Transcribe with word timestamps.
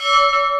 you 0.00 0.57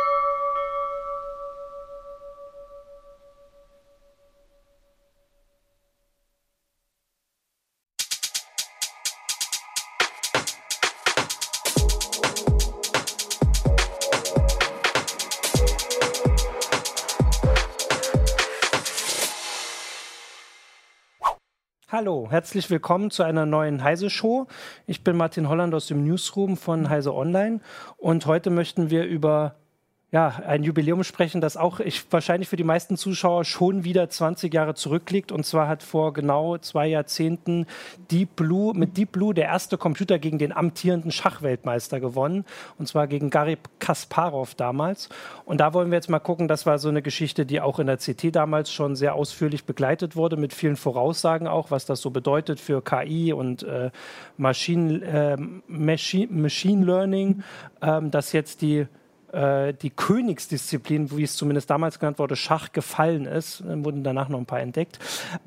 Hallo, 22.08 22.28
herzlich 22.30 22.70
willkommen 22.70 23.10
zu 23.10 23.22
einer 23.22 23.44
neuen 23.44 23.84
Heise 23.84 24.08
Show. 24.08 24.46
Ich 24.86 25.04
bin 25.04 25.14
Martin 25.14 25.46
Holland 25.50 25.74
aus 25.74 25.88
dem 25.88 26.04
Newsroom 26.04 26.56
von 26.56 26.88
Heise 26.88 27.14
Online 27.14 27.60
und 27.98 28.24
heute 28.24 28.48
möchten 28.48 28.88
wir 28.88 29.04
über 29.04 29.56
ja, 30.10 30.40
ein 30.46 30.62
Jubiläum 30.62 31.04
sprechen, 31.04 31.42
das 31.42 31.58
auch 31.58 31.80
ich, 31.80 32.10
wahrscheinlich 32.10 32.48
für 32.48 32.56
die 32.56 32.64
meisten 32.64 32.96
Zuschauer 32.96 33.44
schon 33.44 33.84
wieder 33.84 34.08
20 34.08 34.54
Jahre 34.54 34.74
zurückliegt. 34.74 35.32
Und 35.32 35.44
zwar 35.44 35.68
hat 35.68 35.82
vor 35.82 36.14
genau 36.14 36.56
zwei 36.56 36.86
Jahrzehnten 36.86 37.66
Deep 38.10 38.34
Blue, 38.34 38.72
mit 38.74 38.96
Deep 38.96 39.12
Blue 39.12 39.34
der 39.34 39.44
erste 39.44 39.76
Computer 39.76 40.18
gegen 40.18 40.38
den 40.38 40.50
amtierenden 40.52 41.10
Schachweltmeister 41.10 42.00
gewonnen. 42.00 42.46
Und 42.78 42.88
zwar 42.88 43.06
gegen 43.06 43.28
Garry 43.28 43.58
Kasparov 43.80 44.54
damals. 44.54 45.10
Und 45.44 45.60
da 45.60 45.74
wollen 45.74 45.90
wir 45.90 45.96
jetzt 45.96 46.08
mal 46.08 46.20
gucken, 46.20 46.48
das 46.48 46.64
war 46.64 46.78
so 46.78 46.88
eine 46.88 47.02
Geschichte, 47.02 47.44
die 47.44 47.60
auch 47.60 47.78
in 47.78 47.86
der 47.86 47.98
CT 47.98 48.34
damals 48.34 48.72
schon 48.72 48.96
sehr 48.96 49.14
ausführlich 49.14 49.66
begleitet 49.66 50.16
wurde, 50.16 50.38
mit 50.38 50.54
vielen 50.54 50.76
Voraussagen 50.76 51.46
auch, 51.46 51.70
was 51.70 51.84
das 51.84 52.00
so 52.00 52.08
bedeutet 52.08 52.60
für 52.60 52.82
KI 52.82 53.34
und 53.34 53.62
äh, 53.62 53.90
Machine, 54.38 55.04
äh, 55.04 55.36
Machine, 55.66 56.32
Machine 56.32 56.86
Learning, 56.86 57.42
äh, 57.82 58.00
dass 58.08 58.32
jetzt 58.32 58.62
die 58.62 58.86
äh, 59.32 59.74
die 59.74 59.90
Königsdisziplin, 59.90 61.16
wie 61.16 61.22
es 61.22 61.36
zumindest 61.36 61.68
damals 61.70 61.98
genannt 61.98 62.18
wurde, 62.18 62.36
Schach 62.36 62.72
gefallen 62.72 63.26
ist. 63.26 63.62
Dann 63.66 63.84
wurden 63.84 64.02
danach 64.02 64.28
noch 64.28 64.38
ein 64.38 64.46
paar 64.46 64.60
entdeckt. 64.60 64.98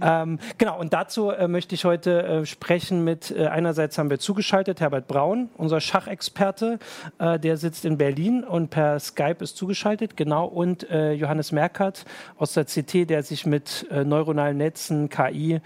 Ähm, 0.02 0.40
genau, 0.58 0.80
und 0.80 0.94
dazu 0.94 1.32
äh, 1.32 1.48
möchte 1.48 1.76
ich 1.76 1.86
heute 1.86 2.24
äh, 2.24 2.46
sprechen 2.46 3.04
mit, 3.04 3.32
äh, 3.32 3.48
einerseits 3.48 3.98
haben 3.98 4.10
wir 4.10 4.20
zugeschaltet 4.20 4.82
Herbert 4.82 5.08
Braun, 5.08 5.50
unser 5.58 5.82
Schachexperte, 5.82 6.80
äh, 7.18 7.40
der 7.40 7.58
sitzt 7.58 7.86
in 7.86 7.98
Berlin 7.98 8.44
und 8.44 8.70
per 8.70 9.00
Skype 9.00 9.44
ist 9.44 9.58
zugeschaltet, 9.58 10.16
genau, 10.16 10.46
und 10.46 10.90
äh, 10.90 11.14
Johannes 11.14 11.52
Merkert 11.52 12.06
aus 12.38 12.54
der 12.54 12.66
CT, 12.66 13.10
der 13.10 13.24
sich 13.24 13.46
mit 13.46 13.88
neuronalen 13.92 14.58
Netzen, 14.58 15.10
KI, 15.10 15.62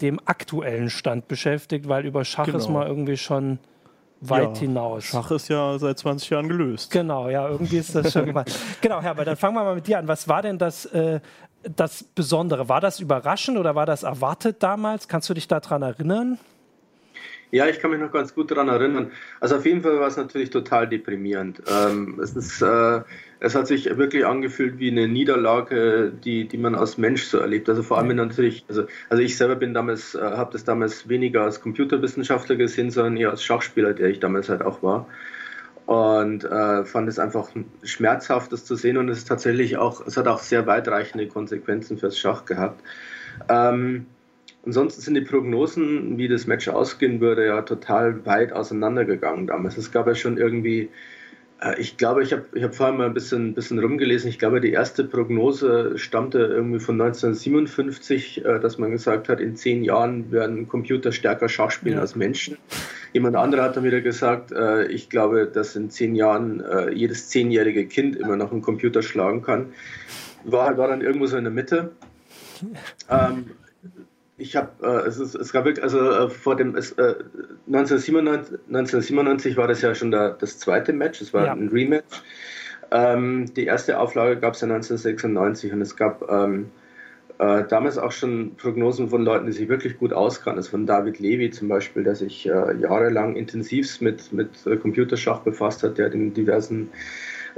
dem 0.00 0.20
aktuellen 0.24 0.90
Stand 0.90 1.28
beschäftigt, 1.28 1.88
weil 1.88 2.04
über 2.04 2.24
Schach 2.24 2.46
genau. 2.46 2.58
ist 2.58 2.68
man 2.68 2.86
irgendwie 2.86 3.16
schon 3.16 3.58
weit 4.28 4.56
ja, 4.56 4.60
hinaus. 4.60 5.04
Schach 5.04 5.30
ist 5.30 5.48
ja 5.48 5.78
seit 5.78 5.98
20 5.98 6.30
Jahren 6.30 6.48
gelöst. 6.48 6.90
Genau, 6.90 7.28
ja, 7.28 7.48
irgendwie 7.48 7.78
ist 7.78 7.94
das 7.94 8.12
schon 8.12 8.26
gemacht. 8.26 8.50
genau, 8.80 9.02
Herbert, 9.02 9.26
dann 9.26 9.36
fangen 9.36 9.54
wir 9.54 9.64
mal 9.64 9.74
mit 9.74 9.86
dir 9.86 9.98
an. 9.98 10.08
Was 10.08 10.28
war 10.28 10.42
denn 10.42 10.58
das, 10.58 10.86
äh, 10.86 11.20
das 11.62 12.04
Besondere? 12.04 12.68
War 12.68 12.80
das 12.80 13.00
überraschend 13.00 13.58
oder 13.58 13.74
war 13.74 13.86
das 13.86 14.02
erwartet 14.02 14.62
damals? 14.62 15.08
Kannst 15.08 15.28
du 15.28 15.34
dich 15.34 15.48
daran 15.48 15.82
erinnern? 15.82 16.38
Ja, 17.54 17.66
ich 17.66 17.80
kann 17.80 17.90
mich 17.90 18.00
noch 18.00 18.10
ganz 18.10 18.34
gut 18.34 18.50
daran 18.50 18.68
erinnern. 18.68 19.10
Also 19.38 19.56
auf 19.56 19.66
jeden 19.66 19.82
Fall 19.82 20.00
war 20.00 20.06
es 20.08 20.16
natürlich 20.16 20.48
total 20.48 20.88
deprimierend. 20.88 21.62
Ähm, 21.70 22.18
es, 22.18 22.34
ist, 22.34 22.62
äh, 22.62 23.02
es 23.40 23.54
hat 23.54 23.66
sich 23.66 23.94
wirklich 23.98 24.24
angefühlt 24.24 24.78
wie 24.78 24.90
eine 24.90 25.06
Niederlage, 25.06 26.10
die, 26.24 26.48
die 26.48 26.56
man 26.56 26.74
als 26.74 26.96
Mensch 26.96 27.24
so 27.24 27.36
erlebt. 27.36 27.68
Also 27.68 27.82
vor 27.82 27.98
allem 27.98 28.16
natürlich, 28.16 28.64
also, 28.68 28.86
also 29.10 29.22
ich 29.22 29.36
selber 29.36 29.56
bin 29.56 29.74
damals, 29.74 30.14
äh, 30.14 30.22
habe 30.22 30.50
das 30.50 30.64
damals 30.64 31.10
weniger 31.10 31.42
als 31.42 31.60
Computerwissenschaftler 31.60 32.56
gesehen, 32.56 32.90
sondern 32.90 33.18
eher 33.18 33.28
als 33.28 33.44
Schachspieler, 33.44 33.92
der 33.92 34.08
ich 34.08 34.18
damals 34.18 34.48
halt 34.48 34.62
auch 34.62 34.82
war. 34.82 35.06
Und 35.84 36.44
äh, 36.44 36.86
fand 36.86 37.06
es 37.06 37.18
einfach 37.18 37.50
schmerzhaft, 37.82 38.50
das 38.52 38.64
zu 38.64 38.76
sehen. 38.76 38.96
Und 38.96 39.10
es 39.10 39.18
ist 39.18 39.28
tatsächlich 39.28 39.76
auch, 39.76 40.06
es 40.06 40.16
hat 40.16 40.26
auch 40.26 40.38
sehr 40.38 40.66
weitreichende 40.66 41.28
Konsequenzen 41.28 41.98
fürs 41.98 42.18
Schach 42.18 42.46
gehabt. 42.46 42.82
Ähm, 43.50 44.06
Ansonsten 44.64 45.00
sind 45.00 45.14
die 45.14 45.22
Prognosen, 45.22 46.18
wie 46.18 46.28
das 46.28 46.46
Match 46.46 46.68
ausgehen 46.68 47.20
würde, 47.20 47.46
ja 47.46 47.62
total 47.62 48.24
weit 48.26 48.52
auseinandergegangen 48.52 49.48
damals. 49.48 49.76
Es 49.76 49.90
gab 49.90 50.06
ja 50.06 50.14
schon 50.14 50.38
irgendwie, 50.38 50.88
äh, 51.60 51.80
ich 51.80 51.96
glaube, 51.96 52.22
ich 52.22 52.32
habe 52.32 52.44
ich 52.54 52.62
hab 52.62 52.72
vorhin 52.72 52.96
mal 52.96 53.06
ein 53.06 53.14
bisschen, 53.14 53.54
bisschen 53.54 53.80
rumgelesen. 53.80 54.30
Ich 54.30 54.38
glaube, 54.38 54.60
die 54.60 54.70
erste 54.70 55.02
Prognose 55.02 55.98
stammte 55.98 56.38
irgendwie 56.38 56.78
von 56.78 57.00
1957, 57.00 58.44
äh, 58.44 58.60
dass 58.60 58.78
man 58.78 58.92
gesagt 58.92 59.28
hat, 59.28 59.40
in 59.40 59.56
zehn 59.56 59.82
Jahren 59.82 60.30
werden 60.30 60.68
Computer 60.68 61.10
stärker 61.10 61.48
Schach 61.48 61.72
spielen 61.72 61.96
ja. 61.96 62.00
als 62.00 62.14
Menschen. 62.14 62.56
Jemand 63.12 63.34
anderer 63.34 63.64
hat 63.64 63.76
dann 63.76 63.82
wieder 63.82 64.00
gesagt, 64.00 64.52
äh, 64.52 64.86
ich 64.86 65.10
glaube, 65.10 65.46
dass 65.46 65.74
in 65.74 65.90
zehn 65.90 66.14
Jahren 66.14 66.62
jedes 66.94 67.28
zehnjährige 67.28 67.86
Kind 67.86 68.14
immer 68.14 68.36
noch 68.36 68.52
einen 68.52 68.62
Computer 68.62 69.02
schlagen 69.02 69.42
kann. 69.42 69.72
War, 70.44 70.76
war 70.78 70.88
dann 70.88 71.00
irgendwo 71.00 71.26
so 71.26 71.36
in 71.36 71.44
der 71.44 71.52
Mitte. 71.52 71.92
Ähm, 73.10 73.50
ich 74.42 74.56
habe, 74.56 74.70
äh, 74.82 75.08
es, 75.08 75.18
es 75.18 75.52
gab 75.52 75.64
wirklich, 75.64 75.82
also 75.82 76.00
äh, 76.10 76.28
vor 76.28 76.56
dem, 76.56 76.74
es, 76.74 76.92
äh, 76.92 77.14
1997, 77.66 78.58
1997 78.68 79.56
war 79.56 79.68
das 79.68 79.80
ja 79.80 79.94
schon 79.94 80.10
der, 80.10 80.30
das 80.30 80.58
zweite 80.58 80.92
Match, 80.92 81.20
es 81.20 81.32
war 81.32 81.46
ja. 81.46 81.52
ein 81.52 81.68
Rematch. 81.68 82.22
Ähm, 82.90 83.46
die 83.54 83.64
erste 83.64 83.98
Auflage 83.98 84.38
gab 84.38 84.54
es 84.54 84.60
ja 84.60 84.66
1996 84.66 85.72
und 85.72 85.80
es 85.80 85.96
gab 85.96 86.28
ähm, 86.30 86.70
äh, 87.38 87.64
damals 87.68 87.96
auch 87.96 88.12
schon 88.12 88.56
Prognosen 88.56 89.08
von 89.08 89.24
Leuten, 89.24 89.46
die 89.46 89.52
sich 89.52 89.68
wirklich 89.68 89.98
gut 89.98 90.12
auskannten. 90.12 90.58
Also 90.58 90.72
von 90.72 90.86
David 90.86 91.18
Levy 91.18 91.50
zum 91.50 91.68
Beispiel, 91.68 92.02
der 92.02 92.16
sich 92.16 92.46
äh, 92.46 92.76
jahrelang 92.76 93.36
intensivst 93.36 94.02
mit, 94.02 94.32
mit 94.32 94.66
äh, 94.66 94.76
Computerschach 94.76 95.40
befasst 95.40 95.82
hat, 95.82 95.98
der 95.98 96.12
in 96.12 96.34
diversen 96.34 96.90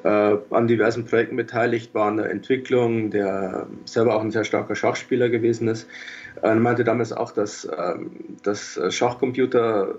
an 0.03 0.67
diversen 0.67 1.05
Projekten 1.05 1.37
beteiligt 1.37 1.95
war, 1.95 2.09
an 2.09 2.17
der 2.17 2.29
Entwicklung, 2.29 3.11
der 3.13 3.69
selber 3.85 4.17
auch 4.17 4.23
ein 4.23 4.33
sehr 4.33 4.43
starker 4.43 4.75
Schachspieler 4.75 5.29
gewesen 5.29 5.69
ist. 5.69 5.89
Er 6.43 6.55
meinte 6.57 6.85
damals 6.85 7.13
auch, 7.13 7.33
dass, 7.33 7.69
ähm, 7.77 8.11
dass 8.43 8.81
Schachcomputer 8.91 9.95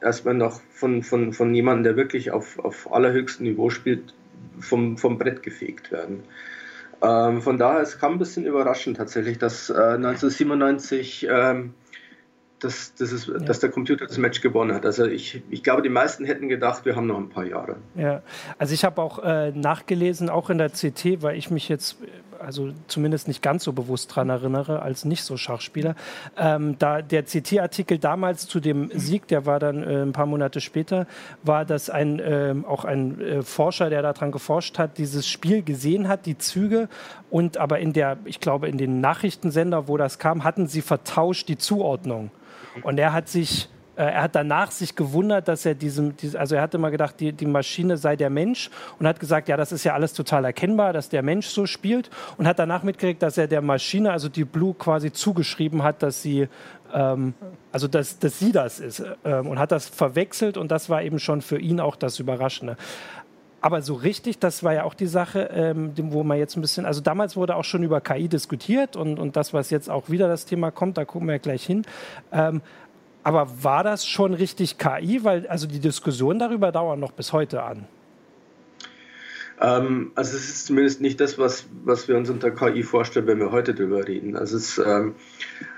erstmal 0.00 0.34
noch 0.34 0.60
von, 0.70 1.02
von, 1.02 1.32
von 1.32 1.54
jemandem, 1.54 1.84
der 1.84 1.96
wirklich 1.96 2.30
auf, 2.30 2.58
auf 2.58 2.92
allerhöchstem 2.92 3.46
Niveau 3.46 3.70
spielt, 3.70 4.14
vom, 4.60 4.96
vom 4.98 5.18
Brett 5.18 5.42
gefegt 5.42 5.90
werden. 5.90 6.22
Ähm, 7.02 7.42
von 7.42 7.58
daher, 7.58 7.80
es 7.80 7.98
kam 7.98 8.12
ein 8.12 8.18
bisschen 8.18 8.44
überraschend 8.46 8.96
tatsächlich, 8.96 9.38
dass 9.38 9.70
äh, 9.70 9.74
1997 9.74 11.26
ähm, 11.30 11.74
dass, 12.64 12.94
dass, 12.94 13.12
es, 13.12 13.26
ja. 13.26 13.34
dass 13.34 13.60
der 13.60 13.70
Computer 13.70 14.06
das 14.06 14.16
Match 14.16 14.40
gewonnen 14.40 14.74
hat. 14.74 14.86
Also 14.86 15.04
ich, 15.04 15.42
ich 15.50 15.62
glaube, 15.62 15.82
die 15.82 15.90
meisten 15.90 16.24
hätten 16.24 16.48
gedacht, 16.48 16.86
wir 16.86 16.96
haben 16.96 17.06
noch 17.06 17.18
ein 17.18 17.28
paar 17.28 17.44
Jahre. 17.44 17.76
Ja, 17.94 18.22
also 18.58 18.72
ich 18.72 18.84
habe 18.84 19.02
auch 19.02 19.22
äh, 19.22 19.50
nachgelesen, 19.52 20.30
auch 20.30 20.48
in 20.50 20.58
der 20.58 20.70
CT, 20.70 21.22
weil 21.22 21.36
ich 21.36 21.50
mich 21.50 21.68
jetzt 21.68 21.98
also 22.44 22.72
zumindest 22.86 23.28
nicht 23.28 23.42
ganz 23.42 23.64
so 23.64 23.72
bewusst 23.72 24.10
daran 24.10 24.30
erinnere, 24.30 24.82
als 24.82 25.04
nicht 25.04 25.24
so 25.24 25.36
Schachspieler. 25.36 25.94
Ähm, 26.36 26.76
da 26.78 27.02
der 27.02 27.24
CT-Artikel 27.24 27.98
damals 27.98 28.46
zu 28.46 28.60
dem 28.60 28.90
Sieg, 28.94 29.26
der 29.28 29.46
war 29.46 29.58
dann 29.58 29.82
äh, 29.82 30.02
ein 30.02 30.12
paar 30.12 30.26
Monate 30.26 30.60
später, 30.60 31.06
war, 31.42 31.64
dass 31.64 31.90
ein, 31.90 32.20
äh, 32.20 32.54
auch 32.66 32.84
ein 32.84 33.20
äh, 33.20 33.42
Forscher, 33.42 33.90
der 33.90 34.02
daran 34.02 34.32
geforscht 34.32 34.78
hat, 34.78 34.98
dieses 34.98 35.26
Spiel 35.26 35.62
gesehen 35.62 36.08
hat, 36.08 36.26
die 36.26 36.38
Züge, 36.38 36.88
und 37.30 37.56
aber 37.56 37.80
in 37.80 37.92
der, 37.92 38.18
ich 38.24 38.40
glaube, 38.40 38.68
in 38.68 38.78
den 38.78 39.00
Nachrichtensender, 39.00 39.88
wo 39.88 39.96
das 39.96 40.18
kam, 40.18 40.44
hatten 40.44 40.68
sie 40.68 40.82
vertauscht 40.82 41.48
die 41.48 41.58
Zuordnung. 41.58 42.30
Und 42.82 42.98
er 42.98 43.12
hat 43.12 43.28
sich 43.28 43.68
er 43.96 44.22
hat 44.22 44.34
danach 44.34 44.70
sich 44.70 44.96
gewundert, 44.96 45.48
dass 45.48 45.64
er 45.64 45.74
diesem, 45.74 46.14
also 46.34 46.56
er 46.56 46.62
hatte 46.62 46.78
mal 46.78 46.90
gedacht, 46.90 47.20
die, 47.20 47.32
die 47.32 47.46
Maschine 47.46 47.96
sei 47.96 48.16
der 48.16 48.30
Mensch 48.30 48.70
und 48.98 49.06
hat 49.06 49.20
gesagt, 49.20 49.48
ja, 49.48 49.56
das 49.56 49.72
ist 49.72 49.84
ja 49.84 49.94
alles 49.94 50.12
total 50.12 50.44
erkennbar, 50.44 50.92
dass 50.92 51.08
der 51.08 51.22
Mensch 51.22 51.46
so 51.46 51.66
spielt 51.66 52.10
und 52.36 52.46
hat 52.46 52.58
danach 52.58 52.82
mitgekriegt, 52.82 53.22
dass 53.22 53.38
er 53.38 53.46
der 53.46 53.62
Maschine, 53.62 54.12
also 54.12 54.28
die 54.28 54.44
Blue 54.44 54.74
quasi 54.74 55.12
zugeschrieben 55.12 55.82
hat, 55.82 56.02
dass 56.02 56.22
sie, 56.22 56.48
ähm, 56.92 57.34
also 57.72 57.88
dass, 57.88 58.18
dass 58.18 58.38
sie 58.38 58.52
das 58.52 58.80
ist 58.80 59.02
ähm, 59.24 59.46
und 59.46 59.58
hat 59.58 59.70
das 59.72 59.88
verwechselt 59.88 60.56
und 60.56 60.70
das 60.70 60.90
war 60.90 61.02
eben 61.02 61.18
schon 61.18 61.40
für 61.40 61.58
ihn 61.58 61.80
auch 61.80 61.96
das 61.96 62.18
Überraschende. 62.18 62.76
Aber 63.64 63.80
so 63.80 63.94
richtig, 63.94 64.38
das 64.40 64.62
war 64.62 64.74
ja 64.74 64.84
auch 64.84 64.92
die 64.92 65.06
Sache, 65.06 65.48
ähm, 65.50 65.92
wo 65.96 66.22
man 66.22 66.36
jetzt 66.36 66.54
ein 66.54 66.60
bisschen, 66.60 66.84
also 66.84 67.00
damals 67.00 67.34
wurde 67.34 67.56
auch 67.56 67.64
schon 67.64 67.82
über 67.82 68.02
KI 68.02 68.28
diskutiert 68.28 68.94
und, 68.94 69.18
und 69.18 69.36
das, 69.36 69.54
was 69.54 69.70
jetzt 69.70 69.88
auch 69.88 70.10
wieder 70.10 70.28
das 70.28 70.44
Thema 70.44 70.70
kommt, 70.70 70.98
da 70.98 71.06
gucken 71.06 71.28
wir 71.28 71.38
gleich 71.38 71.64
hin. 71.64 71.86
Ähm, 72.30 72.60
aber 73.24 73.48
war 73.62 73.82
das 73.82 74.06
schon 74.06 74.34
richtig 74.34 74.78
KI? 74.78 75.24
Weil 75.24 75.46
also 75.48 75.66
die 75.66 75.80
Diskussionen 75.80 76.38
darüber 76.38 76.70
dauern 76.70 77.00
noch 77.00 77.12
bis 77.12 77.32
heute 77.32 77.62
an. 77.62 77.86
Ähm, 79.60 80.12
also 80.14 80.36
es 80.36 80.48
ist 80.48 80.66
zumindest 80.66 81.00
nicht 81.00 81.20
das, 81.20 81.38
was, 81.38 81.66
was 81.84 82.08
wir 82.08 82.16
uns 82.16 82.28
unter 82.28 82.50
KI 82.50 82.82
vorstellen, 82.82 83.26
wenn 83.26 83.38
wir 83.38 83.50
heute 83.50 83.74
drüber 83.74 84.06
reden. 84.06 84.36
Also 84.36 84.56
es 84.56 84.78
ähm, 84.78 85.14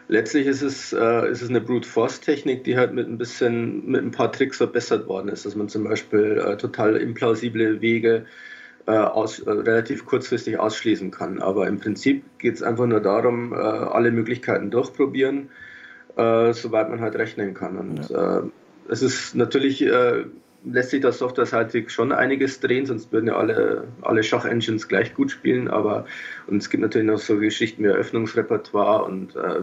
letztlich 0.08 0.46
ist 0.46 0.62
es, 0.62 0.92
äh, 0.92 1.30
ist 1.30 1.42
es 1.42 1.48
eine 1.48 1.60
Brute 1.60 1.88
Force 1.88 2.20
Technik, 2.20 2.64
die 2.64 2.76
halt 2.76 2.92
mit 2.92 3.08
ein 3.08 3.18
bisschen, 3.18 3.86
mit 3.86 4.02
ein 4.02 4.10
paar 4.10 4.32
Tricks 4.32 4.58
verbessert 4.58 5.06
worden 5.08 5.28
ist, 5.28 5.46
dass 5.46 5.56
man 5.56 5.68
zum 5.68 5.84
Beispiel 5.84 6.42
äh, 6.44 6.56
total 6.56 6.96
implausible 6.96 7.80
Wege 7.80 8.26
äh, 8.86 8.92
aus, 8.92 9.40
äh, 9.40 9.50
relativ 9.50 10.06
kurzfristig 10.06 10.58
ausschließen 10.58 11.10
kann. 11.10 11.40
Aber 11.40 11.66
im 11.66 11.78
Prinzip 11.78 12.24
geht 12.38 12.54
es 12.54 12.62
einfach 12.62 12.86
nur 12.86 13.00
darum, 13.00 13.52
äh, 13.52 13.56
alle 13.56 14.10
Möglichkeiten 14.10 14.70
durchprobieren, 14.70 15.50
äh, 16.16 16.52
soweit 16.52 16.90
man 16.90 17.00
halt 17.00 17.16
rechnen 17.16 17.54
kann. 17.54 17.76
Und 17.76 18.08
ja. 18.08 18.42
es 18.88 19.02
ist 19.02 19.34
natürlich 19.34 19.84
lässt 20.66 20.90
sich 20.90 21.00
das 21.00 21.18
softwareseitig 21.18 21.90
schon 21.90 22.12
einiges 22.12 22.60
drehen, 22.60 22.86
sonst 22.86 23.12
würden 23.12 23.28
ja 23.28 23.36
alle, 23.36 23.86
alle 24.02 24.22
Schach-Engines 24.22 24.88
gleich 24.88 25.14
gut 25.14 25.30
spielen, 25.30 25.68
aber 25.68 26.06
und 26.48 26.56
es 26.56 26.70
gibt 26.70 26.82
natürlich 26.82 27.06
noch 27.06 27.18
so 27.18 27.38
Geschichten 27.38 27.84
wie 27.84 27.88
Eröffnungsrepertoire 27.88 29.04
und 29.04 29.36
äh, 29.36 29.62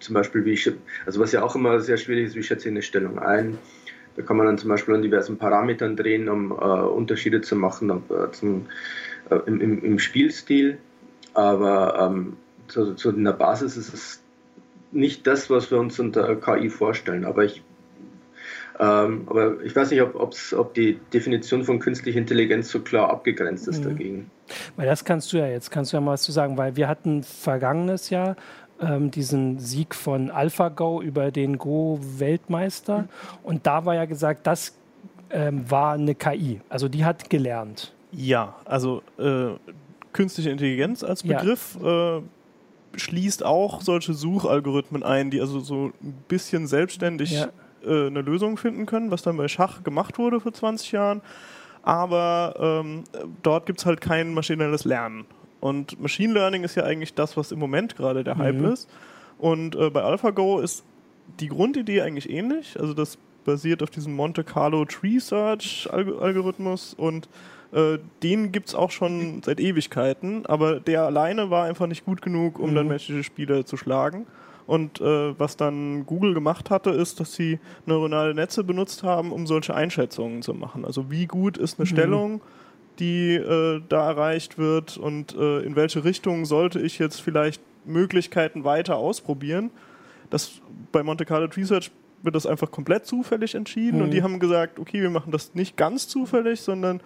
zum 0.00 0.14
Beispiel, 0.14 0.44
wie 0.44 0.52
ich, 0.52 0.70
also 1.04 1.20
was 1.20 1.32
ja 1.32 1.42
auch 1.42 1.56
immer 1.56 1.80
sehr 1.80 1.96
schwierig 1.96 2.26
ist, 2.26 2.36
wie 2.36 2.42
schätze 2.42 2.68
ich 2.68 2.72
eine 2.72 2.82
Stellung 2.82 3.18
ein. 3.18 3.58
Da 4.14 4.22
kann 4.22 4.36
man 4.36 4.46
dann 4.46 4.58
zum 4.58 4.68
Beispiel 4.68 4.94
an 4.94 5.02
diversen 5.02 5.36
Parametern 5.36 5.96
drehen, 5.96 6.28
um 6.28 6.52
äh, 6.52 6.54
Unterschiede 6.54 7.40
zu 7.40 7.56
machen 7.56 7.90
ob, 7.90 8.10
äh, 8.10 8.30
zum, 8.30 8.66
äh, 9.30 9.38
im, 9.46 9.60
im, 9.60 9.84
im, 9.84 9.98
Spielstil. 9.98 10.78
Aber 11.34 11.98
ähm, 12.00 12.36
zu, 12.68 12.94
zu 12.94 13.12
der 13.12 13.32
Basis 13.32 13.76
ist 13.76 13.92
es 13.92 14.22
nicht 14.92 15.26
das, 15.26 15.50
was 15.50 15.70
wir 15.70 15.78
uns 15.78 15.98
unter 15.98 16.36
KI 16.36 16.70
vorstellen. 16.70 17.24
Aber 17.24 17.44
ich 17.44 17.62
ähm, 18.78 19.26
aber 19.26 19.62
ich 19.62 19.74
weiß 19.74 19.90
nicht, 19.90 20.02
ob, 20.02 20.14
ob 20.14 20.74
die 20.74 21.00
Definition 21.12 21.64
von 21.64 21.78
künstlicher 21.78 22.18
Intelligenz 22.18 22.70
so 22.70 22.80
klar 22.80 23.08
abgegrenzt 23.10 23.68
ist 23.68 23.80
mhm. 23.80 23.88
dagegen. 23.88 24.30
Weil 24.76 24.86
das 24.86 25.04
kannst 25.04 25.32
du 25.32 25.38
ja 25.38 25.46
jetzt, 25.46 25.70
kannst 25.70 25.92
du 25.92 25.96
ja 25.96 26.00
mal 26.00 26.12
was 26.12 26.22
zu 26.22 26.32
sagen, 26.32 26.58
weil 26.58 26.76
wir 26.76 26.88
hatten 26.88 27.22
vergangenes 27.22 28.10
Jahr 28.10 28.36
ähm, 28.80 29.10
diesen 29.10 29.58
Sieg 29.58 29.94
von 29.94 30.30
AlphaGo 30.30 31.00
über 31.00 31.30
den 31.30 31.56
Go-Weltmeister 31.56 32.98
mhm. 32.98 33.08
und 33.42 33.66
da 33.66 33.86
war 33.86 33.94
ja 33.94 34.04
gesagt, 34.04 34.46
das 34.46 34.74
ähm, 35.30 35.70
war 35.70 35.94
eine 35.94 36.14
KI, 36.14 36.60
also 36.68 36.88
die 36.88 37.04
hat 37.04 37.30
gelernt. 37.30 37.94
Ja, 38.12 38.56
also 38.64 39.02
äh, 39.18 39.54
künstliche 40.12 40.50
Intelligenz 40.50 41.02
als 41.02 41.22
Begriff 41.22 41.78
ja. 41.82 42.18
äh, 42.18 42.22
schließt 42.96 43.44
auch 43.44 43.80
solche 43.80 44.14
Suchalgorithmen 44.14 45.02
ein, 45.02 45.30
die 45.30 45.40
also 45.40 45.60
so 45.60 45.92
ein 46.02 46.14
bisschen 46.28 46.66
selbstständig 46.66 47.32
ja 47.32 47.48
äh, 47.86 48.06
eine 48.06 48.20
Lösung 48.20 48.56
finden 48.56 48.86
können, 48.86 49.10
was 49.10 49.22
dann 49.22 49.36
bei 49.36 49.48
Schach 49.48 49.84
gemacht 49.84 50.18
wurde 50.18 50.40
vor 50.40 50.52
20 50.52 50.92
Jahren. 50.92 51.22
Aber 51.82 52.82
ähm, 52.84 53.04
dort 53.42 53.66
gibt 53.66 53.78
es 53.78 53.86
halt 53.86 54.00
kein 54.00 54.34
maschinelles 54.34 54.84
Lernen. 54.84 55.24
Und 55.60 56.00
Machine 56.00 56.32
Learning 56.32 56.64
ist 56.64 56.74
ja 56.74 56.82
eigentlich 56.82 57.14
das, 57.14 57.36
was 57.36 57.52
im 57.52 57.58
Moment 57.58 57.96
gerade 57.96 58.24
der 58.24 58.36
Hype 58.38 58.56
mhm. 58.56 58.72
ist. 58.72 58.88
Und 59.38 59.76
äh, 59.76 59.90
bei 59.90 60.02
AlphaGo 60.02 60.60
ist 60.60 60.84
die 61.40 61.48
Grundidee 61.48 62.02
eigentlich 62.02 62.28
ähnlich. 62.28 62.78
Also 62.78 62.92
das 62.92 63.18
basiert 63.44 63.82
auf 63.82 63.90
diesem 63.90 64.14
Monte 64.14 64.42
Carlo 64.42 64.84
Tree 64.84 65.20
Search 65.20 65.88
Algorithmus 65.92 66.94
und 66.94 67.28
äh, 67.72 67.98
den 68.22 68.52
gibt 68.52 68.68
es 68.68 68.74
auch 68.74 68.90
schon 68.90 69.42
seit 69.42 69.60
Ewigkeiten, 69.60 70.46
aber 70.46 70.80
der 70.80 71.04
alleine 71.04 71.50
war 71.50 71.64
einfach 71.64 71.86
nicht 71.86 72.04
gut 72.04 72.22
genug, 72.22 72.58
um 72.58 72.70
mhm. 72.70 72.74
dann 72.74 72.88
menschliche 72.88 73.24
Spieler 73.24 73.66
zu 73.66 73.76
schlagen. 73.76 74.26
Und 74.66 75.00
äh, 75.00 75.38
was 75.38 75.56
dann 75.56 76.06
Google 76.06 76.34
gemacht 76.34 76.70
hatte, 76.70 76.90
ist, 76.90 77.20
dass 77.20 77.34
sie 77.34 77.60
neuronale 77.86 78.34
Netze 78.34 78.64
benutzt 78.64 79.04
haben, 79.04 79.30
um 79.30 79.46
solche 79.46 79.74
Einschätzungen 79.74 80.42
zu 80.42 80.54
machen. 80.54 80.84
Also 80.84 81.10
wie 81.10 81.26
gut 81.26 81.56
ist 81.56 81.78
eine 81.78 81.84
mhm. 81.84 81.94
Stellung, 81.94 82.40
die 82.98 83.34
äh, 83.34 83.80
da 83.88 84.08
erreicht 84.08 84.58
wird 84.58 84.96
und 84.96 85.36
äh, 85.36 85.60
in 85.60 85.76
welche 85.76 86.04
Richtung 86.04 86.46
sollte 86.46 86.80
ich 86.80 86.98
jetzt 86.98 87.20
vielleicht 87.20 87.62
Möglichkeiten 87.84 88.64
weiter 88.64 88.96
ausprobieren. 88.96 89.70
Das 90.30 90.60
bei 90.90 91.02
Monte 91.02 91.24
Carlo 91.24 91.46
Research 91.46 91.92
wird 92.22 92.34
das 92.34 92.46
einfach 92.46 92.70
komplett 92.70 93.06
zufällig 93.06 93.54
entschieden 93.54 93.98
mhm. 93.98 94.04
und 94.04 94.10
die 94.10 94.22
haben 94.22 94.40
gesagt, 94.40 94.78
okay, 94.80 95.00
wir 95.00 95.10
machen 95.10 95.30
das 95.30 95.54
nicht 95.54 95.76
ganz 95.76 96.08
zufällig, 96.08 96.60
sondern 96.60 97.00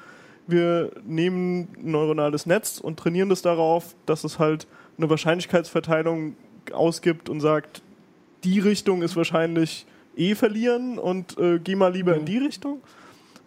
wir 0.50 0.90
nehmen 1.04 1.68
ein 1.78 1.90
neuronales 1.90 2.46
Netz 2.46 2.78
und 2.78 2.98
trainieren 2.98 3.28
das 3.28 3.42
darauf, 3.42 3.94
dass 4.06 4.24
es 4.24 4.38
halt 4.38 4.66
eine 4.96 5.10
Wahrscheinlichkeitsverteilung 5.10 6.36
ausgibt 6.72 7.28
und 7.28 7.40
sagt, 7.40 7.82
die 8.44 8.58
Richtung 8.58 9.02
ist 9.02 9.16
wahrscheinlich 9.16 9.86
eh 10.16 10.34
verlieren 10.34 10.98
und 10.98 11.38
äh, 11.38 11.58
geh 11.58 11.74
mal 11.74 11.92
lieber 11.92 12.12
mhm. 12.12 12.20
in 12.20 12.24
die 12.26 12.38
Richtung. 12.38 12.82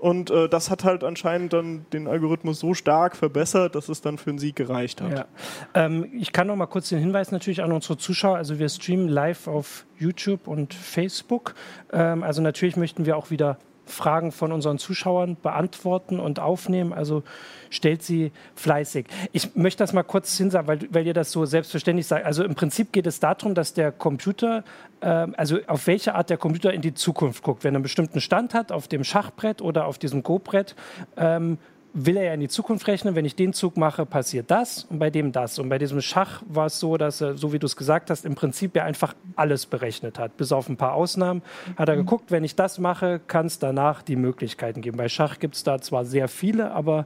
Und 0.03 0.31
äh, 0.31 0.50
das 0.50 0.69
hat 0.69 0.83
halt 0.83 1.05
anscheinend 1.05 1.53
dann 1.53 1.85
den 1.94 2.09
Algorithmus 2.09 2.59
so 2.59 2.73
stark 2.73 3.15
verbessert, 3.15 3.73
dass 3.75 3.88
es 3.88 4.01
dann 4.01 4.17
für 4.17 4.31
einen 4.31 4.39
Sieg 4.39 4.57
gereicht 4.57 5.00
hat. 5.00 5.11
Ja. 5.17 5.25
Ähm, 5.73 6.09
ich 6.19 6.33
kann 6.33 6.47
noch 6.47 6.57
mal 6.57 6.65
kurz 6.65 6.89
den 6.89 7.00
Hinweis 7.00 7.31
natürlich 7.31 7.63
an 7.63 7.71
unsere 7.71 7.97
Zuschauer. 7.97 8.35
Also 8.35 8.59
wir 8.59 8.67
streamen 8.67 9.07
live 9.07 9.47
auf 9.47 9.85
YouTube 9.97 10.50
und 10.50 10.73
Facebook. 10.73 11.55
Ähm, 11.94 12.21
also 12.21 12.41
natürlich 12.41 12.75
möchten 12.75 13.05
wir 13.05 13.15
auch 13.15 13.31
wieder 13.31 13.57
Fragen 13.85 14.31
von 14.31 14.51
unseren 14.51 14.77
Zuschauern 14.77 15.38
beantworten 15.41 16.19
und 16.19 16.39
aufnehmen. 16.39 16.94
Also 16.94 17.24
stellt 17.69 18.03
sie 18.03 18.31
fleißig. 18.56 19.07
Ich 19.31 19.56
möchte 19.56 19.83
das 19.83 19.94
mal 19.94 20.03
kurz 20.03 20.38
hinsagen, 20.38 20.68
weil, 20.68 20.80
weil 20.91 21.07
ihr 21.07 21.13
das 21.13 21.31
so 21.31 21.45
selbstverständlich 21.45 22.07
sagt. 22.07 22.25
Also 22.25 22.44
im 22.44 22.56
Prinzip 22.56 22.91
geht 22.91 23.07
es 23.07 23.19
darum, 23.19 23.56
dass 23.56 23.74
der 23.74 23.91
Computer, 23.91 24.63
äh, 25.01 25.07
also 25.07 25.59
auf 25.68 25.88
welche 25.88 26.15
Art 26.15 26.30
der 26.30 26.38
Computer 26.38 26.74
in 26.74 26.81
die 26.81 26.94
Zukunft 26.94 27.44
guckt. 27.44 27.63
Wenn 27.63 27.74
er 27.74 27.77
einen 27.77 27.83
bestimmten 27.83 28.21
Stand 28.21 28.53
hat, 28.53 28.71
auf 28.71 28.88
dem 28.88 29.03
Schachbrett 29.03 29.62
oder 29.62 29.86
auf 29.86 29.97
diesem 29.97 30.24
Go-Brett, 30.24 30.75
ähm, 31.18 31.57
will 31.94 32.18
er 32.18 32.24
ja 32.24 32.34
in 32.34 32.40
die 32.40 32.48
Zukunft 32.48 32.88
rechnen, 32.88 33.16
wenn 33.16 33.24
ich 33.24 33.36
den 33.36 33.54
Zug 33.54 33.78
mache, 33.78 34.06
passiert 34.06 34.50
das 34.50 34.86
und 34.86 34.98
bei 34.98 35.12
dem 35.12 35.31
das. 35.31 35.60
Und 35.60 35.69
bei 35.69 35.78
diesem 35.78 36.01
Schach 36.01 36.42
war 36.48 36.66
es 36.66 36.80
so, 36.80 36.98
dass 36.98 37.22
er, 37.22 37.38
so 37.38 37.54
wie 37.54 37.60
du 37.60 37.68
es 37.68 37.75
gesagt 37.75 38.10
hast, 38.10 38.25
im 38.25 38.34
Prinzip 38.34 38.75
ja 38.75 38.84
einfach 38.84 39.13
alles 39.36 39.68
berechnet 39.68 40.18
hat. 40.18 40.36
Bis 40.36 40.51
auf 40.51 40.68
ein 40.69 40.78
paar 40.78 40.94
Ausnahmen 40.94 41.44
hat 41.78 41.90
er 41.90 41.95
geguckt, 41.95 42.31
wenn 42.31 42.44
ich 42.44 42.56
das 42.56 42.80
mache, 42.80 43.22
kann 43.28 43.45
es 43.45 43.60
danach 43.60 44.01
die 44.01 44.16
Möglichkeiten 44.16 44.81
geben. 44.81 44.98
Bei 44.98 45.07
Schach 45.07 45.38
gibt 45.38 45.56
es 45.56 45.63
da 45.63 45.80
zwar 45.80 46.04
sehr 46.04 46.28
viele, 46.28 46.72
aber 46.72 47.06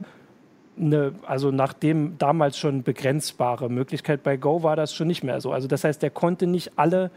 eine, 0.80 1.12
also 1.26 1.50
nachdem 1.50 2.16
damals 2.18 2.56
schon 2.56 2.82
begrenzbare 2.82 3.68
Möglichkeit 3.68 4.22
bei 4.22 4.36
Go 4.38 4.62
war 4.62 4.76
das 4.76 4.94
schon 4.94 5.08
nicht 5.08 5.22
mehr 5.22 5.40
so. 5.42 5.52
Also 5.52 5.68
das 5.68 5.84
heißt, 5.84 6.02
er 6.02 6.10
konnte 6.10 6.46
nicht 6.46 6.78
alle 6.78 7.10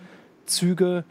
Züge 0.46 1.06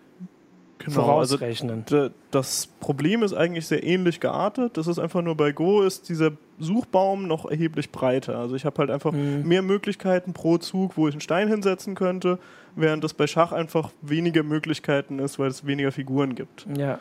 genau, 0.79 1.03
vorausrechnen. 1.03 1.85
Also 1.91 2.11
das 2.31 2.67
Problem 2.81 3.23
ist 3.23 3.33
eigentlich 3.33 3.67
sehr 3.67 3.83
ähnlich 3.83 4.21
geartet. 4.21 4.77
Das 4.77 4.87
ist 4.87 4.99
einfach 4.99 5.23
nur 5.23 5.37
bei 5.37 5.53
Go 5.53 5.83
ist 5.83 6.09
dieser 6.09 6.33
Suchbaum 6.61 7.27
noch 7.27 7.45
erheblich 7.45 7.91
breiter. 7.91 8.39
Also 8.39 8.55
ich 8.55 8.65
habe 8.65 8.79
halt 8.79 8.91
einfach 8.91 9.13
mhm. 9.13 9.43
mehr 9.47 9.63
Möglichkeiten 9.63 10.33
pro 10.33 10.59
Zug, 10.59 10.97
wo 10.97 11.09
ich 11.09 11.15
einen 11.15 11.21
Stein 11.21 11.49
hinsetzen 11.49 11.95
könnte, 11.95 12.39
während 12.77 13.03
das 13.03 13.15
bei 13.15 13.27
Schach 13.27 13.53
einfach 13.53 13.91
weniger 14.03 14.43
Möglichkeiten 14.43 15.19
ist, 15.19 15.39
weil 15.39 15.49
es 15.49 15.67
weniger 15.67 15.93
Figuren 15.93 16.35
gibt. 16.35 16.67
Ja. 16.77 17.01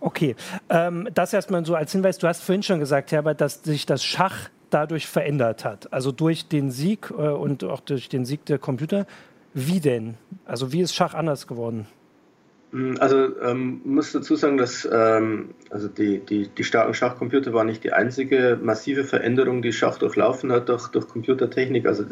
Okay, 0.00 0.34
ähm, 0.68 1.08
das 1.14 1.32
erstmal 1.32 1.64
so 1.64 1.74
als 1.74 1.92
Hinweis. 1.92 2.18
Du 2.18 2.26
hast 2.26 2.42
vorhin 2.42 2.62
schon 2.62 2.80
gesagt, 2.80 3.12
Herbert, 3.12 3.40
dass 3.40 3.62
sich 3.62 3.86
das 3.86 4.04
Schach 4.04 4.50
dadurch 4.70 5.06
verändert 5.06 5.64
hat. 5.64 5.92
Also 5.92 6.12
durch 6.12 6.48
den 6.48 6.70
Sieg 6.70 7.10
äh, 7.10 7.28
und 7.28 7.64
auch 7.64 7.80
durch 7.80 8.08
den 8.08 8.24
Sieg 8.24 8.44
der 8.46 8.58
Computer. 8.58 9.06
Wie 9.52 9.80
denn? 9.80 10.14
Also 10.44 10.72
wie 10.72 10.80
ist 10.80 10.94
Schach 10.94 11.14
anders 11.14 11.46
geworden? 11.46 11.86
Mm, 12.72 12.94
also 13.00 13.40
ähm, 13.40 13.80
muss 13.84 14.12
dazu 14.12 14.36
sagen, 14.36 14.56
dass 14.56 14.88
ähm, 14.90 15.50
also 15.70 15.88
die, 15.88 16.18
die, 16.18 16.48
die 16.48 16.64
starken 16.64 16.94
Schachcomputer 16.94 17.52
waren 17.52 17.66
nicht 17.66 17.82
die 17.82 17.92
einzige 17.92 18.58
massive 18.62 19.04
Veränderung, 19.04 19.62
die 19.62 19.72
Schach 19.72 19.98
durchlaufen 19.98 20.52
hat 20.52 20.68
durch, 20.68 20.88
durch 20.88 21.08
Computertechnik. 21.08 21.86
Also 21.86 22.04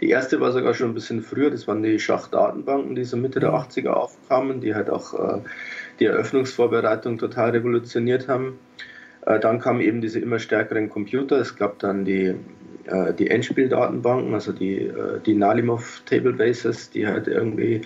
die 0.00 0.08
erste 0.08 0.40
war 0.40 0.52
sogar 0.52 0.74
schon 0.74 0.90
ein 0.90 0.94
bisschen 0.94 1.22
früher, 1.22 1.50
das 1.50 1.68
waren 1.68 1.82
die 1.82 1.98
Schachdatenbanken, 1.98 2.94
die 2.94 3.04
so 3.04 3.16
Mitte 3.16 3.40
der 3.40 3.50
80er 3.50 3.82
mhm. 3.82 3.88
aufkamen, 3.88 4.60
die 4.60 4.74
halt 4.74 4.88
auch 4.88 5.14
äh, 5.14 5.40
die 6.00 6.06
Eröffnungsvorbereitung 6.06 7.18
total 7.18 7.50
revolutioniert 7.50 8.28
haben. 8.28 8.58
Äh, 9.26 9.40
dann 9.40 9.58
kamen 9.58 9.80
eben 9.80 10.00
diese 10.00 10.20
immer 10.20 10.38
stärkeren 10.38 10.88
Computer. 10.88 11.36
Es 11.36 11.56
gab 11.56 11.78
dann 11.80 12.06
die 12.06 12.34
äh, 12.88 13.12
die 13.12 13.28
Endspieldatenbanken, 13.28 14.32
also 14.32 14.52
die, 14.52 14.86
äh, 14.86 15.20
die 15.24 15.34
Nalimov 15.34 16.02
Tablebases, 16.06 16.90
die 16.90 17.06
halt 17.06 17.28
irgendwie, 17.28 17.82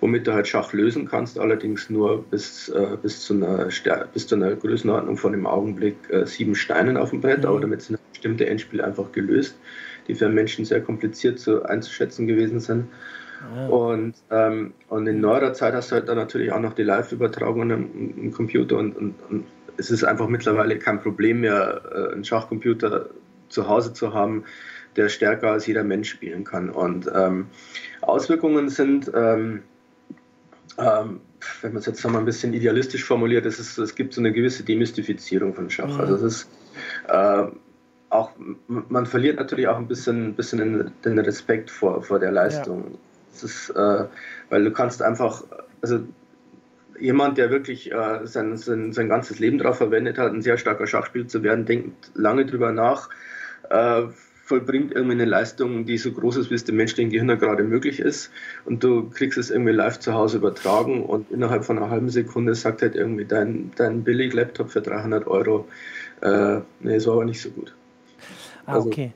womit 0.00 0.26
du 0.26 0.32
halt 0.32 0.48
Schach 0.48 0.72
lösen 0.72 1.06
kannst, 1.06 1.38
allerdings 1.38 1.90
nur 1.90 2.22
bis, 2.24 2.70
äh, 2.70 2.96
bis, 3.02 3.20
zu, 3.20 3.34
einer, 3.34 3.68
bis 4.12 4.26
zu 4.26 4.34
einer 4.34 4.54
Größenordnung 4.56 5.16
von 5.16 5.34
im 5.34 5.46
Augenblick 5.46 5.96
sieben 6.24 6.54
Steinen 6.54 6.96
auf 6.96 7.10
dem 7.10 7.20
Brett, 7.20 7.40
mhm. 7.40 7.46
aber 7.46 7.60
damit 7.60 7.82
sind 7.82 7.98
bestimmte 8.12 8.46
Endspiele 8.46 8.82
einfach 8.82 9.12
gelöst, 9.12 9.58
die 10.08 10.14
für 10.14 10.28
Menschen 10.28 10.64
sehr 10.64 10.80
kompliziert 10.80 11.38
zu, 11.38 11.64
einzuschätzen 11.64 12.26
gewesen 12.26 12.60
sind. 12.60 12.86
Ja. 13.54 13.66
Und, 13.66 14.14
ähm, 14.30 14.72
und 14.88 15.06
in 15.06 15.20
neuerer 15.20 15.52
Zeit 15.52 15.74
hast 15.74 15.90
du 15.90 15.96
halt 15.96 16.08
dann 16.08 16.16
natürlich 16.16 16.50
auch 16.52 16.60
noch 16.60 16.72
die 16.72 16.82
Live-Übertragung 16.82 17.70
im, 17.70 18.14
im, 18.16 18.32
Computer 18.32 18.78
und, 18.78 18.96
und, 18.96 19.14
und, 19.28 19.44
es 19.76 19.90
ist 19.90 20.04
einfach 20.04 20.26
mittlerweile 20.26 20.78
kein 20.78 21.02
Problem 21.02 21.42
mehr, 21.42 21.82
einen 22.14 22.24
Schachcomputer 22.24 23.10
zu 23.48 23.68
Hause 23.68 23.92
zu 23.92 24.14
haben, 24.14 24.44
der 24.96 25.08
stärker 25.08 25.52
als 25.52 25.66
jeder 25.66 25.84
Mensch 25.84 26.10
spielen 26.10 26.44
kann. 26.44 26.70
Und 26.70 27.10
ähm, 27.14 27.46
Auswirkungen 28.00 28.68
sind, 28.68 29.10
ähm, 29.14 29.62
ähm, 30.78 31.20
wenn 31.62 31.72
man 31.72 31.80
es 31.80 31.86
jetzt 31.86 32.04
mal 32.08 32.18
ein 32.18 32.24
bisschen 32.24 32.54
idealistisch 32.54 33.04
formuliert, 33.04 33.46
es, 33.46 33.58
ist, 33.58 33.78
es 33.78 33.94
gibt 33.94 34.14
so 34.14 34.20
eine 34.20 34.32
gewisse 34.32 34.64
Demystifizierung 34.64 35.54
von 35.54 35.70
Schach. 35.70 35.94
Mhm. 35.94 36.00
Also 36.00 36.14
es 36.14 36.22
ist 36.22 36.48
äh, 37.08 37.44
auch, 38.08 38.30
man 38.68 39.06
verliert 39.06 39.38
natürlich 39.38 39.68
auch 39.68 39.76
ein 39.76 39.88
bisschen, 39.88 40.34
bisschen 40.34 40.92
den 41.04 41.18
Respekt 41.18 41.70
vor, 41.70 42.02
vor 42.02 42.18
der 42.18 42.32
Leistung. 42.32 42.84
Ja. 42.84 42.98
Das 43.32 43.42
ist, 43.42 43.70
äh, 43.70 44.04
weil 44.48 44.64
du 44.64 44.70
kannst 44.70 45.02
einfach, 45.02 45.44
also 45.82 46.00
jemand, 46.98 47.36
der 47.36 47.50
wirklich 47.50 47.92
äh, 47.92 48.20
sein, 48.24 48.56
sein, 48.56 48.92
sein 48.92 49.08
ganzes 49.08 49.38
Leben 49.38 49.58
darauf 49.58 49.76
verwendet 49.76 50.18
hat, 50.18 50.32
ein 50.32 50.42
sehr 50.42 50.56
starker 50.56 50.86
Schachspieler 50.86 51.28
zu 51.28 51.42
werden, 51.42 51.66
denkt 51.66 52.10
lange 52.14 52.46
drüber 52.46 52.72
nach, 52.72 53.10
äh, 53.70 54.08
vollbringt 54.46 54.92
irgendwie 54.92 55.14
eine 55.14 55.24
Leistung, 55.24 55.86
die 55.86 55.98
so 55.98 56.12
groß 56.12 56.36
ist, 56.36 56.50
wie 56.50 56.54
es 56.54 56.64
dem 56.64 56.76
menschlichen 56.76 57.10
Gehirn 57.10 57.26
gerade 57.38 57.64
möglich 57.64 57.98
ist. 57.98 58.30
Und 58.64 58.82
du 58.84 59.10
kriegst 59.10 59.38
es 59.38 59.50
irgendwie 59.50 59.72
live 59.72 59.98
zu 59.98 60.14
Hause 60.14 60.38
übertragen 60.38 61.04
und 61.04 61.30
innerhalb 61.32 61.64
von 61.64 61.78
einer 61.78 61.90
halben 61.90 62.08
Sekunde 62.08 62.54
sagt 62.54 62.82
halt 62.82 62.94
irgendwie 62.94 63.24
dein, 63.24 63.72
dein 63.76 64.04
billig 64.04 64.32
Laptop 64.32 64.70
für 64.70 64.80
300 64.80 65.26
Euro, 65.26 65.66
äh, 66.22 66.60
nee, 66.80 67.04
war 67.04 67.14
aber 67.14 67.24
nicht 67.24 67.42
so 67.42 67.50
gut. 67.50 67.74
Ah, 68.66 68.74
also, 68.74 68.88
okay. 68.88 69.12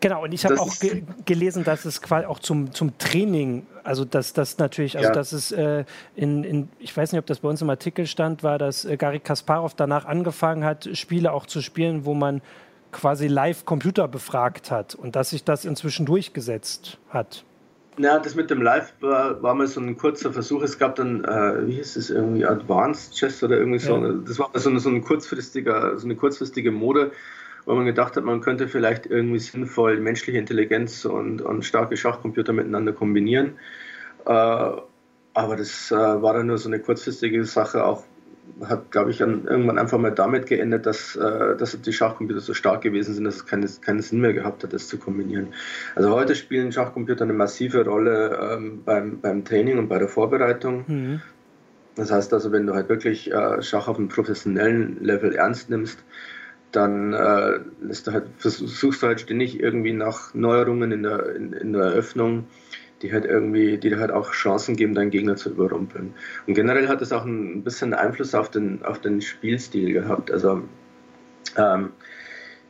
Genau, 0.00 0.24
und 0.24 0.32
ich 0.32 0.44
habe 0.44 0.60
auch 0.60 0.80
ge 0.80 1.04
gelesen, 1.26 1.62
dass 1.62 1.84
es 1.84 2.02
quasi 2.02 2.26
auch 2.26 2.40
zum, 2.40 2.72
zum 2.72 2.98
Training, 2.98 3.68
also 3.84 4.04
dass 4.04 4.32
das 4.32 4.58
natürlich, 4.58 4.96
also 4.96 5.10
ja. 5.10 5.14
dass 5.14 5.30
es 5.30 5.52
äh, 5.52 5.84
in, 6.16 6.42
in, 6.42 6.68
ich 6.80 6.96
weiß 6.96 7.12
nicht, 7.12 7.20
ob 7.20 7.26
das 7.26 7.38
bei 7.38 7.48
uns 7.48 7.62
im 7.62 7.70
Artikel 7.70 8.06
stand, 8.06 8.42
war, 8.42 8.58
dass 8.58 8.84
äh, 8.84 8.96
Gary 8.96 9.20
Kasparov 9.20 9.74
danach 9.74 10.04
angefangen 10.04 10.64
hat, 10.64 10.88
Spiele 10.94 11.32
auch 11.32 11.46
zu 11.46 11.62
spielen, 11.62 12.04
wo 12.04 12.14
man 12.14 12.42
quasi 12.92 13.26
live 13.26 13.64
Computer 13.64 14.06
befragt 14.06 14.70
hat 14.70 14.94
und 14.94 15.16
dass 15.16 15.30
sich 15.30 15.44
das 15.44 15.64
inzwischen 15.64 16.06
durchgesetzt 16.06 16.98
hat. 17.08 17.44
Ja, 17.98 18.18
das 18.18 18.34
mit 18.34 18.48
dem 18.50 18.62
Live 18.62 18.94
war, 19.00 19.42
war 19.42 19.54
mal 19.54 19.66
so 19.66 19.80
ein 19.80 19.98
kurzer 19.98 20.32
Versuch. 20.32 20.62
Es 20.62 20.78
gab 20.78 20.94
dann, 20.94 21.24
äh, 21.24 21.66
wie 21.66 21.74
hieß 21.74 21.96
es, 21.96 22.08
irgendwie 22.08 22.46
Advanced 22.46 23.14
Chess 23.14 23.42
oder 23.42 23.58
irgendwie 23.58 23.80
so. 23.80 23.96
Ja. 23.98 24.12
Das 24.26 24.38
war 24.38 24.50
so 24.54 24.70
eine, 24.70 24.80
so, 24.80 24.88
ein 24.88 25.02
kurzfristiger, 25.02 25.98
so 25.98 26.06
eine 26.06 26.16
kurzfristige 26.16 26.70
Mode, 26.70 27.12
wo 27.66 27.74
man 27.74 27.84
gedacht 27.84 28.16
hat, 28.16 28.24
man 28.24 28.40
könnte 28.40 28.66
vielleicht 28.66 29.06
irgendwie 29.06 29.40
sinnvoll 29.40 30.00
menschliche 30.00 30.38
Intelligenz 30.38 31.04
und, 31.04 31.42
und 31.42 31.64
starke 31.64 31.96
Schachcomputer 31.98 32.54
miteinander 32.54 32.92
kombinieren. 32.92 33.58
Äh, 34.24 34.30
aber 35.34 35.56
das 35.56 35.90
äh, 35.90 35.94
war 35.94 36.32
dann 36.32 36.46
nur 36.46 36.58
so 36.58 36.68
eine 36.68 36.80
kurzfristige 36.80 37.44
Sache, 37.44 37.84
auch 37.84 38.04
hat, 38.64 38.90
glaube 38.90 39.10
ich, 39.10 39.22
an, 39.22 39.44
irgendwann 39.44 39.78
einfach 39.78 39.98
mal 39.98 40.12
damit 40.12 40.46
geendet, 40.46 40.86
dass, 40.86 41.16
äh, 41.16 41.56
dass 41.56 41.80
die 41.80 41.92
Schachcomputer 41.92 42.40
so 42.40 42.54
stark 42.54 42.82
gewesen 42.82 43.14
sind, 43.14 43.24
dass 43.24 43.36
es 43.36 43.46
keine, 43.46 43.66
keinen 43.80 44.02
Sinn 44.02 44.20
mehr 44.20 44.32
gehabt 44.32 44.62
hat, 44.62 44.72
das 44.72 44.88
zu 44.88 44.98
kombinieren. 44.98 45.48
Also 45.94 46.10
heute 46.10 46.34
spielen 46.34 46.72
Schachcomputer 46.72 47.24
eine 47.24 47.32
massive 47.32 47.84
Rolle 47.84 48.38
ähm, 48.40 48.82
beim, 48.84 49.20
beim 49.20 49.44
Training 49.44 49.78
und 49.78 49.88
bei 49.88 49.98
der 49.98 50.08
Vorbereitung. 50.08 50.84
Mhm. 50.86 51.22
Das 51.94 52.10
heißt 52.10 52.32
also, 52.32 52.52
wenn 52.52 52.66
du 52.66 52.74
halt 52.74 52.88
wirklich 52.88 53.32
äh, 53.32 53.62
Schach 53.62 53.88
auf 53.88 53.98
einem 53.98 54.08
professionellen 54.08 55.02
Level 55.02 55.34
ernst 55.34 55.68
nimmst, 55.68 56.02
dann 56.72 57.12
äh, 57.12 57.60
du 57.80 58.12
halt, 58.12 58.24
versuchst 58.38 59.02
du 59.02 59.06
halt 59.06 59.20
ständig 59.20 59.60
irgendwie 59.60 59.92
nach 59.92 60.32
Neuerungen 60.34 60.90
in 60.90 61.02
der, 61.02 61.36
in, 61.36 61.52
in 61.52 61.72
der 61.74 61.82
Eröffnung 61.82 62.46
die 63.02 63.12
halt 63.12 63.24
irgendwie, 63.24 63.78
die 63.78 63.96
halt 63.96 64.12
auch 64.12 64.32
Chancen 64.32 64.76
geben, 64.76 64.94
deinen 64.94 65.10
Gegner 65.10 65.36
zu 65.36 65.50
überrumpeln. 65.50 66.14
Und 66.46 66.54
generell 66.54 66.88
hat 66.88 67.02
es 67.02 67.12
auch 67.12 67.24
ein 67.24 67.62
bisschen 67.64 67.94
Einfluss 67.94 68.34
auf 68.34 68.50
den, 68.50 68.84
auf 68.84 69.00
den 69.00 69.20
Spielstil 69.20 69.92
gehabt. 69.92 70.30
Also, 70.30 70.62
ähm, 71.56 71.90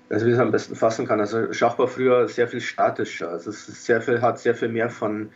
also 0.09 0.27
wie 0.27 0.31
ich 0.31 0.35
es 0.35 0.41
am 0.41 0.51
besten 0.51 0.75
fassen 0.75 1.07
kann, 1.07 1.21
also 1.21 1.53
Schach 1.53 1.79
war 1.79 1.89
früher 1.89 2.29
sehr 2.29 2.49
viel 2.49 2.61
statischer. 2.61 3.31
Also 3.31 3.51
es 3.51 3.69
ist 3.69 3.85
sehr 3.85 4.01
viel, 4.01 4.23
hat 4.23 4.39
sehr 4.39 4.55
viel 4.55 4.69
mehr 4.69 4.91
von, 4.91 5.31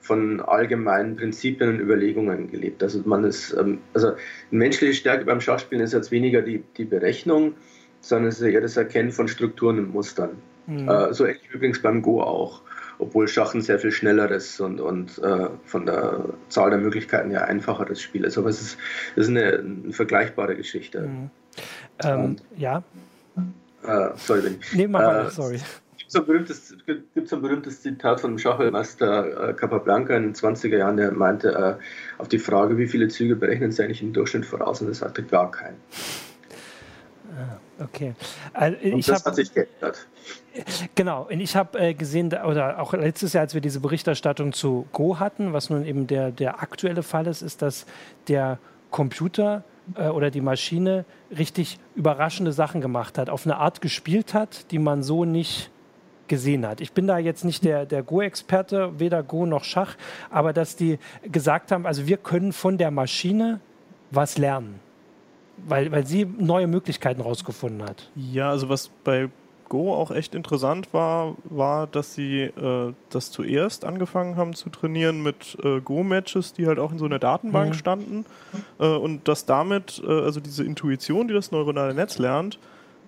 von 0.00 0.40
allgemeinen 0.40 1.16
Prinzipien 1.16 1.70
und 1.70 1.80
Überlegungen 1.80 2.50
gelebt. 2.50 2.82
Also 2.82 3.02
man 3.04 3.24
ist, 3.24 3.56
ähm, 3.58 3.78
also 3.94 4.12
menschliche 4.50 4.94
Stärke 4.94 5.24
beim 5.24 5.40
Schachspielen 5.40 5.82
ist 5.82 5.92
jetzt 5.92 6.10
weniger 6.10 6.42
die, 6.42 6.64
die 6.76 6.84
Berechnung, 6.84 7.54
sondern 8.00 8.28
es 8.28 8.40
ist 8.40 8.46
eher 8.46 8.60
das 8.60 8.76
Erkennen 8.76 9.12
von 9.12 9.28
Strukturen 9.28 9.78
und 9.78 9.92
Mustern. 9.92 10.30
Mhm. 10.66 10.88
Äh, 10.88 11.12
so 11.14 11.24
ähnlich 11.26 11.48
übrigens 11.52 11.80
beim 11.80 12.02
Go 12.02 12.20
auch 12.22 12.62
obwohl 13.02 13.26
Schach 13.26 13.54
ein 13.54 13.62
sehr 13.62 13.78
viel 13.78 13.90
schnelleres 13.90 14.60
und, 14.60 14.80
und 14.80 15.18
äh, 15.18 15.48
von 15.64 15.86
der 15.86 16.24
Zahl 16.48 16.70
der 16.70 16.78
Möglichkeiten 16.78 17.30
ja 17.30 17.42
einfacheres 17.42 18.00
Spiel 18.00 18.24
ist. 18.24 18.38
Aber 18.38 18.48
es 18.48 18.60
ist, 18.60 18.78
ist 19.16 19.28
eine, 19.28 19.58
eine 19.58 19.92
vergleichbare 19.92 20.54
Geschichte. 20.56 21.02
Mhm. 21.02 21.30
Ähm, 22.04 22.36
ja. 22.56 22.82
Äh, 23.84 24.10
sorry, 24.16 24.44
wenn 24.44 24.58
ich. 24.60 24.72
Nee, 24.74 24.86
mach 24.86 25.00
mal, 25.00 25.26
äh, 25.26 25.30
sorry. 25.30 25.58
Gibt 25.98 26.10
es 26.10 26.14
ein, 26.14 26.26
berühmtes, 26.26 26.76
ein 26.86 27.42
berühmtes 27.42 27.82
Zitat 27.82 28.20
von 28.20 28.30
dem 28.30 28.38
Schachmeister 28.38 29.48
äh, 29.48 29.52
Capablanca 29.54 30.16
in 30.16 30.22
den 30.22 30.34
20er 30.34 30.76
Jahren, 30.76 30.96
der 30.96 31.10
meinte 31.10 31.52
äh, 31.52 32.20
auf 32.20 32.28
die 32.28 32.38
Frage, 32.38 32.78
wie 32.78 32.86
viele 32.86 33.08
Züge 33.08 33.34
berechnen 33.34 33.72
Sie 33.72 33.82
eigentlich 33.82 34.02
im 34.02 34.12
Durchschnitt 34.12 34.46
voraus? 34.46 34.80
Und 34.80 34.88
er 34.88 34.94
sagte 34.94 35.22
gar 35.24 35.50
keinen. 35.50 35.76
Ah, 37.36 37.58
okay. 37.84 38.14
Also, 38.52 38.76
und 38.84 39.08
das 39.08 39.20
hab, 39.20 39.26
hat 39.26 39.36
sich 39.36 39.52
geändert. 39.52 40.06
Genau, 40.94 41.28
und 41.30 41.40
ich 41.40 41.56
habe 41.56 41.78
äh, 41.78 41.94
gesehen, 41.94 42.28
oder 42.28 42.80
auch 42.80 42.92
letztes 42.92 43.32
Jahr, 43.32 43.42
als 43.42 43.54
wir 43.54 43.60
diese 43.60 43.80
Berichterstattung 43.80 44.52
zu 44.52 44.86
Go 44.92 45.18
hatten, 45.18 45.52
was 45.52 45.70
nun 45.70 45.84
eben 45.84 46.06
der, 46.06 46.30
der 46.30 46.62
aktuelle 46.62 47.02
Fall 47.02 47.26
ist, 47.26 47.42
ist, 47.42 47.62
dass 47.62 47.86
der 48.28 48.58
Computer 48.90 49.64
äh, 49.96 50.08
oder 50.08 50.30
die 50.30 50.40
Maschine 50.40 51.04
richtig 51.36 51.78
überraschende 51.94 52.52
Sachen 52.52 52.80
gemacht 52.80 53.18
hat, 53.18 53.30
auf 53.30 53.46
eine 53.46 53.56
Art 53.56 53.80
gespielt 53.80 54.34
hat, 54.34 54.70
die 54.70 54.78
man 54.78 55.02
so 55.02 55.24
nicht 55.24 55.70
gesehen 56.28 56.66
hat. 56.66 56.80
Ich 56.80 56.92
bin 56.92 57.06
da 57.06 57.18
jetzt 57.18 57.44
nicht 57.44 57.64
der, 57.64 57.84
der 57.84 58.02
Go-Experte, 58.02 58.98
weder 58.98 59.22
Go 59.22 59.46
noch 59.46 59.64
Schach, 59.64 59.96
aber 60.30 60.52
dass 60.52 60.76
die 60.76 60.98
gesagt 61.30 61.72
haben, 61.72 61.86
also 61.86 62.06
wir 62.06 62.16
können 62.16 62.52
von 62.52 62.78
der 62.78 62.90
Maschine 62.90 63.60
was 64.10 64.38
lernen 64.38 64.80
weil, 65.66 65.92
weil 65.92 66.06
sie 66.06 66.24
neue 66.24 66.66
Möglichkeiten 66.66 67.20
rausgefunden 67.20 67.82
hat. 67.82 68.10
Ja, 68.14 68.50
also 68.50 68.68
was 68.68 68.90
bei 69.04 69.28
Go 69.72 69.94
auch 69.94 70.10
echt 70.10 70.34
interessant 70.34 70.92
war, 70.92 71.34
war, 71.44 71.86
dass 71.86 72.14
sie 72.14 72.42
äh, 72.42 72.92
das 73.08 73.30
zuerst 73.30 73.86
angefangen 73.86 74.36
haben 74.36 74.52
zu 74.52 74.68
trainieren 74.68 75.22
mit 75.22 75.56
äh, 75.64 75.80
Go-Matches, 75.80 76.52
die 76.52 76.66
halt 76.66 76.78
auch 76.78 76.92
in 76.92 76.98
so 76.98 77.06
einer 77.06 77.18
Datenbank 77.18 77.70
mhm. 77.70 77.74
standen. 77.74 78.26
Äh, 78.78 78.86
und 78.86 79.28
dass 79.28 79.46
damit, 79.46 80.02
äh, 80.06 80.10
also 80.10 80.40
diese 80.40 80.62
Intuition, 80.62 81.26
die 81.26 81.32
das 81.32 81.52
neuronale 81.52 81.94
Netz 81.94 82.18
lernt, 82.18 82.58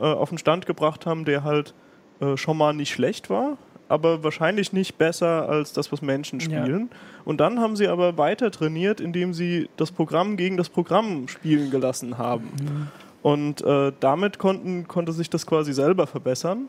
äh, 0.00 0.04
auf 0.04 0.30
den 0.30 0.38
Stand 0.38 0.64
gebracht 0.64 1.04
haben, 1.04 1.26
der 1.26 1.44
halt 1.44 1.74
äh, 2.20 2.38
schon 2.38 2.56
mal 2.56 2.72
nicht 2.72 2.94
schlecht 2.94 3.28
war, 3.28 3.58
aber 3.88 4.22
wahrscheinlich 4.22 4.72
nicht 4.72 4.96
besser 4.96 5.48
als 5.48 5.72
das, 5.72 5.92
was 5.92 6.02
Menschen 6.02 6.40
spielen. 6.40 6.88
Ja. 6.90 6.96
Und 7.24 7.40
dann 7.40 7.60
haben 7.60 7.76
sie 7.76 7.88
aber 7.88 8.16
weiter 8.16 8.50
trainiert, 8.50 9.00
indem 9.00 9.34
sie 9.34 9.68
das 9.76 9.92
Programm 9.92 10.36
gegen 10.36 10.56
das 10.56 10.68
Programm 10.68 11.28
spielen 11.28 11.70
gelassen 11.70 12.18
haben. 12.18 12.44
Mhm. 12.44 12.88
Und 13.22 13.62
äh, 13.62 13.92
damit 14.00 14.38
konnten, 14.38 14.86
konnte 14.86 15.12
sich 15.12 15.30
das 15.30 15.46
quasi 15.46 15.72
selber 15.72 16.06
verbessern. 16.06 16.68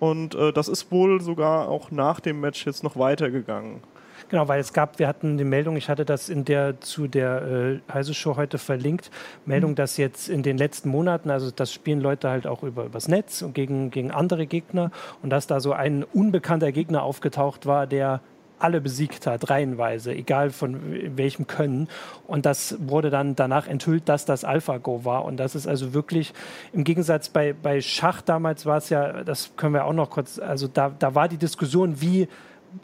Und 0.00 0.34
äh, 0.34 0.52
das 0.52 0.68
ist 0.68 0.90
wohl 0.92 1.20
sogar 1.20 1.68
auch 1.68 1.90
nach 1.90 2.20
dem 2.20 2.40
Match 2.40 2.66
jetzt 2.66 2.84
noch 2.84 2.96
weitergegangen. 2.98 3.80
Genau, 4.28 4.46
weil 4.46 4.60
es 4.60 4.72
gab, 4.74 4.98
wir 4.98 5.08
hatten 5.08 5.38
die 5.38 5.44
Meldung, 5.44 5.76
ich 5.76 5.88
hatte 5.88 6.04
das 6.04 6.28
in 6.28 6.44
der 6.44 6.80
zu 6.80 7.06
der 7.06 7.80
äh, 7.88 7.92
Heise 7.92 8.12
Show 8.12 8.36
heute 8.36 8.58
verlinkt, 8.58 9.10
Meldung, 9.46 9.70
mhm. 9.70 9.76
dass 9.76 9.96
jetzt 9.96 10.28
in 10.28 10.42
den 10.42 10.58
letzten 10.58 10.90
Monaten, 10.90 11.30
also 11.30 11.50
das 11.50 11.72
spielen 11.72 12.00
Leute 12.00 12.28
halt 12.28 12.46
auch 12.46 12.62
über 12.62 12.84
übers 12.84 13.08
Netz 13.08 13.40
und 13.40 13.54
gegen, 13.54 13.90
gegen 13.90 14.10
andere 14.10 14.46
Gegner 14.46 14.90
und 15.22 15.30
dass 15.30 15.46
da 15.46 15.60
so 15.60 15.72
ein 15.72 16.04
unbekannter 16.04 16.72
Gegner 16.72 17.02
aufgetaucht 17.02 17.64
war, 17.64 17.86
der 17.86 18.20
alle 18.58 18.80
besiegt 18.80 19.26
hat, 19.26 19.50
reihenweise, 19.50 20.12
egal 20.12 20.50
von 20.50 21.16
welchem 21.16 21.46
Können. 21.46 21.88
Und 22.26 22.44
das 22.44 22.76
wurde 22.80 23.08
dann 23.08 23.36
danach 23.36 23.66
enthüllt, 23.66 24.08
dass 24.08 24.24
das 24.24 24.44
AlphaGo 24.44 25.04
war. 25.04 25.24
Und 25.24 25.38
das 25.38 25.54
ist 25.54 25.66
also 25.66 25.94
wirklich 25.94 26.34
im 26.72 26.84
Gegensatz 26.84 27.28
bei, 27.28 27.52
bei 27.52 27.80
Schach 27.80 28.20
damals 28.20 28.66
war 28.66 28.78
es 28.78 28.90
ja, 28.90 29.24
das 29.24 29.52
können 29.56 29.74
wir 29.74 29.84
auch 29.84 29.92
noch 29.92 30.10
kurz, 30.10 30.38
also 30.38 30.68
da, 30.68 30.92
da 30.98 31.14
war 31.14 31.28
die 31.28 31.36
Diskussion, 31.36 32.00
wie 32.00 32.28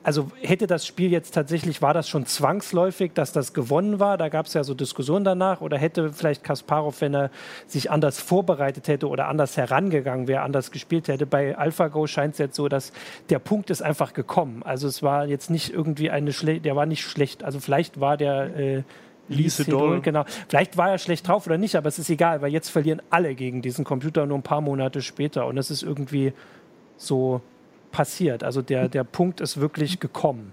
also 0.03 0.31
hätte 0.43 0.67
das 0.67 0.87
Spiel 0.87 1.11
jetzt 1.11 1.33
tatsächlich, 1.33 1.83
war 1.83 1.95
das 1.95 2.09
schon 2.09 2.26
zwangsläufig, 2.26 3.12
dass 3.14 3.33
das 3.33 3.53
gewonnen 3.53 4.00
war? 4.00 4.19
Da 4.19 4.29
gab 4.29 4.47
es 4.47 4.55
ja 4.55 4.64
so 4.64 4.75
Diskussionen 4.75 5.25
danach. 5.25 5.61
Oder 5.61 5.79
hätte 5.79 6.12
vielleicht 6.12 6.45
Kasparov, 6.45 7.00
wenn 7.00 7.14
er 7.14 7.31
sich 7.67 7.91
anders 7.91 8.21
vorbereitet 8.21 8.88
hätte 8.88 9.09
oder 9.09 9.29
anders 9.29 9.57
herangegangen 9.57 10.29
wäre, 10.29 10.43
anders 10.43 10.71
gespielt 10.71 11.09
hätte? 11.09 11.26
Bei 11.26 11.57
AlphaGo 11.57 12.07
scheint 12.07 12.35
es 12.35 12.38
jetzt 12.38 12.57
so, 12.57 12.69
dass 12.69 12.93
der 13.31 13.38
Punkt 13.38 13.71
ist 13.71 13.83
einfach 13.83 14.12
gekommen. 14.12 14.62
Also 14.62 14.88
es 14.88 15.03
war 15.03 15.26
jetzt 15.26 15.50
nicht 15.50 15.73
irgendwie 15.73 16.11
eine 16.11 16.33
schlechte, 16.33 16.62
der 16.62 16.76
war 16.76 16.87
nicht 16.87 17.03
schlecht. 17.03 17.45
Also 17.45 17.61
vielleicht 17.61 18.00
war 18.00 18.17
der 18.17 18.57
äh, 18.57 18.83
Lise 19.29 19.64
Doll. 19.64 20.00
Genau. 20.03 20.25
Vielleicht 20.49 20.76
war 20.76 20.91
er 20.91 20.99
schlecht 20.99 21.26
drauf 21.29 21.47
oder 21.47 21.59
nicht, 21.59 21.76
aber 21.76 21.88
es 21.88 21.99
ist 21.99 22.11
egal, 22.11 22.43
weil 22.43 22.53
jetzt 22.53 22.69
verlieren 22.69 23.00
alle 23.11 23.35
gegen 23.35 23.62
diesen 23.62 23.85
Computer 23.85 24.26
nur 24.26 24.38
ein 24.38 24.43
paar 24.43 24.61
Monate 24.61 25.03
später. 25.03 25.47
Und 25.47 25.57
es 25.57 25.71
ist 25.71 25.83
irgendwie 25.83 26.33
so 26.97 27.41
passiert. 27.94 28.42
Also 28.42 28.60
der, 28.60 28.88
der 28.88 29.04
Punkt 29.04 29.40
ist 29.40 29.60
wirklich 29.60 30.00
gekommen. 30.00 30.52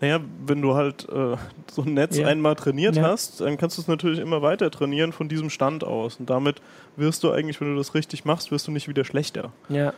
Naja, 0.00 0.18
wenn 0.46 0.62
du 0.62 0.74
halt 0.74 1.06
äh, 1.10 1.36
so 1.70 1.82
ein 1.82 1.92
Netz 1.92 2.16
ja. 2.16 2.26
einmal 2.26 2.54
trainiert 2.54 2.96
ja. 2.96 3.02
hast, 3.02 3.42
dann 3.42 3.58
kannst 3.58 3.76
du 3.76 3.82
es 3.82 3.88
natürlich 3.88 4.18
immer 4.18 4.40
weiter 4.40 4.70
trainieren 4.70 5.12
von 5.12 5.28
diesem 5.28 5.50
Stand 5.50 5.84
aus. 5.84 6.16
Und 6.16 6.30
damit 6.30 6.62
wirst 6.96 7.22
du 7.22 7.30
eigentlich, 7.30 7.60
wenn 7.60 7.72
du 7.72 7.76
das 7.76 7.94
richtig 7.94 8.24
machst, 8.24 8.50
wirst 8.50 8.66
du 8.66 8.72
nicht 8.72 8.88
wieder 8.88 9.04
schlechter. 9.04 9.52
Ja. 9.68 9.92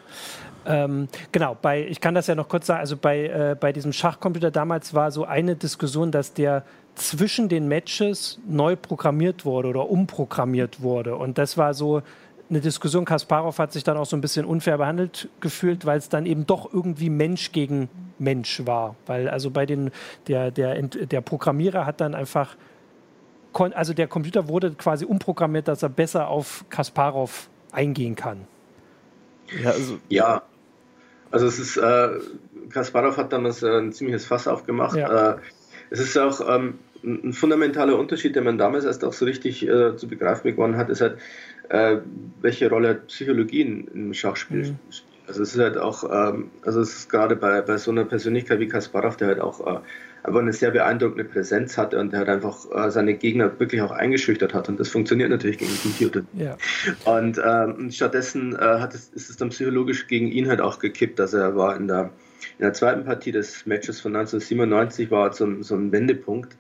Ähm, 0.67 1.07
genau, 1.31 1.57
bei, 1.61 1.87
ich 1.87 2.01
kann 2.01 2.17
das 2.17 2.27
ja 2.27 2.35
noch 2.35 2.49
kurz 2.49 2.67
sagen, 2.67 2.81
also 2.81 2.97
bei, 2.97 3.27
äh, 3.27 3.57
bei 3.59 3.73
diesem 3.73 3.93
Schachcomputer 3.93 4.51
damals 4.51 4.93
war 4.93 5.13
so 5.13 5.25
eine 5.25 5.55
Diskussion, 5.55 6.11
dass 6.11 6.35
der 6.35 6.65
zwischen 6.97 7.49
den 7.49 7.69
Matches 7.69 8.41
neu 8.47 8.75
programmiert 8.75 9.45
wurde 9.45 9.69
oder 9.69 9.89
umprogrammiert 9.89 10.83
wurde. 10.83 11.15
Und 11.15 11.39
das 11.39 11.57
war 11.57 11.75
so 11.75 12.03
eine 12.53 12.61
Diskussion. 12.61 13.05
Kasparov 13.05 13.59
hat 13.59 13.73
sich 13.73 13.83
dann 13.83 13.97
auch 13.97 14.05
so 14.05 14.17
ein 14.17 14.21
bisschen 14.21 14.45
unfair 14.45 14.79
behandelt 14.79 15.29
gefühlt, 15.41 15.87
weil 15.87 15.99
es 15.99 16.09
dann 16.09 16.27
eben 16.27 16.47
doch 16.47 16.73
irgendwie 16.73 17.11
Mensch 17.11 17.53
gegen 17.53 17.89
Mensch 18.19 18.63
war. 18.67 18.95
Weil 19.07 19.29
also 19.29 19.51
bei 19.51 19.67
den, 19.67 19.91
der, 20.29 20.51
der, 20.51 20.81
der 20.83 21.21
Programmierer 21.23 21.87
hat 21.87 22.01
dann 22.01 22.15
einfach, 22.15 22.57
also 23.55 23.95
der 23.95 24.07
Computer 24.07 24.49
wurde 24.49 24.73
quasi 24.73 25.05
umprogrammiert, 25.05 25.67
dass 25.67 25.83
er 25.83 25.89
besser 25.89 26.29
auf 26.29 26.65
Kasparov 26.69 27.49
eingehen 27.73 28.15
kann. 28.17 28.47
Ja, 29.63 29.71
also, 29.71 29.99
ja. 30.09 30.43
also 31.31 31.47
es 31.47 31.59
ist, 31.59 31.79
äh, 31.79 32.09
Kasparov 32.71 33.17
hat 33.17 33.33
damals 33.33 33.63
äh, 33.63 33.79
ein 33.79 33.93
ziemliches 33.93 34.27
Fass 34.27 34.47
aufgemacht. 34.47 34.97
Ja. 34.97 35.33
Äh, 35.33 35.37
es 35.91 36.01
ist 36.01 36.17
auch 36.19 36.41
ähm, 36.49 36.79
ein 37.03 37.33
fundamentaler 37.33 37.99
Unterschied, 37.99 38.37
den 38.37 38.45
man 38.45 38.59
damals 38.59 38.85
erst 38.85 39.05
auch 39.05 39.13
so 39.13 39.25
richtig 39.25 39.67
äh, 39.67 39.97
zu 39.97 40.07
begreifen 40.07 40.45
begonnen 40.45 40.77
hat, 40.77 40.89
ist 40.89 41.01
halt, 41.01 41.19
äh, 41.69 41.99
welche 42.41 42.69
Rolle 42.69 42.97
Psychologie 43.07 43.63
im 43.63 44.15
Schachspiel 44.15 44.59
mhm. 44.59 44.65
spielt. 44.65 45.05
Also 45.27 45.43
es 45.43 45.55
ist 45.55 45.61
halt 45.61 45.79
auch, 45.79 46.05
ähm, 46.11 46.51
also 46.63 46.81
es 46.81 46.95
ist 46.95 47.09
gerade 47.09 47.37
bei, 47.37 47.61
bei 47.63 47.79
so 47.79 47.91
einer 47.91 48.05
Persönlichkeit 48.05 48.59
wie 48.61 48.69
Kasparov, 48.69 49.17
der 49.17 49.29
halt 49.29 49.41
auch 49.41 49.61
äh, 49.61 49.81
einfach 50.25 50.41
eine 50.41 50.53
sehr 50.53 50.73
beeindruckende 50.73 51.25
Präsenz 51.25 51.79
hatte 51.79 51.99
und 51.99 52.13
der 52.13 52.21
halt 52.21 52.29
einfach 52.29 52.67
äh, 52.73 52.91
seine 52.91 53.15
Gegner 53.15 53.59
wirklich 53.59 53.81
auch 53.83 53.93
eingeschüchtert 53.93 54.53
hat 54.53 54.69
und 54.69 54.79
das 54.79 54.89
funktioniert 54.89 55.31
natürlich 55.31 55.59
gegen 55.59 55.77
Computer. 55.81 56.23
Ja. 56.35 56.57
Und 57.05 57.41
ähm, 57.45 57.91
stattdessen 57.91 58.55
äh, 58.55 58.59
hat 58.59 58.95
es, 58.95 59.09
ist 59.11 59.31
es 59.31 59.37
dann 59.37 59.51
psychologisch 59.51 60.07
gegen 60.07 60.29
ihn 60.29 60.49
halt 60.49 60.61
auch 60.61 60.79
gekippt, 60.79 61.19
dass 61.19 61.35
er 61.35 61.57
war 61.57 61.77
in 61.77 61.89
der, 61.89 62.11
in 62.59 62.65
der 62.65 62.73
zweiten 62.73 63.05
Partie 63.05 63.33
des 63.33 63.65
Matches 63.67 64.01
von 64.01 64.15
1997 64.15 65.11
war 65.11 65.33
so, 65.33 65.63
so 65.63 65.77
ein 65.77 65.93
Wendepunkt 65.93 66.57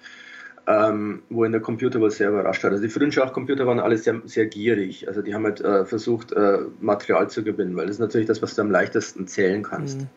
ähm, 0.66 1.22
wo 1.28 1.44
ihn 1.44 1.52
der 1.52 1.60
Computer 1.60 2.00
wohl 2.00 2.10
sehr 2.10 2.28
überrascht 2.28 2.62
hat. 2.62 2.70
Also 2.70 2.82
die 2.82 2.88
frühen 2.88 3.10
Schachcomputer 3.10 3.66
waren 3.66 3.80
alle 3.80 3.98
sehr, 3.98 4.20
sehr 4.24 4.46
gierig. 4.46 5.08
Also 5.08 5.22
die 5.22 5.34
haben 5.34 5.44
halt 5.44 5.60
äh, 5.60 5.84
versucht, 5.84 6.32
äh, 6.32 6.58
Material 6.80 7.28
zu 7.28 7.42
gewinnen, 7.42 7.76
weil 7.76 7.86
das 7.86 7.96
ist 7.96 8.00
natürlich 8.00 8.28
das, 8.28 8.42
was 8.42 8.54
du 8.54 8.62
am 8.62 8.70
leichtesten 8.70 9.26
zählen 9.26 9.62
kannst. 9.62 10.00
Mhm. 10.00 10.08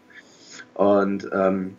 Und 0.76 1.30
ähm, 1.34 1.78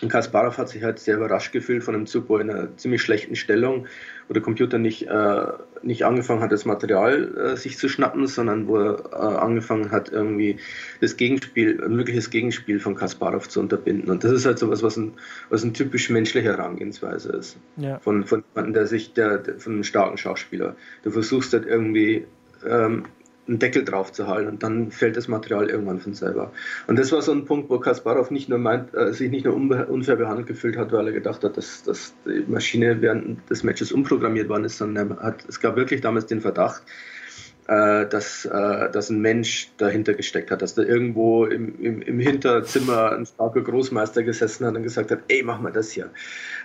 und 0.00 0.10
Kasparov 0.10 0.58
hat 0.58 0.68
sich 0.68 0.84
halt 0.84 0.98
sehr 1.00 1.16
überrascht 1.16 1.52
gefühlt 1.52 1.82
von 1.82 1.94
einem 1.94 2.06
Zug, 2.06 2.28
wo 2.28 2.38
in 2.38 2.50
einer 2.50 2.76
ziemlich 2.76 3.02
schlechten 3.02 3.34
Stellung, 3.34 3.86
wo 4.28 4.34
der 4.34 4.42
Computer 4.42 4.78
nicht, 4.78 5.08
äh, 5.08 5.46
nicht 5.82 6.04
angefangen 6.04 6.40
hat, 6.40 6.52
das 6.52 6.64
Material 6.64 7.36
äh, 7.36 7.56
sich 7.56 7.78
zu 7.78 7.88
schnappen, 7.88 8.26
sondern 8.26 8.68
wo 8.68 8.76
er 8.76 9.12
äh, 9.12 9.16
angefangen 9.16 9.90
hat, 9.90 10.10
irgendwie 10.10 10.58
das 11.00 11.16
Gegenspiel, 11.16 11.82
ein 11.82 11.96
mögliches 11.96 12.30
Gegenspiel 12.30 12.78
von 12.78 12.94
Kasparov 12.94 13.48
zu 13.48 13.58
unterbinden. 13.58 14.10
Und 14.10 14.22
das 14.22 14.30
ist 14.30 14.46
halt 14.46 14.58
so 14.58 14.70
was, 14.70 14.82
was 14.82 14.96
ein, 14.96 15.14
was 15.50 15.64
ein 15.64 15.74
typisch 15.74 16.10
menschlicher 16.10 16.50
Herangehensweise 16.50 17.32
ist. 17.32 17.56
Ja. 17.76 17.98
Von, 17.98 18.24
von 18.24 18.44
jemandem, 18.54 18.74
der 18.74 18.86
sich, 18.86 19.14
der, 19.14 19.38
der, 19.38 19.58
von 19.58 19.72
einem 19.72 19.84
starken 19.84 20.16
Schauspieler. 20.16 20.76
Du 21.02 21.10
versuchst 21.10 21.52
halt 21.52 21.66
irgendwie 21.66 22.24
ähm, 22.64 23.04
einen 23.48 23.58
Deckel 23.58 23.84
drauf 23.84 24.12
zu 24.12 24.26
halten 24.26 24.48
und 24.48 24.62
dann 24.62 24.90
fällt 24.90 25.16
das 25.16 25.28
Material 25.28 25.68
irgendwann 25.70 26.00
von 26.00 26.14
selber. 26.14 26.52
Und 26.86 26.98
das 26.98 27.10
war 27.12 27.22
so 27.22 27.32
ein 27.32 27.44
Punkt, 27.44 27.70
wo 27.70 27.78
Kasparov 27.78 28.30
nicht 28.30 28.48
nur 28.48 28.58
meint, 28.58 28.94
äh, 28.94 29.12
sich 29.12 29.30
nicht 29.30 29.44
nur 29.44 29.56
unfair 29.56 30.16
behandelt 30.16 30.46
gefühlt 30.46 30.76
hat, 30.76 30.92
weil 30.92 31.06
er 31.06 31.12
gedacht 31.12 31.42
hat, 31.44 31.56
dass, 31.56 31.82
dass 31.82 32.14
die 32.26 32.44
Maschine 32.46 33.00
während 33.00 33.48
des 33.50 33.62
Matches 33.64 33.92
umprogrammiert 33.92 34.48
worden 34.48 34.64
ist, 34.64 34.78
sondern 34.78 35.12
er 35.12 35.22
hat, 35.22 35.44
es 35.48 35.60
gab 35.60 35.76
wirklich 35.76 36.00
damals 36.00 36.26
den 36.26 36.40
Verdacht, 36.40 36.82
dass, 37.68 38.46
äh, 38.46 38.90
dass 38.90 39.10
ein 39.10 39.20
Mensch 39.20 39.68
dahinter 39.76 40.14
gesteckt 40.14 40.50
hat, 40.50 40.62
dass 40.62 40.74
da 40.74 40.82
irgendwo 40.82 41.44
im, 41.44 41.78
im, 41.82 42.00
im 42.00 42.18
Hinterzimmer 42.18 43.12
ein 43.12 43.26
starker 43.26 43.60
Großmeister 43.60 44.22
gesessen 44.22 44.66
hat 44.66 44.74
und 44.74 44.82
gesagt 44.82 45.10
hat, 45.10 45.20
ey, 45.28 45.42
mach 45.42 45.60
mal 45.60 45.70
das 45.70 45.90
hier. 45.90 46.10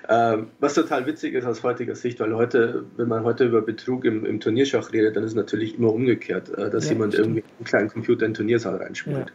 Ähm, 0.08 0.48
was 0.60 0.76
total 0.76 1.06
witzig 1.06 1.34
ist 1.34 1.46
aus 1.46 1.62
heutiger 1.64 1.96
Sicht, 1.96 2.20
weil 2.22 2.34
heute, 2.34 2.86
wenn 2.96 3.10
man 3.10 3.24
heute 3.24 3.46
über 3.46 3.62
Betrug 3.62 4.06
im, 4.06 4.26
im 4.26 4.40
Turnierschach 4.40 4.94
redet, 4.94 5.18
dann 5.18 5.24
ist 5.24 5.32
es 5.32 5.36
natürlich 5.36 5.78
immer 5.78 5.94
umgekehrt, 5.94 6.50
äh, 6.58 6.70
dass 6.70 6.86
ja, 6.86 6.94
jemand 6.94 7.14
stimmt. 7.14 7.28
irgendwie 7.28 7.44
einen 7.60 7.66
kleinen 7.66 7.90
Computer 7.90 8.26
in 8.26 8.32
den 8.32 8.36
Turniersaal 8.36 8.78
reinspielt. 8.78 9.18
Ja. 9.18 9.26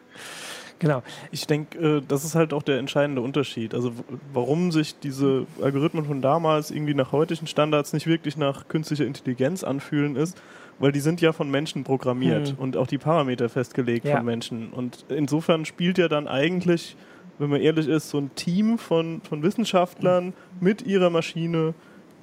Genau. 0.78 1.02
Ich 1.32 1.46
denke, 1.46 1.78
äh, 1.78 2.02
das 2.06 2.25
ist 2.25 2.34
halt 2.34 2.52
auch 2.52 2.62
der 2.62 2.78
entscheidende 2.78 3.20
Unterschied. 3.20 3.75
Also 3.75 3.92
warum 4.32 4.73
sich 4.73 4.99
diese 4.99 5.47
Algorithmen 5.60 6.04
von 6.04 6.23
damals 6.23 6.71
irgendwie 6.71 6.95
nach 6.95 7.12
heutigen 7.12 7.47
Standards 7.47 7.93
nicht 7.93 8.06
wirklich 8.06 8.36
nach 8.36 8.69
künstlicher 8.69 9.04
Intelligenz 9.04 9.64
anfühlen, 9.64 10.16
ist, 10.16 10.40
weil 10.78 10.93
die 10.93 11.00
sind 11.00 11.21
ja 11.21 11.32
von 11.32 11.50
Menschen 11.50 11.84
programmiert 11.84 12.52
mhm. 12.52 12.62
und 12.62 12.76
auch 12.76 12.86
die 12.86 12.99
Parameter 12.99 13.49
festgelegt 13.49 14.04
ja. 14.04 14.17
von 14.17 14.25
Menschen. 14.25 14.71
Und 14.71 15.04
insofern 15.08 15.64
spielt 15.64 15.99
ja 15.99 16.08
dann 16.08 16.28
eigentlich, 16.28 16.97
wenn 17.38 17.50
man 17.50 17.60
ehrlich 17.60 17.88
ist, 17.88 18.10
so 18.10 18.19
ein 18.19 18.30
Team 18.34 18.78
von, 18.78 19.21
von 19.23 19.43
Wissenschaftlern 19.43 20.32
mit 20.60 20.82
ihrer 20.82 21.10
Maschine 21.10 21.75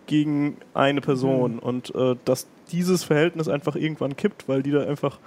gegen 0.08 0.58
eine 0.74 1.02
Person. 1.02 1.54
Mhm. 1.54 1.60
Und 1.60 1.96
äh, 1.96 2.16
dass 2.26 2.48
dieses 2.72 3.04
Verhältnis 3.04 3.48
einfach 3.48 3.76
irgendwann 3.76 4.16
kippt, 4.16 4.48
weil 4.48 4.64
die 4.64 4.72
da 4.72 4.86
einfach 4.86 5.20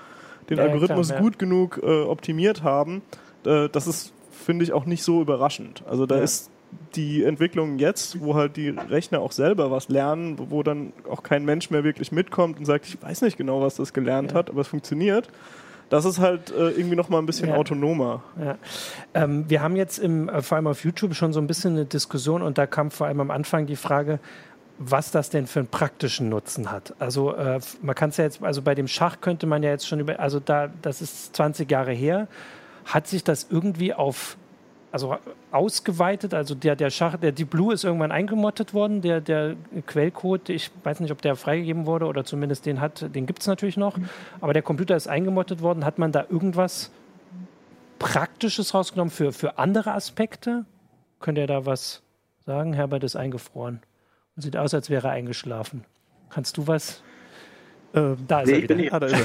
den 0.49 0.59
ja, 0.59 0.64
Algorithmus 0.64 1.09
klar, 1.09 1.19
ja. 1.19 1.25
gut 1.25 1.38
genug 1.38 1.81
äh, 1.83 2.03
optimiert 2.03 2.62
haben, 2.62 3.03
äh, 3.45 3.69
das 3.69 3.87
ist, 3.87 4.12
finde 4.31 4.64
ich, 4.64 4.73
auch 4.73 4.87
nicht 4.87 5.03
so 5.03 5.21
überraschend. 5.21 5.83
Also 5.87 6.07
da 6.07 6.17
ist 6.17 6.51
die 6.95 7.25
Entwicklung 7.25 7.79
jetzt, 7.79 8.21
wo 8.21 8.35
halt 8.35 8.57
die 8.57 8.71
Rechner 8.71 9.21
auch 9.21 9.33
selber 9.33 9.71
was 9.71 9.88
lernen, 9.88 10.37
wo 10.51 10.62
dann 10.62 10.93
auch 11.09 11.23
kein 11.23 11.45
Mensch 11.45 11.71
mehr 11.71 11.85
wirklich 11.85 12.12
mitkommt 12.12 12.59
und 12.59 12.64
sagt, 12.64 12.87
ich 12.87 13.03
weiß 13.03 13.23
nicht 13.23 13.37
genau, 13.37 13.61
was 13.61 13.77
das 13.77 13.93
gelernt 13.93 14.33
ja. 14.33 14.38
hat, 14.38 14.51
aber 14.51 14.61
es 14.61 14.69
funktioniert. 14.69 15.29
Das 15.91 16.05
ist 16.05 16.19
halt 16.19 16.51
äh, 16.51 16.71
irgendwie 16.71 16.97
noch 16.97 17.09
mal 17.09 17.19
ein 17.19 17.27
bisschen 17.27 17.49
ja. 17.49 17.57
autonomer. 17.57 18.23
Ja. 18.38 18.59
Ähm, 19.14 19.49
wir 19.49 19.62
haben 19.62 19.77
jetzt 19.77 19.99
im, 19.99 20.29
äh, 20.29 20.43
vor 20.43 20.57
allem 20.57 20.67
auf 20.67 20.85
YouTube 20.85 21.14
schon 21.14 21.33
so 21.33 21.41
ein 21.41 21.47
bisschen 21.47 21.75
eine 21.75 21.87
Diskussion 21.87 22.43
und 22.43 22.59
da 22.59 22.67
kam 22.67 22.91
vor 22.91 23.07
allem 23.07 23.21
am 23.21 23.31
Anfang 23.31 23.67
die 23.67 23.77
Frage, 23.77 24.19
was 24.79 25.11
das 25.11 25.31
denn 25.31 25.47
für 25.47 25.61
einen 25.61 25.69
praktischen 25.69 26.29
Nutzen 26.29 26.71
hat. 26.71 26.95
Also 26.99 27.35
äh, 27.35 27.59
man 27.83 27.95
kann 27.95 28.11
es 28.11 28.17
ja 28.17 28.25
jetzt, 28.25 28.43
also 28.43 28.62
bei 28.62 28.75
dem 28.75 28.87
Schach 28.87 29.21
könnte 29.21 29.47
man 29.47 29.62
ja 29.62 29.71
jetzt 29.71 29.88
schon 29.88 30.01
über, 30.01 30.21
also 30.21 30.41
da, 30.41 30.69
das 30.83 31.03
ist 31.03 31.35
20 31.35 31.71
Jahre 31.71 31.93
her, 31.93 32.29
hat 32.85 33.07
sich 33.07 33.25
das 33.25 33.49
irgendwie 33.51 33.93
auf 33.93 34.37
also 34.90 35.16
ausgeweitet. 35.51 36.35
Also 36.35 36.55
der, 36.55 36.77
der 36.77 36.90
Schach, 36.90 37.16
der 37.16 37.33
Deep 37.33 37.51
Blue 37.51 37.72
ist 37.72 37.85
irgendwann 37.85 38.12
eingemottet 38.12 38.74
worden. 38.74 39.03
Der, 39.03 39.20
der 39.20 39.57
Quellcode, 39.87 40.48
ich 40.48 40.70
weiß 40.83 41.01
nicht, 41.01 41.12
ob 41.12 41.22
der 41.22 41.37
freigegeben 41.37 41.87
wurde 41.87 42.07
oder 42.07 42.24
zumindest 42.24 42.66
den 42.66 42.81
hat, 42.81 43.14
den 43.14 43.27
gibt 43.27 43.40
es 43.40 43.46
natürlich 43.46 43.77
noch. 43.77 43.98
Aber 44.40 44.53
der 44.53 44.62
Computer 44.62 44.96
ist 44.96 45.09
eingemottet 45.09 45.62
worden. 45.62 45.85
Hat 45.85 45.98
man 45.98 46.12
da 46.12 46.27
irgendwas 46.29 46.90
Praktisches 47.98 48.74
rausgenommen 48.74 49.11
für, 49.11 49.33
für 49.33 49.59
andere 49.59 49.92
Aspekte? 49.92 50.64
Könnt 51.20 51.38
ihr 51.38 51.46
da 51.46 51.66
was 51.66 52.03
sagen? 52.46 52.72
Herbert 52.72 53.05
ist 53.05 53.16
eingefroren 53.16 53.81
und 54.37 54.42
sieht 54.42 54.57
aus, 54.57 54.72
als 54.72 54.88
wäre 54.88 55.09
er 55.09 55.12
eingeschlafen. 55.12 55.85
Kannst 56.31 56.57
du 56.57 56.66
was? 56.66 57.03
Ähm, 57.94 58.16
da 58.27 58.40
ist 58.40 58.51
nee, 58.51 58.61
er 58.61 58.79
wieder. 58.79 58.94
Ah, 58.94 59.01
da 59.01 59.07
ist 59.07 59.16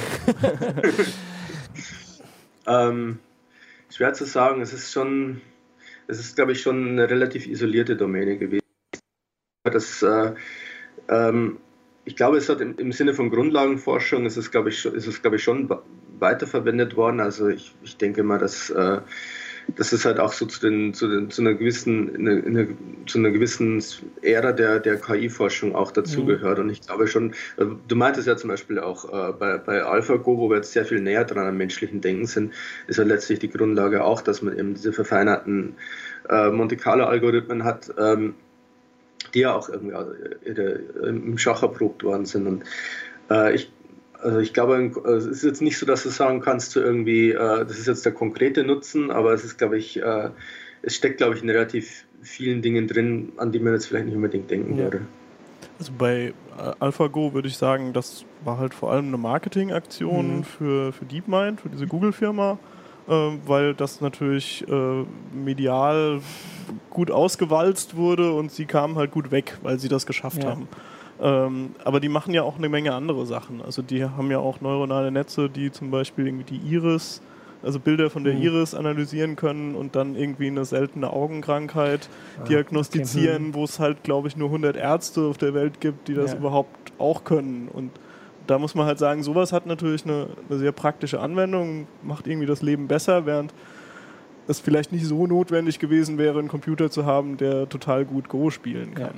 er. 2.68 2.90
ähm, 2.90 3.20
schwer 3.90 4.14
zu 4.14 4.26
sagen. 4.26 4.62
Es 4.62 4.74
ist 4.74 4.92
schon 4.92 5.42
es 6.08 6.20
ist, 6.20 6.36
glaube 6.36 6.52
ich, 6.52 6.62
schon 6.62 6.88
eine 6.88 7.10
relativ 7.10 7.48
isolierte 7.48 7.96
Domäne 7.96 8.38
gewesen. 8.38 8.62
Das, 9.64 10.02
äh, 10.02 10.34
ähm, 11.10 11.60
ich 12.06 12.16
glaube, 12.16 12.38
es 12.38 12.50
hat 12.50 12.62
im, 12.62 12.78
im, 12.78 12.92
Sinne 12.92 13.14
von 13.14 13.30
Grundlagenforschung 13.30 14.26
ist 14.26 14.38
es, 14.38 14.52
glaube 14.52 14.70
ich, 14.70 14.86
ist 14.86 15.08
es, 15.08 15.22
glaube 15.22 15.38
ich, 15.38 15.44
schon 15.44 15.70
weiterverwendet 16.20 16.96
worden. 16.96 17.20
Also 17.20 17.48
ich, 17.48 17.74
ich 17.84 17.98
denke 17.98 18.24
mal, 18.24 18.40
dass 18.40 18.70
äh, 18.70 19.00
das 19.76 19.94
ist 19.94 20.06
halt 20.06 20.20
auch 20.20 20.34
so 20.34 20.46
zu, 20.46 20.60
den, 20.60 20.94
zu, 20.94 21.08
den, 21.08 21.30
zu 21.30 21.42
einer 21.42 21.54
gewissen, 21.54 22.16
eine, 22.16 22.44
eine, 22.44 22.68
zu 23.06 23.18
einer 23.18 23.32
gewissen 23.32 23.84
Ära 24.22 24.52
der, 24.52 24.80
der 24.80 24.98
KI-Forschung 24.98 25.76
auch 25.76 25.92
dazugehört. 25.92 26.58
Mhm. 26.58 26.66
Und 26.66 26.70
ich 26.70 26.82
glaube 26.82 27.08
schon, 27.08 27.32
äh, 27.58 27.66
du 27.88 27.96
meintest 27.96 28.28
ja 28.28 28.38
zum 28.38 28.50
Beispiel 28.50 28.80
auch 28.80 29.06
äh, 29.06 29.34
bei, 29.34 29.58
bei 29.58 29.84
AlphaGo, 29.84 30.38
wo 30.38 30.50
wir 30.50 30.58
jetzt 30.58 30.74
sehr 30.74 30.86
viel 30.86 31.02
näher 31.02 31.26
dran 31.26 31.48
am 31.48 31.58
menschlichen 31.58 32.02
Denken 32.02 32.26
sind, 32.26 32.54
ist 32.88 32.98
ja 32.98 33.04
letztlich 33.04 33.40
die 33.40 33.50
Grundlage 33.50 34.04
auch, 34.04 34.22
dass 34.22 34.42
man 34.42 34.58
eben 34.58 34.74
diese 34.74 34.94
verfeinerten 34.94 35.76
äh, 36.30 36.50
Monte 36.50 36.78
Carlo-Algorithmen 36.78 37.64
hat, 37.64 37.94
ähm, 37.98 38.36
die 39.34 39.40
ja 39.40 39.54
auch 39.54 39.70
irgendwie 39.70 39.96
also, 39.96 40.12
im 41.04 41.38
Schach 41.38 41.64
erprobt 41.64 42.04
worden 42.04 42.26
sind. 42.26 42.48
Und 42.48 42.64
äh, 43.30 43.56
ich 43.56 43.72
also 44.24 44.40
ich 44.40 44.54
glaube, 44.54 44.92
also 45.04 45.30
es 45.30 45.38
ist 45.38 45.44
jetzt 45.44 45.62
nicht 45.62 45.78
so, 45.78 45.86
dass 45.86 46.04
du 46.04 46.10
sagen 46.10 46.40
kannst, 46.40 46.76
du 46.76 46.80
irgendwie, 46.80 47.32
äh, 47.32 47.66
das 47.66 47.78
ist 47.78 47.88
jetzt 47.88 48.06
der 48.06 48.14
konkrete 48.14 48.64
Nutzen, 48.64 49.12
aber 49.12 49.34
es 49.34 49.44
ist, 49.44 49.58
glaube 49.58 49.78
ich, 49.78 50.02
äh, 50.02 50.30
es 50.82 50.96
steckt, 50.96 51.18
glaube 51.18 51.36
ich, 51.36 51.44
in 51.44 51.50
relativ 51.50 52.06
vielen 52.22 52.62
Dingen 52.62 52.88
drin, 52.88 53.34
an 53.38 53.52
die 53.52 53.60
man 53.60 53.74
jetzt 53.74 53.88
vielleicht 53.88 54.06
nicht 54.06 54.16
unbedingt 54.16 54.50
denken 54.50 54.78
ja. 54.78 54.84
würde. 54.86 55.02
Also 55.80 55.92
bei 55.98 56.34
äh, 56.58 56.72
AlphaGo 56.80 57.34
würde 57.34 57.48
ich 57.48 57.58
sagen, 57.58 57.94
das 57.94 58.26
war 58.44 58.58
halt 58.58 58.74
vor 58.74 58.92
allem 58.92 59.08
eine 59.08 59.18
Marketingaktion 59.18 60.38
mhm. 60.38 60.44
für, 60.44 60.94
für 60.94 61.06
DeepMind, 61.06 61.62
für 61.62 61.70
diese 61.70 61.88
Google-Firma, 61.88 62.58
äh, 63.08 63.12
weil 63.46 63.74
das 63.74 64.02
natürlich 64.02 64.66
äh, 64.68 65.06
medial 65.34 66.22
gut 66.90 67.12
ausgewalzt 67.12 67.96
wurde 67.96 68.32
und 68.34 68.52
sie 68.52 68.66
kamen 68.66 68.96
halt 68.96 69.12
gut 69.12 69.32
weg, 69.32 69.58
weil 69.62 69.80
sie 69.80 69.90
das 69.90 70.06
geschafft 70.06 70.44
ja. 70.44 70.52
haben. 70.52 70.68
Ähm, 71.22 71.72
aber 71.84 72.00
die 72.00 72.10
machen 72.10 72.34
ja 72.34 72.44
auch 72.44 72.58
eine 72.58 72.70
Menge 72.70 72.94
andere 72.94 73.26
Sachen. 73.26 73.62
Also 73.62 73.82
die 73.82 74.04
haben 74.04 74.32
ja 74.32 74.40
auch 74.40 74.62
neuronale 74.62 75.12
Netze, 75.12 75.50
die 75.50 75.72
zum 75.72 75.92
Beispiel 75.92 76.28
irgendwie 76.28 76.58
die 76.58 76.74
Iris, 76.74 77.22
also 77.62 77.80
Bilder 77.80 78.10
von 78.10 78.24
der 78.24 78.34
mhm. 78.34 78.42
Iris 78.42 78.74
analysieren 78.74 79.36
können 79.36 79.76
und 79.76 79.96
dann 79.96 80.16
irgendwie 80.16 80.48
eine 80.48 80.66
seltene 80.66 81.12
Augenkrankheit 81.12 82.10
ah, 82.40 82.44
diagnostizieren, 82.46 83.50
okay. 83.50 83.54
wo 83.54 83.64
es 83.64 83.80
halt, 83.80 84.04
glaube 84.04 84.28
ich, 84.28 84.36
nur 84.36 84.50
100 84.50 84.76
Ärzte 84.76 85.22
auf 85.22 85.38
der 85.38 85.54
Welt 85.54 85.80
gibt, 85.80 86.08
die 86.08 86.14
das 86.14 86.32
ja. 86.32 86.38
überhaupt 86.40 86.92
auch 86.98 87.24
können. 87.24 87.70
Und 87.72 87.92
da 88.48 88.60
muss 88.60 88.76
man 88.76 88.86
halt 88.86 89.00
sagen, 89.00 89.24
sowas 89.24 89.54
hat 89.54 89.66
natürlich 89.66 90.06
eine, 90.06 90.28
eine 90.50 90.60
sehr 90.60 90.72
praktische 90.72 91.20
Anwendung, 91.20 91.88
macht 92.02 92.28
irgendwie 92.28 92.48
das 92.48 92.62
Leben 92.62 92.88
besser, 92.88 93.26
während 93.26 93.54
es 94.48 94.60
vielleicht 94.60 94.92
nicht 94.92 95.06
so 95.06 95.26
notwendig 95.28 95.80
gewesen 95.80 96.18
wäre, 96.18 96.40
einen 96.40 96.48
Computer 96.48 96.90
zu 96.90 97.06
haben, 97.06 97.38
der 97.38 97.70
total 97.70 98.06
gut 98.06 98.30
Go 98.30 98.50
spielen 98.50 98.94
kann. 98.94 99.14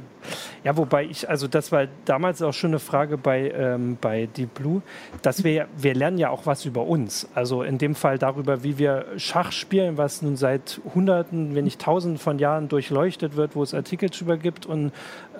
Ja, 0.63 0.71
ja 0.71 0.77
wobei 0.77 1.05
ich, 1.05 1.29
also 1.29 1.47
das 1.47 1.71
war 1.71 1.87
damals 2.05 2.41
auch 2.41 2.53
schon 2.53 2.71
eine 2.71 2.79
Frage 2.79 3.17
bei, 3.17 3.51
ähm, 3.51 3.97
bei 3.99 4.27
Deep 4.27 4.53
Blue, 4.53 4.81
dass 5.21 5.43
wir, 5.43 5.67
wir 5.77 5.95
lernen 5.95 6.17
ja 6.17 6.29
auch 6.29 6.45
was 6.45 6.65
über 6.65 6.85
uns. 6.85 7.27
Also 7.33 7.63
in 7.63 7.77
dem 7.77 7.95
Fall 7.95 8.17
darüber, 8.17 8.63
wie 8.63 8.77
wir 8.77 9.05
Schach 9.17 9.51
spielen, 9.51 9.97
was 9.97 10.21
nun 10.21 10.35
seit 10.35 10.81
Hunderten, 10.93 11.55
wenn 11.55 11.63
nicht 11.63 11.81
Tausenden 11.81 12.19
von 12.19 12.39
Jahren 12.39 12.67
durchleuchtet 12.67 13.35
wird, 13.35 13.55
wo 13.55 13.63
es 13.63 13.73
Artikel 13.73 14.09
drüber 14.09 14.37
gibt 14.37 14.65
und 14.65 14.91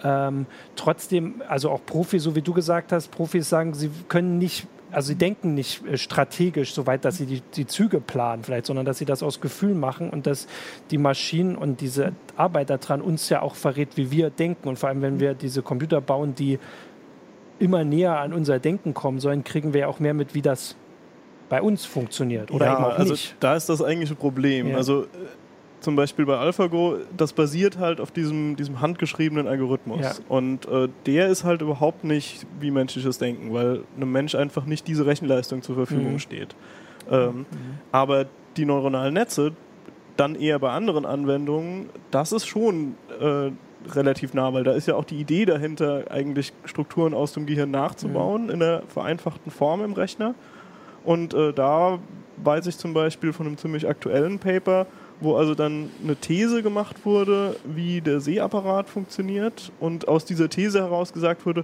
ähm, 0.04 0.45
trotzdem, 0.76 1.41
also 1.48 1.69
auch 1.69 1.82
Profis, 1.86 2.24
so 2.24 2.36
wie 2.36 2.41
du 2.41 2.54
gesagt 2.54 2.91
hast, 2.91 3.10
Profis 3.12 3.50
sagen, 3.50 3.74
sie 3.74 3.89
können 4.08 4.38
nicht 4.38 4.67
also 4.95 5.08
sie 5.08 5.15
denken 5.15 5.55
nicht 5.55 5.86
äh, 5.86 5.97
strategisch 5.97 6.73
so 6.73 6.88
weit, 6.88 7.03
dass 7.03 7.17
sie 7.17 7.25
die, 7.25 7.41
die 7.41 7.67
Züge 7.67 7.99
planen 7.99 8.43
vielleicht, 8.43 8.65
sondern 8.65 8.86
dass 8.86 8.97
sie 8.97 9.05
das 9.05 9.23
aus 9.23 9.41
Gefühl 9.41 9.75
machen 9.75 10.10
und 10.10 10.25
dass 10.25 10.47
die 10.89 10.97
Maschinen 10.97 11.58
und 11.58 11.81
diese 11.81 12.13
Arbeit 12.38 12.69
daran 12.69 13.01
uns 13.01 13.27
ja 13.27 13.41
auch 13.41 13.55
verrät, 13.55 13.97
wie 13.97 14.10
wir 14.10 14.29
denken. 14.29 14.69
Und 14.69 14.79
vor 14.79 14.88
allem, 14.88 15.01
wenn 15.01 15.19
wir 15.19 15.34
diese 15.34 15.62
Computer 15.62 15.99
bauen, 15.99 16.34
die 16.34 16.60
immer 17.60 17.84
näher 17.84 18.19
an 18.19 18.31
unser 18.31 18.60
Denken 18.60 18.93
kommen 18.93 19.19
sollen, 19.19 19.43
kriegen 19.43 19.73
wir 19.73 19.81
ja 19.81 19.88
auch 19.88 19.99
mehr 19.99 20.13
mit, 20.13 20.34
wie 20.34 20.41
das 20.41 20.77
bei 21.49 21.62
uns 21.62 21.86
funktioniert 21.86 22.49
oder 22.49 22.65
ja, 22.65 22.73
eben 22.75 22.86
auch 22.86 22.97
also 22.97 23.12
nicht. 23.12 23.36
Da 23.41 23.55
ist 23.55 23.67
das 23.67 23.81
eigentliche 23.81 24.15
Problem. 24.15 24.69
Ja. 24.69 24.77
Also 24.77 25.08
zum 25.79 25.95
Beispiel 25.95 26.25
bei 26.25 26.38
AlphaGo, 26.38 26.97
das 27.15 27.33
basiert 27.33 27.77
halt 27.77 28.01
auf 28.01 28.11
diesem, 28.11 28.55
diesem 28.55 28.81
handgeschriebenen 28.81 29.47
Algorithmus. 29.47 30.01
Ja. 30.01 30.13
Und 30.29 30.67
äh, 30.67 30.89
der 31.05 31.27
ist 31.27 31.43
halt 31.43 31.61
überhaupt 31.61 32.03
nicht 32.03 32.45
wie 32.59 32.71
menschliches 32.71 33.17
Denken, 33.17 33.53
weil 33.53 33.83
einem 33.95 34.11
Mensch 34.11 34.35
einfach 34.35 34.65
nicht 34.65 34.88
diese 34.88 35.05
Rechenleistung 35.05 35.61
zur 35.61 35.75
Verfügung 35.75 36.13
mhm. 36.13 36.19
steht. 36.19 36.55
Ähm, 37.09 37.39
mhm. 37.39 37.45
Aber 37.91 38.25
die 38.57 38.65
neuronalen 38.65 39.13
Netze, 39.13 39.53
dann 40.17 40.35
eher 40.35 40.59
bei 40.59 40.71
anderen 40.71 41.05
Anwendungen, 41.05 41.89
das 42.09 42.31
ist 42.31 42.45
schon 42.45 42.95
äh, 43.19 43.51
relativ 43.93 44.33
nah, 44.33 44.53
weil 44.53 44.63
da 44.63 44.71
ist 44.71 44.88
ja 44.88 44.95
auch 44.95 45.03
die 45.03 45.19
Idee 45.19 45.45
dahinter, 45.45 46.05
eigentlich 46.09 46.53
Strukturen 46.63 47.13
aus 47.13 47.33
dem 47.33 47.45
Gehirn 47.45 47.71
nachzubauen 47.71 48.45
mhm. 48.45 48.49
in 48.49 48.59
der 48.59 48.83
vereinfachten 48.88 49.51
Form 49.51 49.83
im 49.83 49.93
Rechner. 49.93 50.35
Und 51.03 51.33
äh, 51.33 51.53
da 51.53 51.99
weiß 52.38 52.67
ich 52.67 52.77
zum 52.77 52.93
Beispiel 52.93 53.33
von 53.33 53.45
einem 53.45 53.57
ziemlich 53.57 53.88
aktuellen 53.88 54.39
Paper, 54.39 54.88
wo 55.21 55.36
also 55.36 55.56
dann 55.56 55.89
eine 56.04 56.15
These 56.15 56.62
gemacht 56.63 57.06
wurde, 57.06 57.56
wie 57.63 58.01
der 58.01 58.19
Sehapparat 58.19 58.89
funktioniert 58.89 59.71
und 59.80 60.08
aus 60.08 60.25
dieser 60.25 60.49
These 60.49 60.80
heraus 60.80 61.13
gesagt 61.13 61.45
wurde, 61.45 61.63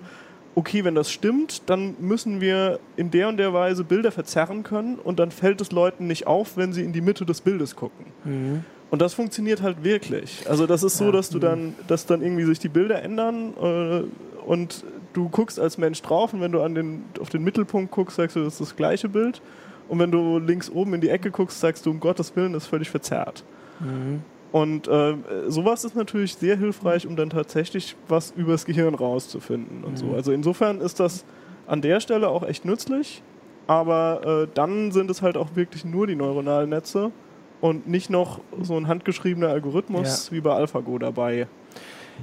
okay, 0.55 0.83
wenn 0.83 0.95
das 0.95 1.11
stimmt, 1.11 1.69
dann 1.69 1.95
müssen 1.99 2.41
wir 2.41 2.79
in 2.97 3.11
der 3.11 3.29
und 3.29 3.37
der 3.37 3.53
Weise 3.53 3.83
Bilder 3.83 4.11
verzerren 4.11 4.63
können 4.63 4.95
und 4.95 5.19
dann 5.19 5.31
fällt 5.31 5.61
es 5.61 5.71
Leuten 5.71 6.07
nicht 6.07 6.27
auf, 6.27 6.57
wenn 6.57 6.73
sie 6.73 6.83
in 6.83 6.93
die 6.93 7.01
Mitte 7.01 7.25
des 7.25 7.41
Bildes 7.41 7.75
gucken. 7.75 8.05
Mhm. 8.25 8.63
Und 8.89 9.01
das 9.01 9.13
funktioniert 9.13 9.61
halt 9.61 9.85
wirklich. 9.85 10.43
Also 10.49 10.67
das 10.67 10.83
ist 10.83 10.97
so, 10.97 11.13
dass 11.13 11.29
du 11.29 11.39
dann, 11.39 11.75
dass 11.87 12.05
dann 12.05 12.21
irgendwie 12.21 12.43
sich 12.43 12.59
die 12.59 12.67
Bilder 12.67 13.01
ändern 13.01 13.53
äh, 13.61 14.01
und 14.45 14.83
du 15.13 15.29
guckst 15.29 15.61
als 15.61 15.77
Mensch 15.77 16.01
drauf 16.01 16.33
und 16.33 16.41
wenn 16.41 16.51
du 16.51 16.61
an 16.61 16.75
den, 16.75 17.05
auf 17.21 17.29
den 17.29 17.41
Mittelpunkt 17.43 17.91
guckst, 17.91 18.17
sagst 18.17 18.35
du, 18.35 18.43
das 18.43 18.53
ist 18.53 18.61
das 18.61 18.75
gleiche 18.75 19.07
Bild. 19.07 19.41
Und 19.91 19.99
wenn 19.99 20.09
du 20.09 20.39
links 20.39 20.69
oben 20.69 20.93
in 20.93 21.01
die 21.01 21.09
Ecke 21.09 21.31
guckst, 21.31 21.59
sagst 21.59 21.85
du, 21.85 21.91
um 21.91 21.99
Gottes 21.99 22.33
Willen, 22.37 22.53
das 22.53 22.63
ist 22.63 22.69
völlig 22.69 22.89
verzerrt. 22.89 23.43
Mhm. 23.81 24.21
Und 24.53 24.87
äh, 24.87 25.15
sowas 25.49 25.83
ist 25.83 25.97
natürlich 25.97 26.35
sehr 26.35 26.55
hilfreich, 26.55 27.05
um 27.05 27.17
dann 27.17 27.29
tatsächlich 27.29 27.97
was 28.07 28.31
übers 28.31 28.63
Gehirn 28.63 28.95
rauszufinden 28.95 29.83
und 29.83 29.91
mhm. 29.91 29.97
so. 29.97 30.13
Also 30.13 30.31
insofern 30.31 30.79
ist 30.79 31.01
das 31.01 31.25
an 31.67 31.81
der 31.81 31.99
Stelle 31.99 32.29
auch 32.29 32.43
echt 32.43 32.63
nützlich, 32.63 33.21
aber 33.67 34.43
äh, 34.43 34.47
dann 34.53 34.93
sind 34.93 35.11
es 35.11 35.21
halt 35.21 35.35
auch 35.35 35.57
wirklich 35.57 35.83
nur 35.83 36.07
die 36.07 36.15
neuronalen 36.15 36.69
Netze 36.69 37.11
und 37.59 37.85
nicht 37.85 38.09
noch 38.09 38.39
so 38.61 38.77
ein 38.77 38.87
handgeschriebener 38.87 39.49
Algorithmus 39.49 40.27
ja. 40.27 40.37
wie 40.37 40.39
bei 40.39 40.53
AlphaGo 40.53 40.99
dabei. 40.99 41.47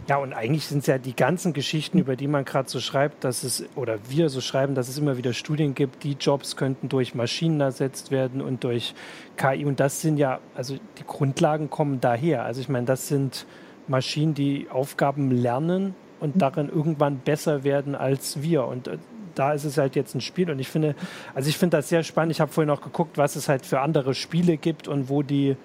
Ja, 0.06 0.16
und 0.16 0.32
eigentlich 0.32 0.66
sind 0.66 0.78
es 0.78 0.86
ja 0.86 0.98
die 0.98 1.14
ganzen 1.14 1.52
Geschichten, 1.52 1.98
über 1.98 2.16
die 2.16 2.28
man 2.28 2.44
gerade 2.44 2.68
so 2.68 2.80
schreibt, 2.80 3.24
dass 3.24 3.42
es, 3.42 3.64
oder 3.74 3.98
wir 4.08 4.28
so 4.28 4.40
schreiben, 4.40 4.74
dass 4.74 4.88
es 4.88 4.98
immer 4.98 5.16
wieder 5.16 5.32
Studien 5.32 5.74
gibt, 5.74 6.04
die 6.04 6.12
Jobs 6.12 6.56
könnten 6.56 6.88
durch 6.88 7.14
Maschinen 7.14 7.60
ersetzt 7.60 8.10
werden 8.10 8.40
und 8.40 8.64
durch 8.64 8.94
KI. 9.36 9.64
Und 9.64 9.80
das 9.80 10.00
sind 10.00 10.16
ja, 10.16 10.40
also 10.54 10.76
die 10.98 11.04
Grundlagen 11.06 11.68
kommen 11.68 12.00
daher. 12.00 12.44
Also 12.44 12.60
ich 12.60 12.68
meine, 12.68 12.86
das 12.86 13.08
sind 13.08 13.46
Maschinen, 13.86 14.34
die 14.34 14.68
Aufgaben 14.70 15.30
lernen 15.30 15.94
und 16.20 16.40
darin 16.40 16.68
irgendwann 16.68 17.18
besser 17.18 17.64
werden 17.64 17.94
als 17.94 18.42
wir. 18.42 18.64
Und 18.64 18.88
äh, 18.88 18.98
da 19.34 19.52
ist 19.52 19.64
es 19.64 19.78
halt 19.78 19.94
jetzt 19.94 20.14
ein 20.14 20.20
Spiel 20.20 20.50
und 20.50 20.58
ich 20.58 20.68
finde, 20.68 20.94
also 21.34 21.48
ich 21.48 21.56
finde 21.56 21.76
das 21.76 21.88
sehr 21.88 22.02
spannend. 22.02 22.32
Ich 22.32 22.40
habe 22.40 22.50
vorhin 22.50 22.70
auch 22.70 22.80
geguckt, 22.80 23.18
was 23.18 23.36
es 23.36 23.48
halt 23.48 23.64
für 23.64 23.80
andere 23.80 24.14
Spiele 24.14 24.56
gibt 24.56 24.88
und 24.88 25.08
wo 25.08 25.22
die 25.22 25.56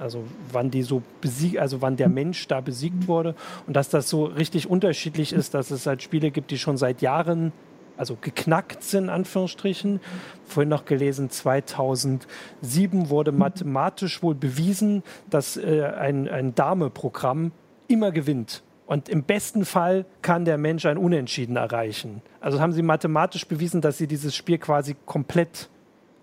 also 0.00 0.24
wann 0.50 0.70
die 0.70 0.82
so 0.82 1.02
besiegt, 1.20 1.58
also 1.58 1.82
wann 1.82 1.96
der 1.96 2.08
Mensch 2.08 2.46
da 2.48 2.60
besiegt 2.60 3.08
wurde 3.08 3.34
und 3.66 3.74
dass 3.74 3.88
das 3.88 4.08
so 4.08 4.24
richtig 4.24 4.68
unterschiedlich 4.68 5.32
ist, 5.32 5.54
dass 5.54 5.70
es 5.70 5.86
halt 5.86 6.02
Spiele 6.02 6.30
gibt, 6.30 6.50
die 6.50 6.58
schon 6.58 6.76
seit 6.76 7.02
Jahren 7.02 7.52
also 7.96 8.16
geknackt 8.20 8.82
sind, 8.82 9.04
in 9.04 9.10
Anführungsstrichen. 9.10 10.00
Vorhin 10.46 10.68
noch 10.68 10.84
gelesen, 10.84 11.30
2007 11.30 13.10
wurde 13.10 13.32
mathematisch 13.32 14.22
wohl 14.22 14.34
bewiesen, 14.34 15.02
dass 15.30 15.56
äh, 15.56 15.82
ein, 15.84 16.28
ein 16.28 16.54
Dame-Programm 16.54 17.52
immer 17.88 18.10
gewinnt. 18.10 18.62
Und 18.86 19.08
im 19.08 19.22
besten 19.22 19.64
Fall 19.64 20.04
kann 20.20 20.44
der 20.44 20.58
Mensch 20.58 20.84
ein 20.84 20.98
Unentschieden 20.98 21.56
erreichen. 21.56 22.20
Also 22.40 22.60
haben 22.60 22.72
sie 22.72 22.82
mathematisch 22.82 23.46
bewiesen, 23.46 23.80
dass 23.80 23.98
sie 23.98 24.06
dieses 24.06 24.34
Spiel 24.34 24.58
quasi 24.58 24.96
komplett 25.06 25.70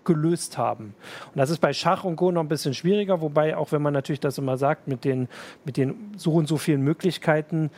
gelöst 0.04 0.58
haben. 0.58 0.94
Und 1.26 1.36
das 1.36 1.50
ist 1.50 1.58
bei 1.58 1.72
Schach 1.72 2.04
und 2.04 2.16
Go 2.16 2.32
noch 2.32 2.42
ein 2.42 2.48
bisschen 2.48 2.74
schwieriger, 2.74 3.20
wobei 3.20 3.56
auch 3.56 3.72
wenn 3.72 3.82
man 3.82 3.92
natürlich 3.92 4.20
das 4.20 4.38
immer 4.38 4.56
sagt, 4.56 4.88
mit 4.88 5.04
den, 5.04 5.28
mit 5.64 5.76
den 5.76 6.12
so 6.16 6.32
und 6.32 6.48
so 6.48 6.56
vielen 6.56 6.82
Möglichkeiten, 6.82 7.70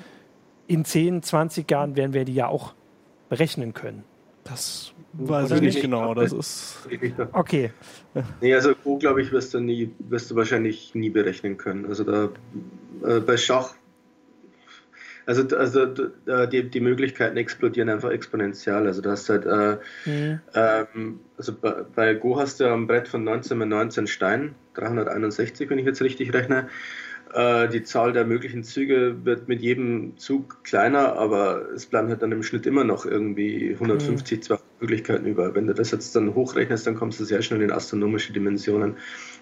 in 0.67 0.85
10, 0.85 1.23
20 1.23 1.71
Jahren 1.71 1.97
werden 1.97 2.13
wir 2.13 2.25
die 2.25 2.35
ja 2.35 2.47
auch 2.47 2.75
berechnen 3.29 3.75
können. 3.75 4.05
Das 4.45 4.93
weiß 5.13 5.47
Oder 5.47 5.57
ich 5.57 5.63
nicht 5.63 5.81
genau. 5.81 6.15
Das 6.15 6.33
ist 6.33 6.89
okay. 7.33 7.73
Nee, 8.41 8.55
also 8.55 8.75
Go, 8.75 8.99
glaube 8.99 9.23
ich, 9.23 9.33
wirst 9.33 9.55
du 9.55 9.61
nie, 9.61 9.91
wirst 9.99 10.31
du 10.31 10.37
wahrscheinlich 10.37 10.95
nie 10.95 11.11
berechnen 11.11 11.57
können. 11.57 11.87
Also 11.87 12.05
da 12.05 12.29
äh, 13.07 13.21
bei 13.21 13.37
Schach 13.37 13.75
also, 15.27 15.57
also 15.57 15.87
die, 15.87 16.71
die 16.71 16.81
Möglichkeiten 16.81 17.37
explodieren 17.37 17.89
einfach 17.89 18.11
exponentiell. 18.11 18.87
Also 18.87 19.03
du 19.03 19.11
hast 19.11 19.29
halt, 19.29 19.47
äh, 19.47 19.79
mhm. 20.05 20.41
ähm, 20.55 21.21
also 21.37 21.55
bei, 21.55 21.85
bei, 21.95 22.15
Go 22.15 22.39
hast 22.39 22.61
du 22.61 22.67
am 22.67 22.87
Brett 22.87 23.09
von 23.09 23.25
19 23.25 23.59
mit 23.59 23.69
19 23.69 24.07
Steinen, 24.07 24.55
361, 24.75 25.69
wenn 25.71 25.79
ich 25.79 25.87
jetzt 25.87 26.03
richtig 26.03 26.33
rechne. 26.33 26.69
Äh, 27.33 27.69
die 27.69 27.83
Zahl 27.83 28.13
der 28.13 28.27
möglichen 28.27 28.63
Züge 28.63 29.25
wird 29.25 29.49
mit 29.49 29.63
jedem 29.63 30.19
Zug 30.19 30.63
kleiner, 30.65 31.15
aber 31.17 31.71
es 31.75 31.87
bleiben 31.87 32.09
halt 32.09 32.21
dann 32.21 32.33
im 32.33 32.43
Schnitt 32.43 32.67
immer 32.67 32.85
noch 32.85 33.07
irgendwie 33.07 33.73
150, 33.73 34.39
mhm. 34.39 34.43
200 34.43 34.81
Möglichkeiten 34.81 35.27
über. 35.27 35.55
Wenn 35.55 35.67
du 35.67 35.73
das 35.73 35.93
jetzt 35.93 36.15
dann 36.15 36.35
hochrechnest, 36.35 36.87
dann 36.87 36.95
kommst 36.95 37.21
du 37.21 37.25
sehr 37.25 37.41
schnell 37.41 37.63
in 37.63 37.73
astronomische 37.73 38.35
Dimensionen. 38.35 38.97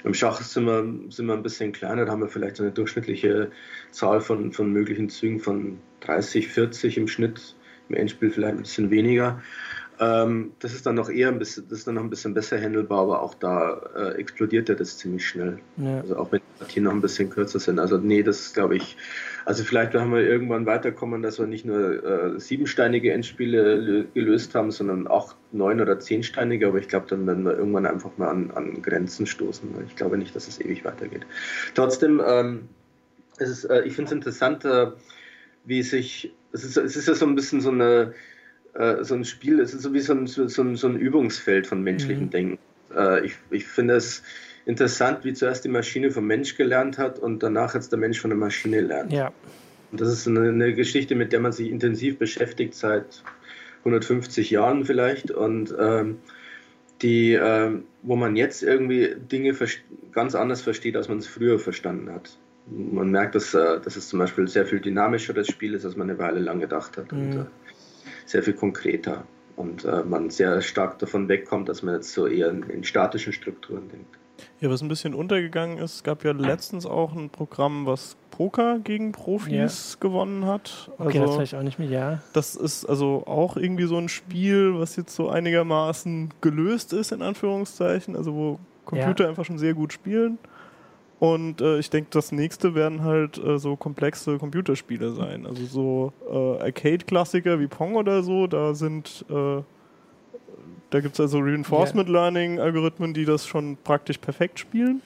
Im 0.04 0.14
Schach 0.14 0.40
sind 0.40 0.66
wir, 0.66 0.84
sind 1.08 1.26
wir 1.26 1.34
ein 1.34 1.42
bisschen 1.42 1.72
kleiner, 1.72 2.04
da 2.04 2.12
haben 2.12 2.20
wir 2.20 2.28
vielleicht 2.28 2.60
eine 2.60 2.70
durchschnittliche 2.70 3.50
Zahl 3.90 4.20
von, 4.20 4.52
von 4.52 4.72
möglichen 4.72 5.08
Zügen 5.08 5.40
von 5.40 5.78
30, 6.00 6.46
40 6.48 6.96
im 6.96 7.08
Schnitt, 7.08 7.56
im 7.88 7.96
Endspiel 7.96 8.30
vielleicht 8.30 8.56
ein 8.56 8.62
bisschen 8.62 8.90
weniger. 8.90 9.42
Ähm, 10.02 10.52
das 10.60 10.72
ist 10.72 10.86
dann 10.86 10.94
noch 10.94 11.10
eher 11.10 11.28
ein 11.28 11.38
bisschen, 11.38 11.68
das 11.68 11.80
ist 11.80 11.86
dann 11.86 11.96
noch 11.96 12.02
ein 12.02 12.08
bisschen 12.08 12.32
besser 12.32 12.58
handelbar, 12.58 13.02
aber 13.02 13.20
auch 13.20 13.34
da 13.34 13.82
äh, 13.94 14.14
explodiert 14.18 14.70
ja 14.70 14.74
das 14.74 14.96
ziemlich 14.96 15.28
schnell. 15.28 15.58
Ja. 15.76 16.00
Also 16.00 16.16
auch 16.16 16.32
wenn 16.32 16.40
die 16.40 16.58
Partien 16.58 16.84
noch 16.84 16.92
ein 16.92 17.02
bisschen 17.02 17.28
kürzer 17.28 17.60
sind. 17.60 17.78
Also 17.78 17.98
nee, 17.98 18.22
das 18.22 18.40
ist 18.40 18.54
glaube 18.54 18.76
ich, 18.76 18.96
also 19.44 19.62
vielleicht 19.62 19.92
werden 19.92 20.10
wir 20.10 20.20
irgendwann 20.20 20.64
weiterkommen, 20.64 21.20
dass 21.20 21.38
wir 21.38 21.46
nicht 21.46 21.66
nur 21.66 22.02
äh, 22.02 22.40
siebensteinige 22.40 23.12
Endspiele 23.12 24.06
gelöst 24.14 24.54
haben, 24.54 24.70
sondern 24.70 25.06
acht, 25.06 25.36
neun 25.52 25.82
oder 25.82 26.00
zehnsteinige, 26.00 26.68
aber 26.68 26.78
ich 26.78 26.88
glaube, 26.88 27.06
dann 27.10 27.26
werden 27.26 27.44
wir 27.44 27.58
irgendwann 27.58 27.84
einfach 27.84 28.16
mal 28.16 28.28
an, 28.28 28.50
an 28.52 28.80
Grenzen 28.80 29.26
stoßen. 29.26 29.68
Ich 29.86 29.96
glaube 29.96 30.16
nicht, 30.16 30.34
dass 30.34 30.48
es 30.48 30.62
ewig 30.62 30.82
weitergeht. 30.82 31.26
Trotzdem, 31.74 32.22
ähm, 32.26 32.70
es 33.36 33.50
ist, 33.50 33.64
äh, 33.64 33.82
ich 33.82 33.92
finde 33.92 34.06
es 34.06 34.12
interessant, 34.12 34.64
äh, 34.64 34.92
wie 35.66 35.82
sich, 35.82 36.32
es 36.52 36.64
ist, 36.64 36.78
es 36.78 36.96
ist 36.96 37.06
ja 37.06 37.14
so 37.14 37.26
ein 37.26 37.34
bisschen 37.34 37.60
so 37.60 37.70
eine 37.70 38.14
äh, 38.74 39.02
so 39.02 39.14
ein 39.14 39.24
Spiel, 39.24 39.60
es 39.60 39.74
ist 39.74 39.82
so 39.82 39.92
wie 39.92 40.00
so 40.00 40.12
ein, 40.12 40.26
so, 40.26 40.42
ein, 40.42 40.76
so 40.76 40.88
ein 40.88 40.96
Übungsfeld 40.96 41.66
von 41.66 41.82
menschlichem 41.82 42.26
mhm. 42.26 42.30
Denken. 42.30 42.58
Äh, 42.94 43.26
ich, 43.26 43.36
ich 43.50 43.66
finde 43.66 43.94
es 43.94 44.22
interessant, 44.66 45.24
wie 45.24 45.32
zuerst 45.32 45.64
die 45.64 45.68
Maschine 45.68 46.10
vom 46.10 46.26
Mensch 46.26 46.56
gelernt 46.56 46.98
hat 46.98 47.18
und 47.18 47.42
danach 47.42 47.74
jetzt 47.74 47.92
der 47.92 47.98
Mensch 47.98 48.20
von 48.20 48.30
der 48.30 48.38
Maschine 48.38 48.80
lernt. 48.80 49.12
Ja. 49.12 49.32
Und 49.90 50.00
das 50.00 50.12
ist 50.12 50.28
eine, 50.28 50.48
eine 50.48 50.74
Ganz 50.74 51.14
mit 51.16 51.32
der 51.32 51.40
man 51.40 51.52
sich 51.52 51.70
intensiv 51.70 52.18
beschäftigt 52.18 52.74
seit 52.74 53.22
150 53.80 54.50
Jahren 54.50 54.84
vielleicht 54.84 55.30
und 55.30 55.74
ähm, 55.78 56.18
die, 57.02 57.32
ähm, 57.32 57.84
wo 58.02 58.14
man 58.14 58.36
jetzt 58.36 58.62
irgendwie 58.62 59.14
Dinge 59.16 59.54
ganz 60.12 60.34
anders 60.34 60.60
versteht, 60.60 60.96
als 60.96 61.08
man 61.08 61.18
es 61.18 61.26
früher 61.26 61.58
verstanden 61.58 62.12
hat. 62.12 62.38
Man 62.66 63.10
merkt, 63.10 63.34
dass, 63.34 63.54
äh, 63.54 63.80
dass 63.80 63.96
es 63.96 64.08
zum 64.08 64.18
Beispiel 64.18 64.46
sehr 64.48 64.66
viel 64.66 64.80
dynamischer 64.80 65.32
das 65.32 65.48
Spiel 65.48 65.74
ist, 65.74 65.84
als 65.84 65.96
man 65.96 66.10
eine 66.10 66.18
Weile 66.18 66.40
lang 66.40 66.60
gedacht 66.60 66.96
hat. 66.98 67.10
Mhm. 67.10 67.18
Und, 67.18 67.32
äh, 67.32 67.44
sehr 68.30 68.42
viel 68.42 68.54
konkreter. 68.54 69.24
und 69.56 69.84
äh, 69.84 70.02
man 70.04 70.30
sehr 70.30 70.62
stark 70.62 70.98
davon 70.98 71.28
wegkommt, 71.28 71.68
dass 71.68 71.82
man 71.82 71.94
jetzt 71.96 72.12
so 72.12 72.26
eher 72.26 72.48
in, 72.48 72.62
in 72.62 72.82
statischen 72.82 73.32
Strukturen 73.32 73.88
denkt. 73.90 74.16
Ja, 74.60 74.70
was 74.70 74.80
ein 74.80 74.88
bisschen 74.88 75.14
untergegangen 75.14 75.76
ist, 75.78 75.96
es 75.96 76.02
gab 76.02 76.24
ja 76.24 76.32
letztens 76.32 76.86
auch 76.86 77.14
ein 77.14 77.28
Programm, 77.28 77.84
was 77.84 78.16
Poker 78.30 78.78
gegen 78.78 79.12
Profis 79.12 79.92
ja. 79.92 80.00
gewonnen 80.00 80.46
hat. 80.46 80.90
Also, 80.92 81.10
okay, 81.10 81.18
das 81.18 81.36
weiß 81.36 81.48
ich 81.48 81.56
auch 81.56 81.62
nicht 81.62 81.78
mehr, 81.78 81.90
ja. 81.90 82.22
Das 82.32 82.54
ist 82.54 82.86
also 82.86 83.24
auch 83.26 83.58
irgendwie 83.58 83.84
so 83.84 83.98
ein 83.98 84.08
Spiel, 84.08 84.78
was 84.78 84.96
jetzt 84.96 85.14
so 85.14 85.28
einigermaßen 85.28 86.30
gelöst 86.40 86.94
ist, 86.94 87.12
in 87.12 87.20
Anführungszeichen, 87.20 88.16
also 88.16 88.34
wo 88.34 88.58
Computer 88.86 89.24
ja. 89.24 89.30
einfach 89.30 89.44
schon 89.44 89.58
sehr 89.58 89.74
gut 89.74 89.92
spielen. 89.92 90.38
Und 91.20 91.60
äh, 91.60 91.78
ich 91.78 91.90
denke, 91.90 92.08
das 92.10 92.32
nächste 92.32 92.74
werden 92.74 93.04
halt 93.04 93.36
äh, 93.36 93.58
so 93.58 93.76
komplexe 93.76 94.38
Computerspiele 94.38 95.12
sein. 95.12 95.46
Also 95.46 95.66
so 95.66 96.12
äh, 96.28 96.62
Arcade-Klassiker 96.64 97.60
wie 97.60 97.66
Pong 97.66 97.94
oder 97.96 98.22
so, 98.22 98.46
da 98.46 98.74
sind 98.74 99.26
äh, 99.28 99.62
da 100.90 101.00
gibt 101.00 101.14
es 101.14 101.20
also 101.20 101.38
Reinforcement 101.38 102.08
yeah. 102.08 102.22
Learning-Algorithmen, 102.22 103.14
die 103.14 103.24
das 103.24 103.46
schon 103.46 103.76
praktisch 103.76 104.18
perfekt 104.18 104.58
spielen. 104.58 105.02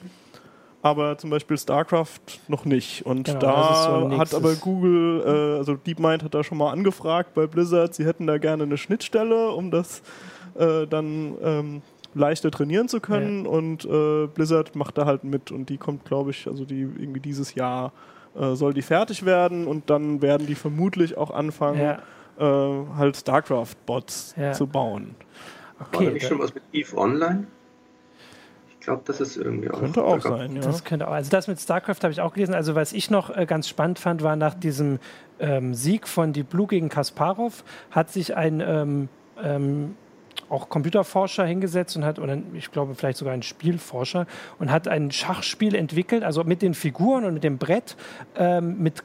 Aber 0.81 1.17
zum 1.17 1.31
Beispiel 1.31 1.57
StarCraft 1.57 2.39
noch 2.47 2.65
nicht. 2.65 3.05
Und 3.05 3.25
genau, 3.25 3.39
da 3.39 4.09
so 4.11 4.17
hat 4.17 4.33
aber 4.33 4.55
Google, 4.55 5.23
äh, 5.25 5.57
also 5.57 5.75
DeepMind 5.75 6.23
hat 6.23 6.33
da 6.33 6.43
schon 6.43 6.59
mal 6.59 6.71
angefragt 6.71 7.33
bei 7.33 7.47
Blizzard, 7.47 7.93
sie 7.93 8.05
hätten 8.05 8.27
da 8.27 8.37
gerne 8.37 8.63
eine 8.63 8.77
Schnittstelle, 8.77 9.51
um 9.51 9.71
das 9.71 10.01
äh, 10.57 10.85
dann 10.87 11.35
ähm, 11.43 11.81
leichter 12.15 12.49
trainieren 12.49 12.87
zu 12.87 12.99
können. 12.99 13.45
Ja. 13.45 13.51
Und 13.51 13.85
äh, 13.85 14.27
Blizzard 14.27 14.75
macht 14.75 14.97
da 14.97 15.05
halt 15.05 15.23
mit 15.23 15.51
und 15.51 15.69
die 15.69 15.77
kommt, 15.77 16.05
glaube 16.05 16.31
ich, 16.31 16.47
also 16.47 16.65
die 16.65 16.81
irgendwie 16.81 17.19
dieses 17.19 17.53
Jahr 17.53 17.91
äh, 18.35 18.55
soll 18.55 18.73
die 18.73 18.81
fertig 18.81 19.25
werden 19.25 19.67
und 19.67 19.89
dann 19.89 20.21
werden 20.21 20.47
die 20.47 20.55
vermutlich 20.55 21.17
auch 21.17 21.31
anfangen, 21.31 21.79
ja. 21.79 21.99
Äh, 22.37 22.85
halt 22.97 23.15
StarCraft-Bots 23.15 24.35
ja. 24.37 24.51
zu 24.51 24.67
bauen. 24.67 25.15
Okay, 25.79 25.97
War 25.97 26.05
da 26.05 26.11
nicht 26.11 26.27
schon 26.27 26.39
was 26.39 26.53
mit 26.53 26.63
EVE 26.73 26.97
Online? 26.97 27.47
Ich 28.71 28.85
glaube, 28.85 29.03
das 29.05 29.19
ist 29.19 29.37
irgendwie 29.37 29.71
auch. 29.71 29.79
Könnte 29.79 30.03
auch 30.03 30.21
sein, 30.21 30.55
ja. 30.55 30.61
Das 30.61 30.83
könnte 30.83 31.07
auch. 31.07 31.13
Also 31.13 31.31
das 31.31 31.47
mit 31.47 31.59
StarCraft 31.59 32.03
habe 32.03 32.11
ich 32.11 32.21
auch 32.21 32.33
gelesen. 32.33 32.53
Also 32.53 32.75
was 32.75 32.93
ich 32.93 33.09
noch 33.09 33.35
äh, 33.35 33.45
ganz 33.45 33.67
spannend 33.67 33.99
fand, 33.99 34.21
war 34.21 34.35
nach 34.35 34.53
diesem 34.53 34.99
ähm, 35.39 35.73
Sieg 35.73 36.07
von 36.07 36.33
die 36.33 36.43
Blue 36.43 36.67
gegen 36.67 36.89
Kasparov 36.89 37.63
hat 37.89 38.11
sich 38.11 38.35
ein 38.35 38.61
ähm, 38.61 39.09
ähm, 39.41 39.95
auch 40.49 40.69
Computerforscher 40.69 41.45
hingesetzt 41.45 41.95
und 41.95 42.05
hat, 42.05 42.19
oder 42.19 42.37
ich 42.53 42.71
glaube 42.71 42.95
vielleicht 42.95 43.17
sogar 43.17 43.33
ein 43.33 43.43
Spielforscher, 43.43 44.27
und 44.59 44.71
hat 44.71 44.87
ein 44.87 45.11
Schachspiel 45.11 45.75
entwickelt, 45.75 46.23
also 46.23 46.43
mit 46.43 46.61
den 46.61 46.73
Figuren 46.73 47.25
und 47.25 47.35
mit 47.35 47.43
dem 47.43 47.57
Brett, 47.57 47.95
ähm, 48.35 48.81
mit 48.81 49.03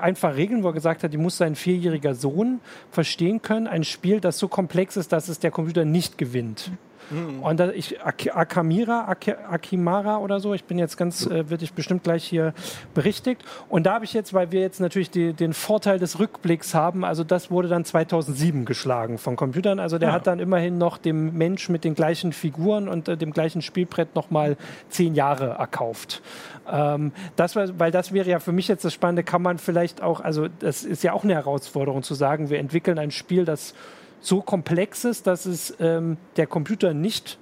einfach 0.00 0.36
Regeln, 0.36 0.62
wo 0.62 0.68
er 0.68 0.74
gesagt 0.74 1.02
hat, 1.02 1.12
die 1.12 1.18
muss 1.18 1.36
sein 1.36 1.54
vierjähriger 1.54 2.14
Sohn 2.14 2.60
verstehen 2.90 3.42
können. 3.42 3.66
Ein 3.66 3.84
Spiel, 3.84 4.20
das 4.20 4.38
so 4.38 4.48
komplex 4.48 4.96
ist, 4.96 5.12
dass 5.12 5.28
es 5.28 5.38
der 5.38 5.50
Computer 5.50 5.84
nicht 5.84 6.18
gewinnt. 6.18 6.70
Mhm. 7.10 7.42
Und 7.42 7.60
da 7.60 7.70
ich, 7.70 8.00
Akamira, 8.02 9.08
Ak 9.08 9.28
Akimara 9.50 10.18
oder 10.18 10.40
so, 10.40 10.54
ich 10.54 10.64
bin 10.64 10.78
jetzt 10.78 10.96
ganz, 10.96 11.26
äh, 11.26 11.48
wird 11.50 11.62
ich 11.62 11.72
bestimmt 11.72 12.04
gleich 12.04 12.24
hier 12.24 12.54
berichtigt. 12.94 13.44
Und 13.68 13.84
da 13.84 13.94
habe 13.94 14.04
ich 14.04 14.12
jetzt, 14.12 14.34
weil 14.34 14.52
wir 14.52 14.60
jetzt 14.60 14.80
natürlich 14.80 15.10
die, 15.10 15.32
den 15.32 15.52
Vorteil 15.52 15.98
des 15.98 16.18
Rückblicks 16.18 16.74
haben, 16.74 17.04
also 17.04 17.24
das 17.24 17.50
wurde 17.50 17.68
dann 17.68 17.84
2007 17.84 18.64
geschlagen 18.64 19.18
von 19.18 19.36
Computern. 19.36 19.78
Also 19.78 19.98
der 19.98 20.10
ja. 20.10 20.14
hat 20.14 20.26
dann 20.26 20.38
immerhin 20.38 20.78
noch 20.78 20.98
dem 20.98 21.36
Mensch 21.36 21.68
mit 21.68 21.84
den 21.84 21.94
gleichen 21.94 22.32
Figuren 22.32 22.88
und 22.88 23.08
äh, 23.08 23.16
dem 23.16 23.32
gleichen 23.32 23.62
Spielbrett 23.62 24.14
nochmal 24.14 24.56
zehn 24.88 25.14
Jahre 25.14 25.56
erkauft. 25.58 26.22
Ähm, 26.70 27.12
das 27.36 27.56
war, 27.56 27.78
weil 27.78 27.90
das 27.90 28.12
wäre 28.12 28.28
ja 28.28 28.40
für 28.40 28.52
mich 28.52 28.68
jetzt 28.68 28.84
das 28.84 28.92
Spannende, 28.92 29.22
kann 29.22 29.42
man 29.42 29.58
vielleicht 29.58 30.02
auch, 30.02 30.20
also 30.20 30.48
das 30.60 30.84
ist 30.84 31.02
ja 31.02 31.12
auch 31.12 31.24
eine 31.24 31.34
Herausforderung 31.34 32.02
zu 32.02 32.14
sagen, 32.14 32.50
wir 32.50 32.58
entwickeln 32.58 32.98
ein 32.98 33.10
Spiel, 33.10 33.44
das 33.44 33.74
so 34.20 34.40
komplex 34.40 35.04
ist, 35.04 35.26
dass 35.26 35.46
es 35.46 35.74
ähm, 35.80 36.16
der 36.36 36.46
Computer 36.46 36.94
nicht 36.94 37.38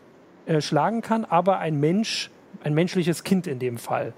äh, 0.46 0.60
schlagen 0.60 1.02
kann, 1.02 1.24
aber 1.24 1.58
ein 1.58 1.80
Mensch, 1.80 2.30
ein 2.62 2.74
menschliches 2.74 3.24
Kind 3.24 3.46
in 3.46 3.58
dem 3.58 3.78
Fall. 3.78 4.12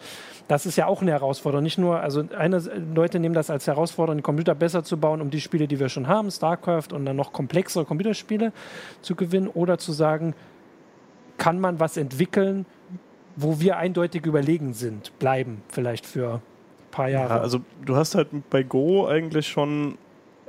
Das 0.49 0.64
ist 0.64 0.77
ja 0.77 0.87
auch 0.87 1.03
eine 1.03 1.11
Herausforderung. 1.11 1.62
Nicht 1.62 1.79
nur, 1.79 2.01
also 2.01 2.25
eine, 2.37 2.59
Leute 2.94 3.21
nehmen 3.21 3.35
das 3.35 3.51
als 3.51 3.66
Herausforderung, 3.66 4.18
den 4.18 4.23
Computer 4.23 4.55
besser 4.55 4.83
zu 4.83 4.97
bauen, 4.97 5.21
um 5.21 5.31
die 5.31 5.40
Spiele, 5.40 5.68
die 5.68 5.79
wir 5.79 5.90
schon 5.90 6.09
haben, 6.09 6.31
StarCraft 6.31 6.92
und 6.92 7.05
dann 7.05 7.16
noch 7.16 7.33
komplexere 7.33 7.85
Computerspiele 7.85 8.53
zu 9.03 9.14
gewinnen, 9.14 9.49
oder 9.49 9.79
zu 9.79 9.92
sagen, 9.92 10.35
kann 11.37 11.61
man 11.61 11.81
was 11.81 11.97
entwickeln, 11.97 12.66
wo 13.37 13.61
wir 13.61 13.77
eindeutig 13.77 14.27
überlegen 14.27 14.73
sind, 14.73 15.16
bleiben 15.18 15.62
vielleicht 15.68 16.07
für 16.07 16.35
ein 16.35 16.42
paar 16.90 17.09
Jahre. 17.09 17.37
Ja, 17.37 17.40
also 17.40 17.61
du 17.85 17.94
hast 17.94 18.14
halt 18.14 18.29
bei 18.51 18.62
Go 18.62 19.07
eigentlich 19.07 19.47
schon 19.47 19.97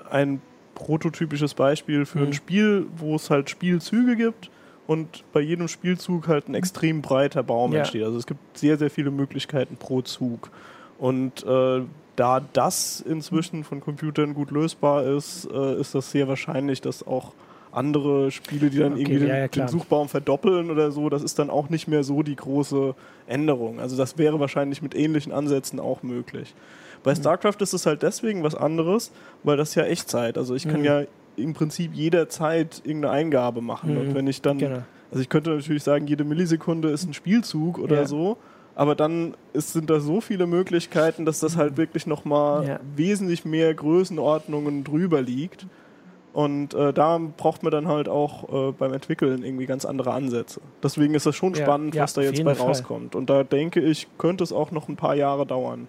ein 0.10 0.42
prototypisches 0.80 1.54
Beispiel 1.54 2.06
für 2.06 2.20
mhm. 2.20 2.28
ein 2.28 2.34
Spiel, 2.34 2.88
wo 2.96 3.16
es 3.16 3.30
halt 3.30 3.50
Spielzüge 3.50 4.16
gibt 4.16 4.50
und 4.88 5.24
bei 5.34 5.42
jedem 5.42 5.68
Spielzug 5.68 6.28
halt 6.28 6.48
ein 6.48 6.56
extrem 6.56 7.02
breiter 7.02 7.44
Baum 7.44 7.74
ja. 7.74 7.80
entsteht. 7.80 8.04
Also 8.04 8.18
es 8.18 8.26
gibt 8.26 8.58
sehr, 8.58 8.78
sehr 8.78 8.90
viele 8.90 9.12
Möglichkeiten 9.12 9.76
pro 9.78 10.02
Zug. 10.02 10.50
Und 10.98 11.46
äh, 11.46 11.82
da 12.16 12.42
das 12.54 13.02
inzwischen 13.02 13.64
von 13.64 13.82
Computern 13.82 14.34
gut 14.34 14.52
lösbar 14.52 15.06
ist, 15.06 15.48
äh, 15.54 15.80
ist 15.80 15.94
das 15.94 16.12
sehr 16.12 16.28
wahrscheinlich, 16.28 16.82
dass 16.82 17.06
auch 17.06 17.34
andere 17.72 18.32
Spiele, 18.32 18.70
die 18.70 18.80
dann 18.80 18.94
okay, 18.94 19.02
irgendwie 19.02 19.28
ja, 19.28 19.48
den, 19.48 19.52
den, 19.52 19.68
Suchbaum 19.68 20.10
verdoppeln 20.10 20.72
oder 20.72 20.92
so, 20.92 21.10
das 21.10 21.22
ist 21.22 21.38
dann 21.38 21.50
auch 21.50 21.70
nicht 21.70 21.88
mehr 21.88 22.04
so 22.04 22.24
die 22.24 22.36
große 22.36 22.96
Änderung. 23.28 23.80
Also 23.80 23.96
das 23.96 24.18
wäre 24.18 24.40
wahrscheinlich 24.40 24.82
mit 24.82 24.96
ähnlichen 24.96 25.32
Ansätzen 25.32 25.80
auch 25.80 26.02
möglich. 26.04 26.56
Bei 27.04 27.16
StarCraft 27.16 27.58
ist 27.62 27.74
es 27.74 27.86
halt 27.86 28.04
deswegen 28.04 28.44
was 28.44 28.56
anderes, 28.56 29.12
weil 29.44 29.58
das 29.58 29.76
ja 29.76 29.84
Echtzeit. 29.84 30.38
Also 30.38 30.56
ich 30.56 30.68
kann 30.68 30.80
mhm. 30.80 30.86
ja 30.86 31.04
im 31.38 31.54
Prinzip 31.54 31.94
jederzeit 31.94 32.82
irgendeine 32.84 33.14
Eingabe 33.14 33.62
machen. 33.62 33.94
Mhm. 33.94 34.02
Und 34.02 34.16
wenn 34.16 34.28
ich 34.28 34.42
dann, 34.42 34.58
genau. 34.58 34.84
also 35.12 35.22
ich 35.22 35.30
könnte 35.30 35.52
natürlich 35.52 35.84
sagen, 35.84 36.08
jede 36.08 36.24
Millisekunde 36.24 36.90
ist 36.90 37.06
ein 37.06 37.14
Spielzug 37.14 37.80
oder 37.80 37.98
ja. 37.98 38.06
so, 38.06 38.38
aber 38.76 38.96
dann 38.96 39.34
ist, 39.54 39.74
sind 39.74 39.90
da 39.90 40.00
so 40.00 40.22
viele 40.22 40.48
Möglichkeiten, 40.48 41.26
dass 41.26 41.40
das 41.40 41.58
halt 41.58 41.78
wirklich 41.78 42.08
nochmal 42.08 42.68
ja. 42.68 42.80
wesentlich 42.96 43.44
mehr 43.44 43.74
Größenordnungen 43.74 44.84
drüber 44.84 45.22
liegt. 45.22 45.68
Und 46.32 46.74
äh, 46.76 46.94
da 46.94 47.18
braucht 47.18 47.64
man 47.64 47.72
dann 47.72 47.88
halt 47.88 48.08
auch 48.08 48.70
äh, 48.70 48.72
beim 48.72 48.94
Entwickeln 48.94 49.44
irgendwie 49.44 49.66
ganz 49.66 49.84
andere 49.84 50.14
Ansätze. 50.14 50.62
Deswegen 50.82 51.16
ist 51.16 51.26
das 51.26 51.36
schon 51.36 51.56
ja, 51.56 51.64
spannend, 51.64 51.98
was 51.98 52.14
da 52.14 52.22
jetzt 52.22 52.44
bei 52.44 52.56
Fall. 52.56 52.68
rauskommt. 52.68 53.16
Und 53.16 53.30
da 53.30 53.44
denke 53.44 53.82
ich, 53.82 54.08
könnte 54.18 54.44
es 54.44 54.54
auch 54.54 54.72
noch 54.72 54.88
ein 54.88 54.96
paar 54.96 55.16
Jahre 55.16 55.46
dauern. 55.46 55.88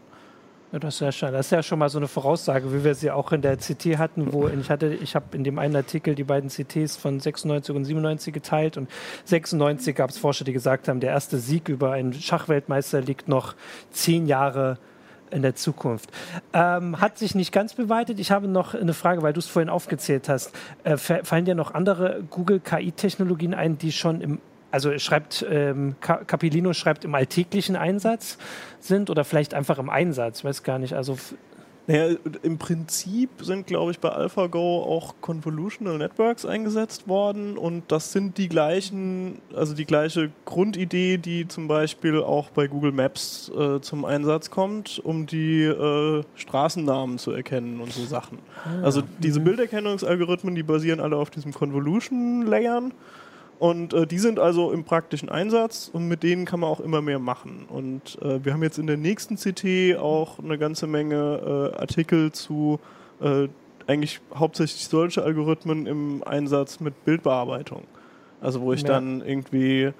Das 0.72 0.94
ist 0.94 1.00
ja 1.00 1.10
schon, 1.10 1.32
das 1.32 1.46
ist 1.46 1.52
ja 1.52 1.62
schon 1.64 1.80
mal 1.80 1.88
so 1.88 1.98
eine 1.98 2.06
Voraussage, 2.06 2.72
wie 2.72 2.84
wir 2.84 2.94
sie 2.94 3.10
auch 3.10 3.32
in 3.32 3.42
der 3.42 3.56
CT 3.56 3.98
hatten, 3.98 4.32
wo 4.32 4.46
ich 4.46 4.70
hatte, 4.70 4.94
ich 4.94 5.16
habe 5.16 5.36
in 5.36 5.42
dem 5.42 5.58
einen 5.58 5.74
Artikel 5.74 6.14
die 6.14 6.22
beiden 6.22 6.48
CTs 6.48 6.96
von 6.96 7.18
96 7.18 7.74
und 7.74 7.84
97 7.84 8.32
geteilt 8.32 8.76
und 8.76 8.88
96 9.24 9.96
gab 9.96 10.10
es 10.10 10.18
Forscher, 10.18 10.44
die 10.44 10.52
gesagt 10.52 10.86
haben, 10.86 11.00
der 11.00 11.10
erste 11.10 11.38
Sieg 11.38 11.68
über 11.68 11.92
einen 11.92 12.12
Schachweltmeister 12.12 13.00
liegt 13.00 13.26
noch 13.26 13.56
zehn 13.90 14.26
Jahre 14.26 14.78
in 15.32 15.42
der 15.42 15.56
Zukunft. 15.56 16.10
Ähm, 16.52 17.00
hat 17.00 17.18
sich 17.18 17.34
nicht 17.34 17.52
ganz 17.52 17.74
beweitet. 17.74 18.20
Ich 18.20 18.30
habe 18.30 18.46
noch 18.46 18.74
eine 18.74 18.94
Frage, 18.94 19.22
weil 19.22 19.32
du 19.32 19.40
es 19.40 19.46
vorhin 19.46 19.70
aufgezählt 19.70 20.28
hast. 20.28 20.52
Äh, 20.84 20.96
fallen 20.96 21.44
dir 21.44 21.54
noch 21.56 21.74
andere 21.74 22.22
Google 22.30 22.60
KI-Technologien 22.60 23.54
ein, 23.54 23.76
die 23.78 23.92
schon 23.92 24.20
im 24.20 24.38
also 24.70 24.98
schreibt 24.98 25.44
ähm, 25.48 25.96
Capilino 26.00 26.72
schreibt 26.72 27.04
im 27.04 27.14
alltäglichen 27.14 27.76
Einsatz 27.76 28.38
sind 28.80 29.10
oder 29.10 29.24
vielleicht 29.24 29.54
einfach 29.54 29.78
im 29.78 29.90
Einsatz, 29.90 30.44
weiß 30.44 30.62
gar 30.62 30.78
nicht. 30.78 30.94
Also 30.94 31.16
naja, 31.86 32.16
im 32.42 32.56
Prinzip 32.58 33.30
sind, 33.40 33.66
glaube 33.66 33.90
ich, 33.90 33.98
bei 33.98 34.10
AlphaGo 34.10 34.84
auch 34.84 35.14
Convolutional 35.20 35.98
Networks 35.98 36.44
eingesetzt 36.44 37.08
worden 37.08 37.58
und 37.58 37.90
das 37.90 38.12
sind 38.12 38.38
die 38.38 38.48
gleichen, 38.48 39.40
also 39.56 39.74
die 39.74 39.86
gleiche 39.86 40.30
Grundidee, 40.44 41.16
die 41.18 41.48
zum 41.48 41.66
Beispiel 41.66 42.22
auch 42.22 42.50
bei 42.50 42.68
Google 42.68 42.92
Maps 42.92 43.50
äh, 43.58 43.80
zum 43.80 44.04
Einsatz 44.04 44.50
kommt, 44.50 45.00
um 45.02 45.26
die 45.26 45.64
äh, 45.64 46.22
Straßennamen 46.36 47.18
zu 47.18 47.32
erkennen 47.32 47.80
und 47.80 47.92
so 47.92 48.04
Sachen. 48.04 48.38
Ah, 48.64 48.84
also 48.84 49.02
diese 49.18 49.40
mhm. 49.40 49.44
Bilderkennungsalgorithmen, 49.44 50.54
die 50.54 50.62
basieren 50.62 51.00
alle 51.00 51.16
auf 51.16 51.30
diesem 51.30 51.52
Convolution-Layern 51.52 52.92
und 53.60 53.92
äh, 53.92 54.06
die 54.06 54.18
sind 54.18 54.38
also 54.38 54.72
im 54.72 54.84
praktischen 54.84 55.28
Einsatz 55.28 55.90
und 55.92 56.08
mit 56.08 56.22
denen 56.22 56.46
kann 56.46 56.60
man 56.60 56.70
auch 56.70 56.80
immer 56.80 57.02
mehr 57.02 57.18
machen. 57.18 57.66
Und 57.68 58.16
äh, 58.22 58.42
wir 58.42 58.54
haben 58.54 58.62
jetzt 58.62 58.78
in 58.78 58.86
der 58.86 58.96
nächsten 58.96 59.36
CT 59.36 59.98
auch 59.98 60.38
eine 60.38 60.56
ganze 60.56 60.86
Menge 60.86 61.72
äh, 61.76 61.78
Artikel 61.78 62.32
zu 62.32 62.80
äh, 63.20 63.48
eigentlich 63.86 64.22
hauptsächlich 64.34 64.86
solche 64.86 65.22
Algorithmen 65.22 65.86
im 65.86 66.24
Einsatz 66.24 66.80
mit 66.80 67.04
Bildbearbeitung. 67.04 67.82
Also 68.40 68.62
wo 68.62 68.72
ich 68.72 68.80
ja. 68.80 68.88
dann 68.88 69.20
irgendwie 69.20 69.92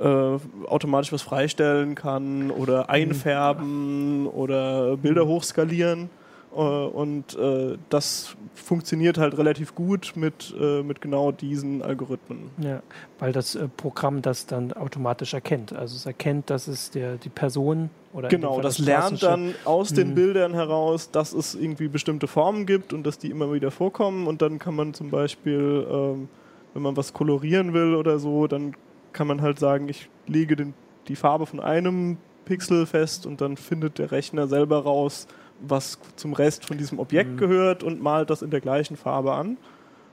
äh, 0.00 0.38
automatisch 0.66 1.12
was 1.12 1.20
freistellen 1.20 1.94
kann 1.94 2.50
oder 2.50 2.88
einfärben 2.88 4.26
oder 4.26 4.96
Bilder 4.96 5.26
hochskalieren. 5.26 6.08
Äh, 6.54 6.58
und 6.58 7.36
äh, 7.36 7.78
das 7.88 8.36
funktioniert 8.54 9.18
halt 9.18 9.36
relativ 9.38 9.74
gut 9.74 10.12
mit, 10.16 10.54
äh, 10.58 10.82
mit 10.82 11.00
genau 11.00 11.32
diesen 11.32 11.82
Algorithmen. 11.82 12.50
Ja, 12.58 12.82
weil 13.18 13.32
das 13.32 13.54
äh, 13.54 13.68
Programm 13.68 14.22
das 14.22 14.46
dann 14.46 14.72
automatisch 14.72 15.34
erkennt. 15.34 15.72
Also 15.72 15.96
es 15.96 16.06
erkennt, 16.06 16.50
dass 16.50 16.68
es 16.68 16.90
der, 16.90 17.16
die 17.16 17.30
Person 17.30 17.90
oder 18.12 18.28
Genau, 18.28 18.60
das, 18.60 18.76
das 18.76 18.86
lernt 18.86 19.22
dann 19.22 19.54
aus 19.64 19.92
den 19.92 20.10
mhm. 20.10 20.14
Bildern 20.14 20.54
heraus, 20.54 21.10
dass 21.10 21.32
es 21.32 21.54
irgendwie 21.54 21.88
bestimmte 21.88 22.26
Formen 22.26 22.66
gibt 22.66 22.92
und 22.92 23.04
dass 23.06 23.18
die 23.18 23.30
immer 23.30 23.52
wieder 23.52 23.70
vorkommen. 23.70 24.26
Und 24.26 24.42
dann 24.42 24.58
kann 24.58 24.74
man 24.74 24.92
zum 24.94 25.10
Beispiel, 25.10 25.86
ähm, 25.90 26.28
wenn 26.74 26.82
man 26.82 26.96
was 26.96 27.12
kolorieren 27.12 27.72
will 27.72 27.94
oder 27.94 28.18
so, 28.18 28.46
dann 28.46 28.74
kann 29.12 29.26
man 29.26 29.40
halt 29.40 29.58
sagen, 29.58 29.88
ich 29.88 30.08
lege 30.26 30.56
den, 30.56 30.74
die 31.08 31.16
Farbe 31.16 31.46
von 31.46 31.60
einem 31.60 32.18
Pixel 32.44 32.86
fest 32.86 33.24
und 33.26 33.40
dann 33.40 33.56
findet 33.56 33.98
der 33.98 34.10
Rechner 34.10 34.46
selber 34.46 34.82
raus, 34.82 35.26
was 35.66 35.98
zum 36.16 36.32
Rest 36.32 36.64
von 36.64 36.78
diesem 36.78 36.98
Objekt 36.98 37.32
mhm. 37.32 37.36
gehört 37.36 37.82
und 37.82 38.02
malt 38.02 38.30
das 38.30 38.42
in 38.42 38.50
der 38.50 38.60
gleichen 38.60 38.96
Farbe 38.96 39.32
an. 39.32 39.56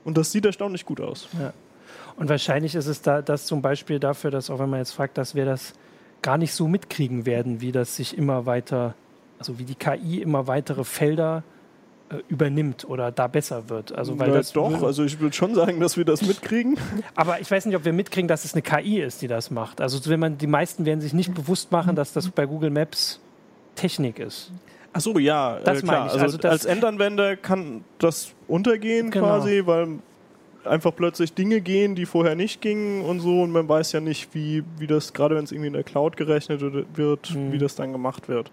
Und 0.04 0.16
das 0.16 0.32
sieht 0.32 0.44
erstaunlich 0.46 0.86
gut 0.86 1.00
aus. 1.00 1.28
Ja. 1.38 1.52
Und 2.16 2.28
wahrscheinlich 2.28 2.74
ist 2.74 2.86
es 2.86 3.02
da 3.02 3.22
das 3.22 3.46
zum 3.46 3.62
Beispiel 3.62 3.98
dafür, 3.98 4.30
dass 4.30 4.50
auch 4.50 4.58
wenn 4.58 4.70
man 4.70 4.80
jetzt 4.80 4.92
fragt, 4.92 5.18
dass 5.18 5.34
wir 5.34 5.44
das 5.44 5.74
gar 6.22 6.38
nicht 6.38 6.52
so 6.52 6.68
mitkriegen 6.68 7.26
werden, 7.26 7.60
wie 7.60 7.72
das 7.72 7.96
sich 7.96 8.16
immer 8.16 8.46
weiter, 8.46 8.94
also 9.38 9.58
wie 9.58 9.64
die 9.64 9.74
KI 9.74 10.20
immer 10.20 10.46
weitere 10.46 10.84
Felder 10.84 11.42
äh, 12.10 12.16
übernimmt 12.28 12.84
oder 12.84 13.10
da 13.10 13.26
besser 13.26 13.68
wird. 13.68 13.92
Also 13.92 14.18
weil 14.18 14.28
Na, 14.28 14.34
das 14.34 14.52
doch, 14.52 14.82
also 14.82 15.04
ich 15.04 15.20
würde 15.20 15.34
schon 15.34 15.54
sagen, 15.54 15.80
dass 15.80 15.96
wir 15.96 16.04
das 16.04 16.22
mitkriegen. 16.22 16.76
Aber 17.14 17.40
ich 17.40 17.50
weiß 17.50 17.66
nicht, 17.66 17.76
ob 17.76 17.84
wir 17.84 17.92
mitkriegen, 17.92 18.28
dass 18.28 18.44
es 18.44 18.52
eine 18.52 18.62
KI 18.62 19.00
ist, 19.00 19.22
die 19.22 19.28
das 19.28 19.50
macht. 19.50 19.80
Also 19.80 20.10
wenn 20.10 20.20
man 20.20 20.36
die 20.36 20.46
meisten 20.46 20.84
werden 20.84 21.00
sich 21.00 21.14
nicht 21.14 21.34
bewusst 21.34 21.72
machen, 21.72 21.96
dass 21.96 22.12
das 22.12 22.28
bei 22.28 22.46
Google 22.46 22.70
Maps 22.70 23.20
Technik 23.76 24.18
ist. 24.18 24.52
Ach 24.92 25.00
so, 25.00 25.18
ja, 25.18 25.58
das 25.64 25.78
äh, 25.78 25.82
klar. 25.82 26.02
Also, 26.04 26.18
also 26.18 26.48
als 26.48 26.64
Endanwender 26.64 27.36
kann 27.36 27.84
das 27.98 28.32
untergehen 28.48 29.10
genau. 29.10 29.26
quasi, 29.26 29.62
weil 29.64 29.98
einfach 30.64 30.94
plötzlich 30.94 31.32
Dinge 31.32 31.60
gehen, 31.60 31.94
die 31.94 32.06
vorher 32.06 32.34
nicht 32.34 32.60
gingen 32.60 33.04
und 33.04 33.20
so 33.20 33.42
und 33.42 33.50
man 33.50 33.68
weiß 33.68 33.92
ja 33.92 34.00
nicht, 34.00 34.34
wie, 34.34 34.64
wie 34.78 34.86
das, 34.86 35.12
gerade 35.12 35.36
wenn 35.36 35.44
es 35.44 35.52
irgendwie 35.52 35.68
in 35.68 35.72
der 35.72 35.84
Cloud 35.84 36.16
gerechnet 36.16 36.60
wird, 36.94 37.34
mhm. 37.34 37.52
wie 37.52 37.58
das 37.58 37.76
dann 37.76 37.92
gemacht 37.92 38.28
wird. 38.28 38.50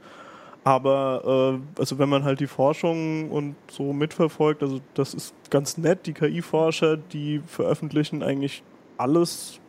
Aber 0.64 1.60
äh, 1.76 1.80
also 1.80 1.98
wenn 1.98 2.10
man 2.10 2.24
halt 2.24 2.40
die 2.40 2.48
Forschung 2.48 3.32
und 3.32 3.56
so 3.72 3.94
mitverfolgt, 3.94 4.62
also 4.62 4.82
das 4.94 5.14
ist 5.14 5.34
ganz 5.50 5.78
nett, 5.78 6.06
die 6.06 6.14
KI-Forscher, 6.14 6.98
die 6.98 7.42
veröffentlichen 7.46 8.22
eigentlich 8.22 8.64
alles 8.98 9.60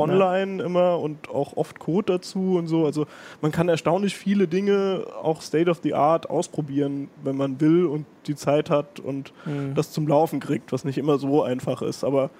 online 0.00 0.58
ja. 0.58 0.64
immer 0.64 0.98
und 0.98 1.28
auch 1.30 1.56
oft 1.56 1.78
Code 1.78 2.12
dazu 2.14 2.56
und 2.56 2.66
so. 2.66 2.84
Also 2.84 3.06
man 3.40 3.52
kann 3.52 3.68
erstaunlich 3.68 4.16
viele 4.16 4.48
Dinge 4.48 5.06
auch 5.22 5.42
State 5.42 5.70
of 5.70 5.80
the 5.82 5.94
Art 5.94 6.28
ausprobieren, 6.28 7.08
wenn 7.22 7.36
man 7.36 7.60
will 7.60 7.86
und 7.86 8.06
die 8.26 8.34
Zeit 8.34 8.70
hat 8.70 9.00
und 9.00 9.32
mhm. 9.44 9.74
das 9.74 9.92
zum 9.92 10.08
Laufen 10.08 10.40
kriegt, 10.40 10.72
was 10.72 10.84
nicht 10.84 10.98
immer 10.98 11.18
so 11.18 11.42
einfach 11.42 11.82
ist. 11.82 12.04
Aber 12.04 12.30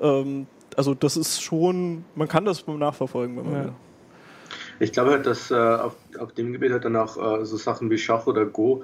ähm, 0.00 0.46
also 0.76 0.94
das 0.94 1.16
ist 1.16 1.42
schon, 1.42 2.04
man 2.14 2.28
kann 2.28 2.44
das 2.44 2.66
nachverfolgen, 2.66 3.36
wenn 3.36 3.44
man 3.44 3.54
ja. 3.54 3.64
will. 3.64 3.72
Ich 4.80 4.92
glaube 4.92 5.20
dass 5.20 5.50
äh, 5.50 5.54
auf, 5.54 5.94
auf 6.18 6.32
dem 6.32 6.52
Gebiet 6.52 6.72
halt 6.72 6.84
dann 6.84 6.96
auch 6.96 7.16
äh, 7.16 7.44
so 7.44 7.56
Sachen 7.56 7.90
wie 7.90 7.98
Schach 7.98 8.26
oder 8.26 8.46
Go 8.46 8.82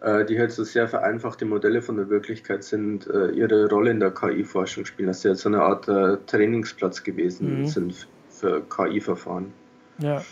die 0.00 0.38
halt 0.38 0.52
so 0.52 0.64
sehr 0.64 0.86
vereinfachte 0.86 1.44
Modelle 1.44 1.82
von 1.82 1.96
der 1.96 2.08
Wirklichkeit 2.08 2.62
sind, 2.62 3.06
äh, 3.08 3.30
ihre 3.30 3.68
Rolle 3.68 3.90
in 3.90 4.00
der 4.00 4.12
KI-Forschung 4.12 4.84
spielen, 4.84 5.08
dass 5.08 5.22
sie 5.22 5.28
jetzt 5.28 5.40
so 5.40 5.48
eine 5.48 5.62
Art 5.62 5.88
äh, 5.88 6.18
Trainingsplatz 6.26 7.02
gewesen 7.02 7.60
mhm. 7.60 7.66
sind 7.66 8.08
für 8.28 8.62
KI-Verfahren. 8.62 9.52
Ja. 9.98 10.22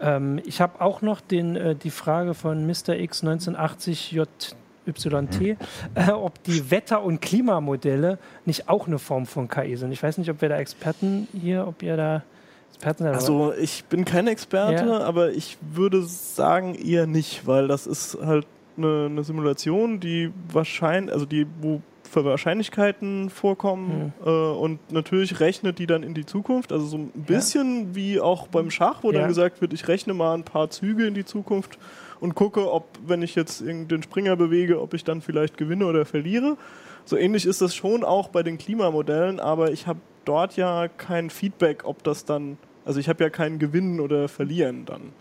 Ähm, 0.00 0.40
ich 0.44 0.60
habe 0.60 0.80
auch 0.80 1.00
noch 1.00 1.20
den, 1.20 1.56
äh, 1.56 1.74
die 1.74 1.90
Frage 1.90 2.34
von 2.34 2.66
Mr. 2.66 2.96
X 2.96 3.22
1980 3.22 4.12
JYT, 4.12 5.56
äh, 5.94 6.10
ob 6.10 6.42
die 6.42 6.70
Wetter- 6.70 7.02
und 7.02 7.22
Klimamodelle 7.22 8.18
nicht 8.44 8.68
auch 8.68 8.86
eine 8.88 8.98
Form 8.98 9.26
von 9.26 9.48
KI 9.48 9.76
sind. 9.76 9.92
Ich 9.92 10.02
weiß 10.02 10.18
nicht, 10.18 10.28
ob 10.28 10.42
wir 10.42 10.48
da 10.48 10.58
Experten 10.58 11.28
hier, 11.32 11.66
ob 11.66 11.82
ihr 11.82 11.96
da 11.96 12.24
Experten. 12.70 13.06
Also 13.06 13.52
ich 13.54 13.84
bin 13.84 14.04
kein 14.04 14.26
Experte, 14.26 14.86
ja. 14.86 14.98
aber 15.00 15.30
ich 15.30 15.56
würde 15.60 16.02
sagen 16.02 16.74
eher 16.74 17.06
nicht, 17.06 17.46
weil 17.46 17.68
das 17.68 17.86
ist 17.86 18.18
halt 18.20 18.46
eine, 18.84 19.06
eine 19.06 19.24
Simulation, 19.24 20.00
die 20.00 20.30
wahrscheinlich, 20.52 21.12
also 21.12 21.26
die, 21.26 21.46
wo 21.60 21.80
für 22.12 22.24
Wahrscheinlichkeiten 22.26 23.30
vorkommen 23.30 24.12
mhm. 24.20 24.26
äh, 24.26 24.30
und 24.30 24.92
natürlich 24.92 25.40
rechnet 25.40 25.78
die 25.78 25.86
dann 25.86 26.02
in 26.02 26.12
die 26.12 26.26
Zukunft. 26.26 26.70
Also 26.70 26.84
so 26.84 26.98
ein 26.98 27.10
bisschen 27.14 27.88
ja. 27.88 27.94
wie 27.94 28.20
auch 28.20 28.48
beim 28.48 28.70
Schach, 28.70 29.02
wo 29.02 29.12
ja. 29.12 29.20
dann 29.20 29.28
gesagt 29.28 29.62
wird, 29.62 29.72
ich 29.72 29.88
rechne 29.88 30.12
mal 30.12 30.34
ein 30.34 30.44
paar 30.44 30.68
Züge 30.68 31.06
in 31.06 31.14
die 31.14 31.24
Zukunft 31.24 31.78
und 32.20 32.34
gucke, 32.34 32.70
ob, 32.70 32.86
wenn 33.06 33.22
ich 33.22 33.34
jetzt 33.34 33.62
den 33.62 34.02
Springer 34.02 34.36
bewege, 34.36 34.80
ob 34.80 34.92
ich 34.94 35.04
dann 35.04 35.22
vielleicht 35.22 35.56
gewinne 35.56 35.86
oder 35.86 36.04
verliere. 36.04 36.56
So 37.04 37.16
ähnlich 37.16 37.46
ist 37.46 37.62
das 37.62 37.74
schon 37.74 38.04
auch 38.04 38.28
bei 38.28 38.42
den 38.42 38.58
Klimamodellen, 38.58 39.40
aber 39.40 39.72
ich 39.72 39.86
habe 39.86 39.98
dort 40.24 40.56
ja 40.56 40.88
kein 40.88 41.30
Feedback, 41.30 41.84
ob 41.84 42.04
das 42.04 42.24
dann, 42.24 42.58
also 42.84 43.00
ich 43.00 43.08
habe 43.08 43.24
ja 43.24 43.30
kein 43.30 43.58
Gewinnen 43.58 44.00
oder 44.00 44.28
Verlieren 44.28 44.84
dann. 44.84 45.12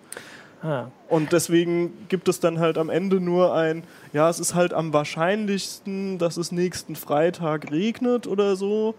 Ah. 0.61 0.87
Und 1.09 1.31
deswegen 1.31 2.07
gibt 2.07 2.27
es 2.27 2.39
dann 2.39 2.59
halt 2.59 2.77
am 2.77 2.89
Ende 2.89 3.19
nur 3.19 3.53
ein, 3.55 3.83
ja, 4.13 4.29
es 4.29 4.39
ist 4.39 4.53
halt 4.53 4.73
am 4.73 4.93
wahrscheinlichsten, 4.93 6.17
dass 6.17 6.37
es 6.37 6.51
nächsten 6.51 6.95
Freitag 6.95 7.71
regnet 7.71 8.27
oder 8.27 8.55
so. 8.55 8.95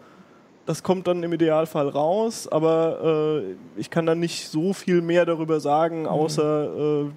Das 0.66 0.83
kommt 0.83 1.07
dann 1.07 1.22
im 1.22 1.33
Idealfall 1.33 1.88
raus, 1.88 2.48
aber 2.48 3.42
äh, 3.42 3.81
ich 3.81 3.90
kann 3.90 4.07
dann 4.07 4.20
nicht 4.20 4.48
so 4.48 4.72
viel 4.72 5.03
mehr 5.03 5.27
darüber 5.27 5.61
sagen, 5.61 6.03
mhm. 6.03 6.09
außer 6.09 7.05
äh, 7.05 7.11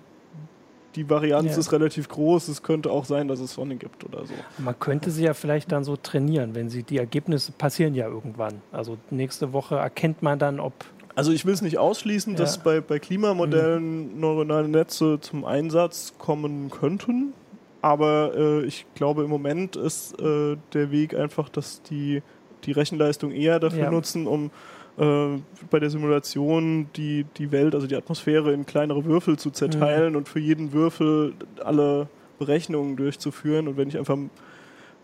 die 0.95 1.09
Varianz 1.09 1.51
ja. 1.51 1.57
ist 1.57 1.71
relativ 1.71 2.07
groß. 2.07 2.47
Es 2.47 2.63
könnte 2.63 2.89
auch 2.89 3.05
sein, 3.05 3.27
dass 3.27 3.39
es 3.39 3.53
Sonne 3.53 3.75
gibt 3.75 4.03
oder 4.03 4.25
so. 4.25 4.33
Man 4.57 4.79
könnte 4.79 5.11
sie 5.11 5.23
ja 5.23 5.33
vielleicht 5.33 5.71
dann 5.71 5.83
so 5.83 5.95
trainieren, 5.97 6.55
wenn 6.55 6.69
sie 6.69 6.83
die 6.83 6.97
Ergebnisse 6.97 7.51
passieren 7.51 7.93
ja 7.95 8.07
irgendwann. 8.07 8.61
Also 8.71 8.97
nächste 9.09 9.53
Woche 9.53 9.75
erkennt 9.75 10.23
man 10.23 10.39
dann, 10.39 10.59
ob 10.59 10.73
also 11.15 11.31
ich 11.31 11.45
will 11.45 11.53
es 11.53 11.61
nicht 11.61 11.77
ausschließen, 11.77 12.33
ja. 12.33 12.39
dass 12.39 12.57
bei, 12.57 12.81
bei 12.81 12.99
Klimamodellen 12.99 14.13
mhm. 14.13 14.19
neuronale 14.19 14.67
Netze 14.67 15.19
zum 15.21 15.45
Einsatz 15.45 16.13
kommen 16.17 16.69
könnten. 16.69 17.33
Aber 17.81 18.33
äh, 18.35 18.65
ich 18.65 18.85
glaube, 18.95 19.23
im 19.23 19.29
Moment 19.29 19.75
ist 19.75 20.19
äh, 20.19 20.57
der 20.73 20.91
Weg 20.91 21.15
einfach, 21.15 21.49
dass 21.49 21.81
die 21.83 22.21
die 22.65 22.71
Rechenleistung 22.71 23.31
eher 23.31 23.59
dafür 23.59 23.83
ja. 23.83 23.91
nutzen, 23.91 24.27
um 24.27 24.51
äh, 24.97 25.39
bei 25.69 25.79
der 25.79 25.89
Simulation 25.89 26.87
die, 26.95 27.25
die 27.37 27.51
Welt, 27.51 27.75
also 27.75 27.87
die 27.87 27.95
Atmosphäre 27.95 28.53
in 28.53 28.65
kleinere 28.65 29.05
Würfel 29.05 29.37
zu 29.37 29.51
zerteilen 29.51 30.11
mhm. 30.11 30.17
und 30.17 30.29
für 30.29 30.39
jeden 30.39 30.73
Würfel 30.73 31.33
alle 31.63 32.07
Berechnungen 32.39 32.95
durchzuführen. 32.95 33.67
Und 33.67 33.77
wenn 33.77 33.87
ich 33.87 33.97
einfach 33.97 34.17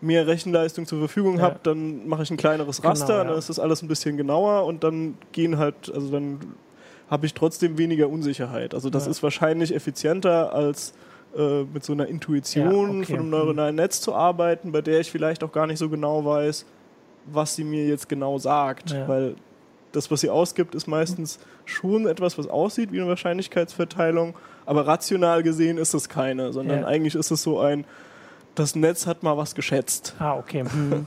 mehr 0.02 0.26
Rechenleistung 0.26 0.86
zur 0.86 0.98
Verfügung 0.98 1.38
ja. 1.38 1.44
habe, 1.44 1.60
dann 1.62 2.06
mache 2.08 2.24
ich 2.24 2.30
ein 2.30 2.36
kleineres 2.36 2.78
genau, 2.78 2.90
Raster, 2.90 3.06
genau, 3.06 3.18
ja. 3.18 3.28
dann 3.30 3.38
ist 3.38 3.48
das 3.48 3.58
alles 3.58 3.82
ein 3.82 3.88
bisschen 3.88 4.16
genauer 4.16 4.66
und 4.66 4.84
dann 4.84 5.16
gehen 5.30 5.58
halt, 5.58 5.92
also 5.94 6.10
dann 6.10 6.40
habe 7.08 7.26
ich 7.26 7.34
trotzdem 7.34 7.78
weniger 7.78 8.08
Unsicherheit. 8.08 8.74
Also 8.74 8.90
das 8.90 9.04
ja. 9.04 9.10
ist 9.10 9.22
wahrscheinlich 9.22 9.74
effizienter 9.74 10.52
als 10.52 10.92
äh, 11.36 11.62
mit 11.64 11.84
so 11.84 11.92
einer 11.92 12.06
Intuition 12.06 13.02
okay. 13.02 13.12
von 13.12 13.20
einem 13.20 13.30
neuronalen 13.30 13.76
Netz 13.76 14.00
zu 14.00 14.14
arbeiten, 14.14 14.72
bei 14.72 14.82
der 14.82 15.00
ich 15.00 15.10
vielleicht 15.10 15.44
auch 15.44 15.52
gar 15.52 15.66
nicht 15.66 15.78
so 15.78 15.88
genau 15.88 16.24
weiß, 16.24 16.66
was 17.26 17.54
sie 17.54 17.64
mir 17.64 17.86
jetzt 17.86 18.08
genau 18.08 18.38
sagt, 18.38 18.94
weil 19.06 19.36
das, 19.92 20.10
was 20.10 20.22
sie 20.22 20.30
ausgibt, 20.30 20.74
ist 20.74 20.86
meistens 20.86 21.38
schon 21.64 22.06
etwas, 22.06 22.36
was 22.38 22.48
aussieht 22.48 22.90
wie 22.92 23.00
eine 23.00 23.08
Wahrscheinlichkeitsverteilung, 23.08 24.34
aber 24.66 24.86
rational 24.86 25.42
gesehen 25.42 25.78
ist 25.78 25.94
es 25.94 26.08
keine, 26.08 26.52
sondern 26.52 26.84
eigentlich 26.84 27.14
ist 27.14 27.30
es 27.30 27.42
so 27.42 27.60
ein, 27.60 27.84
das 28.54 28.74
Netz 28.74 29.06
hat 29.06 29.22
mal 29.22 29.36
was 29.36 29.54
geschätzt. 29.54 30.14
Ah, 30.18 30.36
okay. 30.36 30.64
Hm. 30.64 31.06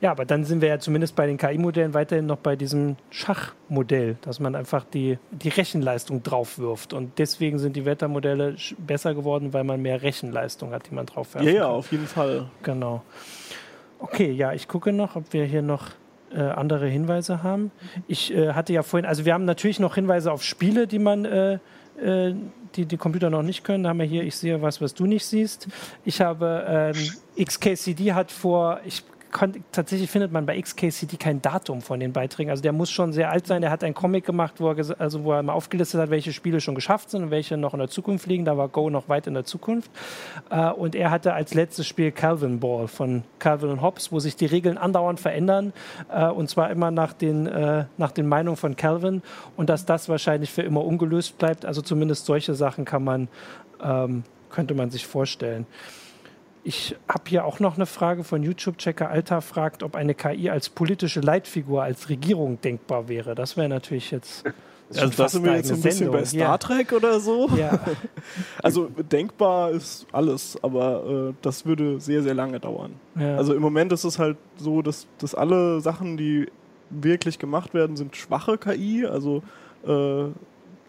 Ja, 0.00 0.10
aber 0.10 0.26
dann 0.26 0.44
sind 0.44 0.60
wir 0.60 0.68
ja 0.68 0.78
zumindest 0.78 1.16
bei 1.16 1.26
den 1.26 1.38
KI-Modellen 1.38 1.94
weiterhin 1.94 2.26
noch 2.26 2.36
bei 2.36 2.54
diesem 2.54 2.96
Schachmodell, 3.10 4.16
dass 4.20 4.40
man 4.40 4.54
einfach 4.54 4.84
die, 4.84 5.18
die 5.30 5.48
Rechenleistung 5.48 6.22
draufwirft. 6.22 6.92
Und 6.92 7.18
deswegen 7.18 7.58
sind 7.58 7.76
die 7.76 7.86
Wettermodelle 7.86 8.56
besser 8.78 9.14
geworden, 9.14 9.54
weil 9.54 9.64
man 9.64 9.80
mehr 9.80 10.02
Rechenleistung 10.02 10.72
hat, 10.72 10.90
die 10.90 10.94
man 10.94 11.06
drauf 11.06 11.34
werfen 11.34 11.48
Ja, 11.48 11.54
ja, 11.54 11.66
auf 11.66 11.90
jeden 11.92 12.06
Fall. 12.06 12.50
Genau. 12.62 13.02
Okay, 13.98 14.30
ja, 14.30 14.52
ich 14.52 14.68
gucke 14.68 14.92
noch, 14.92 15.16
ob 15.16 15.32
wir 15.32 15.46
hier 15.46 15.62
noch 15.62 15.88
äh, 16.30 16.40
andere 16.40 16.86
Hinweise 16.86 17.42
haben. 17.42 17.70
Ich 18.06 18.34
äh, 18.34 18.52
hatte 18.52 18.74
ja 18.74 18.82
vorhin, 18.82 19.06
also 19.06 19.24
wir 19.24 19.32
haben 19.32 19.46
natürlich 19.46 19.80
noch 19.80 19.94
Hinweise 19.94 20.30
auf 20.30 20.42
Spiele, 20.42 20.86
die 20.86 20.98
man 20.98 21.24
äh, 21.24 21.58
äh, 22.02 22.34
die 22.76 22.86
die 22.86 22.96
Computer 22.96 23.30
noch 23.30 23.42
nicht 23.42 23.64
können. 23.64 23.86
Haben 23.86 24.00
wir 24.00 24.06
hier, 24.06 24.22
ich 24.22 24.36
sehe 24.36 24.60
was, 24.62 24.80
was 24.80 24.94
du 24.94 25.06
nicht 25.06 25.24
siehst. 25.24 25.68
Ich 26.04 26.20
habe 26.20 26.92
ähm, 26.96 27.44
XKCD 27.44 28.12
hat 28.12 28.30
vor, 28.30 28.80
ich 28.84 29.02
tatsächlich 29.72 30.10
findet 30.10 30.32
man 30.32 30.46
bei 30.46 30.60
XKCD 30.60 31.16
kein 31.16 31.42
Datum 31.42 31.82
von 31.82 32.00
den 32.00 32.12
Beiträgen. 32.12 32.50
Also 32.50 32.62
der 32.62 32.72
muss 32.72 32.90
schon 32.90 33.12
sehr 33.12 33.30
alt 33.30 33.46
sein. 33.46 33.60
Der 33.62 33.70
hat 33.70 33.84
einen 33.84 33.94
Comic 33.94 34.24
gemacht, 34.24 34.54
wo 34.58 34.70
er, 34.70 35.00
also 35.00 35.24
wo 35.24 35.32
er 35.32 35.42
mal 35.42 35.52
aufgelistet 35.52 36.00
hat, 36.00 36.10
welche 36.10 36.32
Spiele 36.32 36.60
schon 36.60 36.74
geschafft 36.74 37.10
sind 37.10 37.24
und 37.24 37.30
welche 37.30 37.56
noch 37.56 37.74
in 37.74 37.80
der 37.80 37.88
Zukunft 37.88 38.26
liegen. 38.26 38.44
Da 38.44 38.56
war 38.56 38.68
Go 38.68 38.90
noch 38.90 39.08
weit 39.08 39.26
in 39.26 39.34
der 39.34 39.44
Zukunft. 39.44 39.90
Äh, 40.50 40.70
und 40.70 40.94
er 40.94 41.10
hatte 41.10 41.34
als 41.34 41.54
letztes 41.54 41.86
Spiel 41.86 42.12
Calvin 42.12 42.60
Ball 42.60 42.88
von 42.88 43.22
Calvin 43.38 43.70
und 43.70 43.82
Hobbes, 43.82 44.12
wo 44.12 44.20
sich 44.20 44.36
die 44.36 44.46
Regeln 44.46 44.78
andauernd 44.78 45.20
verändern. 45.20 45.72
Äh, 46.10 46.28
und 46.28 46.48
zwar 46.48 46.70
immer 46.70 46.90
nach 46.90 47.12
den, 47.12 47.46
äh, 47.46 47.84
nach 47.96 48.12
den 48.12 48.26
Meinungen 48.26 48.56
von 48.56 48.76
Calvin. 48.76 49.22
Und 49.56 49.68
dass 49.68 49.84
das 49.84 50.08
wahrscheinlich 50.08 50.50
für 50.50 50.62
immer 50.62 50.84
ungelöst 50.84 51.38
bleibt. 51.38 51.64
Also 51.64 51.82
zumindest 51.82 52.26
solche 52.26 52.54
Sachen 52.54 52.84
kann 52.84 53.04
man, 53.04 53.28
ähm, 53.82 54.24
könnte 54.50 54.74
man 54.74 54.90
sich 54.90 55.06
vorstellen. 55.06 55.66
Ich 56.66 56.96
habe 57.06 57.22
hier 57.28 57.44
auch 57.44 57.60
noch 57.60 57.76
eine 57.76 57.86
Frage 57.86 58.24
von 58.24 58.42
YouTube-Checker 58.42 59.08
Alta 59.08 59.40
fragt, 59.40 59.84
ob 59.84 59.94
eine 59.94 60.16
KI 60.16 60.50
als 60.50 60.68
politische 60.68 61.20
Leitfigur 61.20 61.84
als 61.84 62.08
Regierung 62.08 62.60
denkbar 62.60 63.06
wäre. 63.08 63.36
Das 63.36 63.56
wäre 63.56 63.68
natürlich 63.68 64.10
jetzt. 64.10 64.44
Das 64.88 64.98
also 64.98 65.22
das 65.24 65.32
sind 65.32 65.44
wir 65.44 65.56
jetzt 65.56 65.72
ein 65.72 65.82
bisschen 65.82 66.12
bei 66.12 66.24
Star 66.24 66.38
ja. 66.38 66.58
Trek 66.58 66.92
oder 66.92 67.18
so. 67.18 67.48
Ja. 67.56 67.76
also 68.62 68.88
denkbar 69.10 69.72
ist 69.72 70.06
alles, 70.12 70.56
aber 70.62 71.30
äh, 71.30 71.34
das 71.42 71.66
würde 71.66 71.98
sehr, 72.00 72.22
sehr 72.22 72.34
lange 72.34 72.60
dauern. 72.60 72.92
Ja. 73.18 73.36
Also 73.36 73.52
im 73.54 73.62
Moment 73.62 73.90
ist 73.90 74.04
es 74.04 74.20
halt 74.20 74.36
so, 74.56 74.82
dass, 74.82 75.08
dass 75.18 75.34
alle 75.34 75.80
Sachen, 75.80 76.16
die 76.16 76.46
wirklich 76.90 77.40
gemacht 77.40 77.74
werden, 77.74 77.96
sind 77.96 78.14
schwache 78.14 78.58
KI. 78.58 79.04
Also 79.04 79.42
äh, 79.84 80.26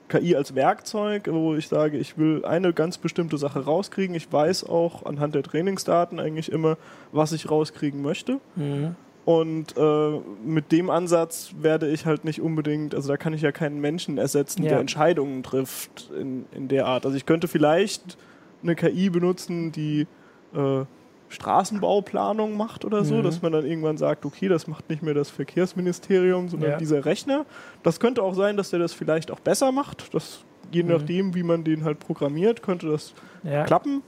KI 0.09 0.35
als 0.35 0.55
Werkzeug, 0.55 1.27
wo 1.31 1.55
ich 1.55 1.67
sage, 1.67 1.97
ich 1.97 2.17
will 2.17 2.45
eine 2.45 2.73
ganz 2.73 2.97
bestimmte 2.97 3.37
Sache 3.37 3.65
rauskriegen. 3.65 4.15
Ich 4.15 4.31
weiß 4.31 4.65
auch 4.65 5.05
anhand 5.05 5.35
der 5.35 5.43
Trainingsdaten 5.43 6.19
eigentlich 6.19 6.51
immer, 6.51 6.77
was 7.11 7.31
ich 7.31 7.49
rauskriegen 7.49 8.01
möchte. 8.01 8.39
Mhm. 8.55 8.95
Und 9.25 9.75
äh, 9.75 10.19
mit 10.45 10.71
dem 10.71 10.89
Ansatz 10.89 11.53
werde 11.59 11.89
ich 11.89 12.05
halt 12.05 12.23
nicht 12.23 12.39
unbedingt, 12.39 12.95
also 12.95 13.09
da 13.09 13.17
kann 13.17 13.33
ich 13.33 13.41
ja 13.41 13.51
keinen 13.51 13.81
Menschen 13.81 14.17
ersetzen, 14.17 14.63
ja. 14.63 14.69
der 14.69 14.79
Entscheidungen 14.79 15.43
trifft 15.43 16.09
in, 16.17 16.45
in 16.53 16.69
der 16.69 16.85
Art. 16.85 17.05
Also 17.05 17.17
ich 17.17 17.25
könnte 17.25 17.49
vielleicht 17.49 18.17
eine 18.63 18.75
KI 18.75 19.09
benutzen, 19.09 19.73
die 19.73 20.07
äh, 20.55 20.85
Straßenbauplanung 21.29 22.55
macht 22.55 22.85
oder 22.85 23.03
so, 23.03 23.15
mhm. 23.15 23.23
dass 23.23 23.41
man 23.41 23.51
dann 23.51 23.65
irgendwann 23.65 23.97
sagt, 23.97 24.25
okay, 24.25 24.47
das 24.47 24.67
macht 24.67 24.89
nicht 24.89 25.03
mehr 25.03 25.13
das 25.13 25.29
Verkehrsministerium, 25.29 26.49
sondern 26.49 26.71
ja. 26.71 26.77
dieser 26.77 27.05
Rechner. 27.05 27.45
Das 27.83 27.99
könnte 27.99 28.23
auch 28.23 28.33
sein, 28.33 28.57
dass 28.57 28.69
der 28.69 28.79
das 28.79 28.93
vielleicht 28.93 29.31
auch 29.31 29.39
besser 29.39 29.71
macht. 29.71 30.13
Das, 30.13 30.39
je 30.71 30.83
mhm. 30.83 30.89
nachdem, 30.89 31.35
wie 31.35 31.43
man 31.43 31.63
den 31.63 31.83
halt 31.83 31.99
programmiert, 31.99 32.61
könnte 32.61 32.89
das 32.89 33.13
ja. 33.43 33.65
klappen. 33.65 34.03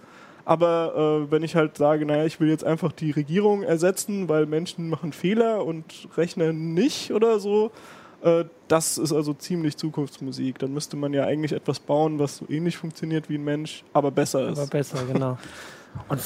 Aber 0.46 1.26
äh, 1.28 1.32
wenn 1.32 1.44
ich 1.44 1.56
halt 1.56 1.78
sage, 1.78 2.06
naja, 2.06 2.26
ich 2.26 2.40
will 2.40 2.50
jetzt 2.50 2.64
einfach 2.64 2.92
die 2.92 3.12
Regierung 3.12 3.62
ersetzen, 3.62 4.30
weil 4.30 4.46
Menschen 4.46 4.90
machen 4.90 5.14
Fehler 5.14 5.64
und 5.66 6.08
Rechner 6.18 6.54
nicht 6.54 7.14
oder 7.14 7.40
so, 7.40 7.72
äh, 8.22 8.46
das 8.68 8.98
ist 8.98 9.14
also 9.14 9.34
ziemlich 9.34 9.78
Zukunftsmusik. 9.78 10.58
Dann 10.60 10.74
müsste 10.74 10.98
man 10.98 11.14
ja 11.14 11.26
eigentlich 11.26 11.52
etwas 11.52 11.80
bauen, 11.80 12.20
was 12.20 12.38
so 12.38 12.46
ähnlich 12.50 12.78
funktioniert 12.78 13.30
wie 13.30 13.36
ein 13.36 13.44
Mensch, 13.44 13.84
aber 13.94 14.12
besser 14.12 14.50
ist. 14.50 14.58
Aber 14.58 14.70
besser, 14.70 15.00
genau. 15.12 15.38
Und 16.10 16.20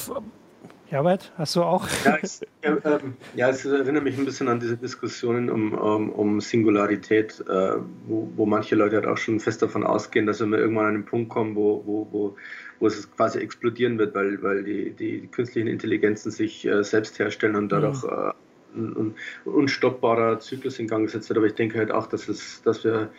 Herbert, 0.94 1.32
hast 1.36 1.56
du 1.56 1.64
auch? 1.64 1.88
Ja, 2.04 2.18
ich, 2.22 2.40
ähm, 2.62 3.14
ja, 3.34 3.48
es 3.48 3.64
erinnert 3.64 4.04
mich 4.04 4.16
ein 4.16 4.24
bisschen 4.24 4.46
an 4.46 4.60
diese 4.60 4.76
Diskussionen 4.76 5.50
um, 5.50 5.72
um, 5.72 6.10
um 6.10 6.40
Singularität, 6.40 7.42
äh, 7.48 7.72
wo, 8.06 8.30
wo 8.36 8.46
manche 8.46 8.76
Leute 8.76 8.94
halt 8.94 9.06
auch 9.06 9.16
schon 9.16 9.40
fest 9.40 9.60
davon 9.60 9.82
ausgehen, 9.82 10.24
dass 10.24 10.38
wir 10.38 10.56
irgendwann 10.56 10.86
an 10.86 10.94
einen 10.94 11.04
Punkt 11.04 11.30
kommen, 11.30 11.56
wo, 11.56 11.82
wo, 11.84 12.06
wo, 12.12 12.36
wo 12.78 12.86
es 12.86 13.10
quasi 13.10 13.40
explodieren 13.40 13.98
wird, 13.98 14.14
weil, 14.14 14.40
weil 14.44 14.62
die, 14.62 14.92
die 14.92 15.26
künstlichen 15.26 15.66
Intelligenzen 15.66 16.30
sich 16.30 16.64
äh, 16.64 16.84
selbst 16.84 17.18
herstellen 17.18 17.56
und 17.56 17.72
dadurch 17.72 18.04
mhm. 18.04 18.10
äh, 18.10 18.32
ein, 18.76 18.96
ein 18.96 19.14
unstoppbarer 19.46 20.38
Zyklus 20.38 20.78
in 20.78 20.86
Gang 20.86 21.06
gesetzt 21.06 21.28
wird. 21.28 21.38
Aber 21.38 21.48
ich 21.48 21.54
denke 21.54 21.76
halt 21.76 21.90
auch, 21.90 22.06
dass, 22.06 22.28
es, 22.28 22.62
dass 22.62 22.84
wir 22.84 23.10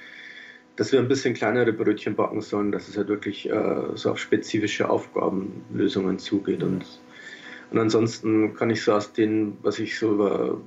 dass 0.78 0.91
wir 0.91 0.99
ein 0.99 1.07
bisschen 1.07 1.34
kleinere 1.34 1.71
Brötchen 1.71 2.15
backen 2.15 2.41
sollen, 2.41 2.71
dass 2.71 2.88
es 2.88 2.97
halt 2.97 3.07
wirklich 3.07 3.49
äh, 3.49 3.82
so 3.95 4.11
auf 4.11 4.19
spezifische 4.19 4.89
Aufgabenlösungen 4.89 6.19
zugeht. 6.19 6.63
Und 6.63 6.86
und 7.72 7.80
ansonsten 7.80 8.55
kann 8.55 8.70
ich 8.70 8.84
so 8.84 8.93
aus 8.93 9.13
den, 9.13 9.57
was 9.61 9.80
ich 9.80 9.97
so 9.97 10.13
über, 10.13 10.57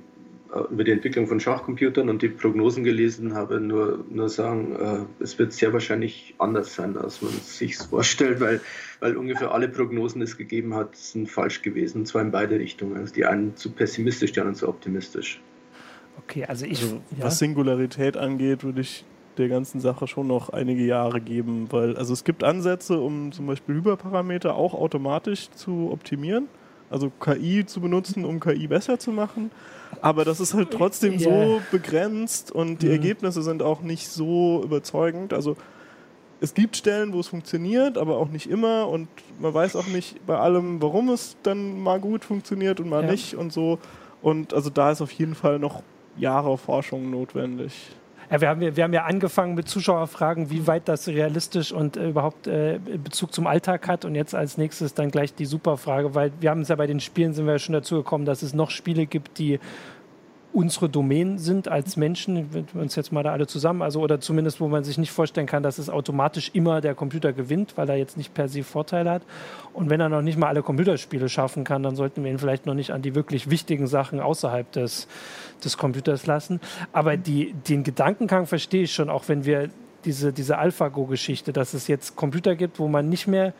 äh, 0.53 0.73
über 0.73 0.83
die 0.83 0.91
Entwicklung 0.91 1.27
von 1.27 1.39
Schachcomputern 1.39 2.09
und 2.09 2.21
die 2.21 2.29
Prognosen 2.29 2.83
gelesen 2.83 3.33
habe, 3.33 3.59
nur, 3.59 4.03
nur 4.09 4.29
sagen, 4.29 4.75
äh, 4.75 5.23
es 5.23 5.39
wird 5.39 5.53
sehr 5.53 5.73
wahrscheinlich 5.73 6.35
anders 6.37 6.75
sein, 6.75 6.97
als 6.97 7.21
man 7.21 7.31
es 7.31 7.57
sich 7.57 7.77
vorstellt, 7.77 8.39
weil, 8.39 8.61
weil 8.99 9.15
ungefähr 9.15 9.51
alle 9.51 9.69
Prognosen, 9.69 10.19
die 10.19 10.25
es 10.25 10.37
gegeben 10.37 10.73
hat, 10.73 10.95
sind 10.95 11.29
falsch 11.29 11.61
gewesen, 11.61 11.99
und 11.99 12.05
zwar 12.05 12.21
in 12.21 12.31
beide 12.31 12.59
Richtungen. 12.59 12.97
Also 12.97 13.13
die 13.13 13.25
einen 13.25 13.55
zu 13.55 13.71
pessimistisch, 13.71 14.33
die 14.33 14.39
anderen 14.41 14.55
zu 14.55 14.67
optimistisch. 14.67 15.41
Okay, 16.23 16.45
also 16.45 16.65
ich. 16.65 16.81
Also, 16.81 16.95
ja. 17.17 17.25
Was 17.25 17.39
Singularität 17.39 18.17
angeht, 18.17 18.63
würde 18.63 18.81
ich 18.81 19.05
der 19.37 19.47
ganzen 19.47 19.79
Sache 19.79 20.05
schon 20.07 20.27
noch 20.27 20.49
einige 20.49 20.83
Jahre 20.83 21.21
geben, 21.21 21.67
weil 21.71 21.95
also 21.95 22.11
es 22.11 22.25
gibt 22.25 22.43
Ansätze, 22.43 22.99
um 22.99 23.31
zum 23.31 23.47
Beispiel 23.47 23.75
Hyperparameter 23.75 24.53
auch 24.53 24.73
automatisch 24.73 25.49
zu 25.51 25.91
optimieren 25.91 26.49
also 26.89 27.11
KI 27.19 27.65
zu 27.65 27.81
benutzen, 27.81 28.25
um 28.25 28.39
KI 28.39 28.67
besser 28.67 28.99
zu 28.99 29.11
machen. 29.11 29.51
Aber 30.01 30.25
das 30.25 30.39
ist 30.39 30.53
halt 30.53 30.71
trotzdem 30.71 31.19
yeah. 31.19 31.21
so 31.21 31.61
begrenzt 31.71 32.51
und 32.51 32.81
die 32.81 32.87
mhm. 32.87 32.93
Ergebnisse 32.93 33.41
sind 33.41 33.61
auch 33.61 33.81
nicht 33.81 34.07
so 34.07 34.61
überzeugend. 34.63 35.33
Also 35.33 35.55
es 36.41 36.53
gibt 36.53 36.77
Stellen, 36.77 37.13
wo 37.13 37.19
es 37.19 37.27
funktioniert, 37.27 37.97
aber 37.97 38.17
auch 38.17 38.29
nicht 38.29 38.49
immer 38.49 38.87
und 38.87 39.09
man 39.39 39.53
weiß 39.53 39.75
auch 39.75 39.87
nicht 39.87 40.25
bei 40.25 40.37
allem, 40.37 40.81
warum 40.81 41.09
es 41.09 41.35
dann 41.43 41.81
mal 41.81 41.99
gut 41.99 42.23
funktioniert 42.23 42.79
und 42.79 42.89
mal 42.89 43.03
ja. 43.03 43.11
nicht 43.11 43.35
und 43.35 43.51
so. 43.51 43.79
Und 44.21 44.53
also 44.53 44.69
da 44.69 44.91
ist 44.91 45.01
auf 45.01 45.11
jeden 45.11 45.35
Fall 45.35 45.59
noch 45.59 45.83
Jahre 46.17 46.57
Forschung 46.57 47.09
notwendig. 47.09 47.73
Ja, 48.31 48.41
wir, 48.41 48.49
haben, 48.49 48.75
wir 48.75 48.83
haben 48.83 48.93
ja 48.93 49.05
angefangen 49.05 49.55
mit 49.55 49.67
Zuschauerfragen, 49.67 50.51
wie 50.51 50.67
weit 50.67 50.87
das 50.87 51.07
realistisch 51.07 51.71
und 51.71 51.97
äh, 51.97 52.09
überhaupt 52.09 52.45
äh, 52.45 52.79
Bezug 53.03 53.33
zum 53.33 53.47
Alltag 53.47 53.87
hat. 53.87 54.05
Und 54.05 54.13
jetzt 54.13 54.35
als 54.35 54.57
nächstes 54.57 54.93
dann 54.93 55.09
gleich 55.09 55.33
die 55.33 55.45
Superfrage, 55.45 56.13
weil 56.13 56.31
wir 56.39 56.51
haben 56.51 56.61
es 56.61 56.67
ja 56.67 56.75
bei 56.75 56.85
den 56.85 56.99
Spielen, 56.99 57.33
sind 57.33 57.45
wir 57.45 57.53
ja 57.53 57.59
schon 57.59 57.73
dazu 57.73 57.95
gekommen, 57.95 58.25
dass 58.25 58.43
es 58.43 58.53
noch 58.53 58.69
Spiele 58.69 59.07
gibt, 59.07 59.39
die 59.39 59.59
unsere 60.51 60.89
Domänen 60.89 61.37
sind 61.37 61.67
als 61.67 61.95
Menschen, 61.95 62.53
wir 62.53 62.81
uns 62.81 62.95
jetzt 62.95 63.11
mal 63.11 63.23
da 63.23 63.31
alle 63.31 63.47
zusammen, 63.47 63.81
also 63.81 64.01
oder 64.01 64.19
zumindest, 64.19 64.59
wo 64.59 64.67
man 64.67 64.83
sich 64.83 64.97
nicht 64.97 65.11
vorstellen 65.11 65.47
kann, 65.47 65.63
dass 65.63 65.77
es 65.77 65.89
automatisch 65.89 66.51
immer 66.53 66.81
der 66.81 66.95
Computer 66.95 67.33
gewinnt, 67.33 67.73
weil 67.77 67.89
er 67.89 67.95
jetzt 67.97 68.17
nicht 68.17 68.33
per 68.33 68.47
se 68.47 68.63
Vorteile 68.63 69.11
hat. 69.11 69.21
Und 69.73 69.89
wenn 69.89 69.99
er 69.99 70.09
noch 70.09 70.21
nicht 70.21 70.37
mal 70.37 70.47
alle 70.47 70.63
Computerspiele 70.63 71.29
schaffen 71.29 71.63
kann, 71.63 71.83
dann 71.83 71.95
sollten 71.95 72.23
wir 72.23 72.31
ihn 72.31 72.39
vielleicht 72.39 72.65
noch 72.65 72.73
nicht 72.73 72.91
an 72.91 73.01
die 73.01 73.15
wirklich 73.15 73.49
wichtigen 73.49 73.87
Sachen 73.87 74.19
außerhalb 74.19 74.71
des, 74.71 75.07
des 75.63 75.77
Computers 75.77 76.25
lassen. 76.25 76.59
Aber 76.93 77.15
die, 77.15 77.53
den 77.53 77.83
Gedankengang 77.83 78.47
verstehe 78.47 78.83
ich 78.83 78.93
schon, 78.93 79.09
auch 79.09 79.27
wenn 79.27 79.45
wir 79.45 79.69
diese, 80.05 80.33
diese 80.33 80.57
AlphaGo-Geschichte, 80.57 81.53
dass 81.53 81.73
es 81.73 81.87
jetzt 81.87 82.15
Computer 82.15 82.55
gibt, 82.55 82.79
wo 82.79 82.87
man 82.87 83.09
nicht 83.09 83.27
mehr 83.27 83.53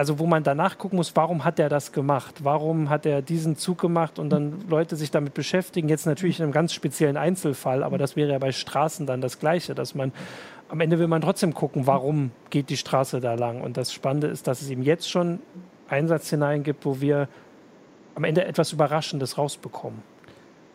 also 0.00 0.18
wo 0.18 0.24
man 0.24 0.42
danach 0.42 0.78
gucken 0.78 0.96
muss, 0.96 1.14
warum 1.14 1.44
hat 1.44 1.58
er 1.58 1.68
das 1.68 1.92
gemacht? 1.92 2.36
Warum 2.42 2.88
hat 2.88 3.04
er 3.04 3.20
diesen 3.20 3.56
Zug 3.56 3.76
gemacht 3.76 4.18
und 4.18 4.30
dann 4.30 4.64
Leute 4.66 4.96
sich 4.96 5.10
damit 5.10 5.34
beschäftigen? 5.34 5.90
Jetzt 5.90 6.06
natürlich 6.06 6.38
in 6.38 6.44
einem 6.44 6.52
ganz 6.52 6.72
speziellen 6.72 7.18
Einzelfall, 7.18 7.82
aber 7.82 7.98
das 7.98 8.16
wäre 8.16 8.32
ja 8.32 8.38
bei 8.38 8.50
Straßen 8.50 9.04
dann 9.04 9.20
das 9.20 9.38
Gleiche, 9.38 9.74
dass 9.74 9.94
man 9.94 10.12
am 10.70 10.80
Ende 10.80 10.98
will 10.98 11.06
man 11.06 11.20
trotzdem 11.20 11.52
gucken, 11.52 11.86
warum 11.86 12.30
geht 12.48 12.70
die 12.70 12.78
Straße 12.78 13.20
da 13.20 13.34
lang? 13.34 13.60
Und 13.60 13.76
das 13.76 13.92
Spannende 13.92 14.28
ist, 14.28 14.46
dass 14.46 14.62
es 14.62 14.70
eben 14.70 14.82
jetzt 14.82 15.10
schon 15.10 15.40
Einsatzszenarien 15.90 16.62
gibt, 16.62 16.86
wo 16.86 17.02
wir 17.02 17.28
am 18.14 18.24
Ende 18.24 18.46
etwas 18.46 18.72
Überraschendes 18.72 19.36
rausbekommen. 19.36 20.02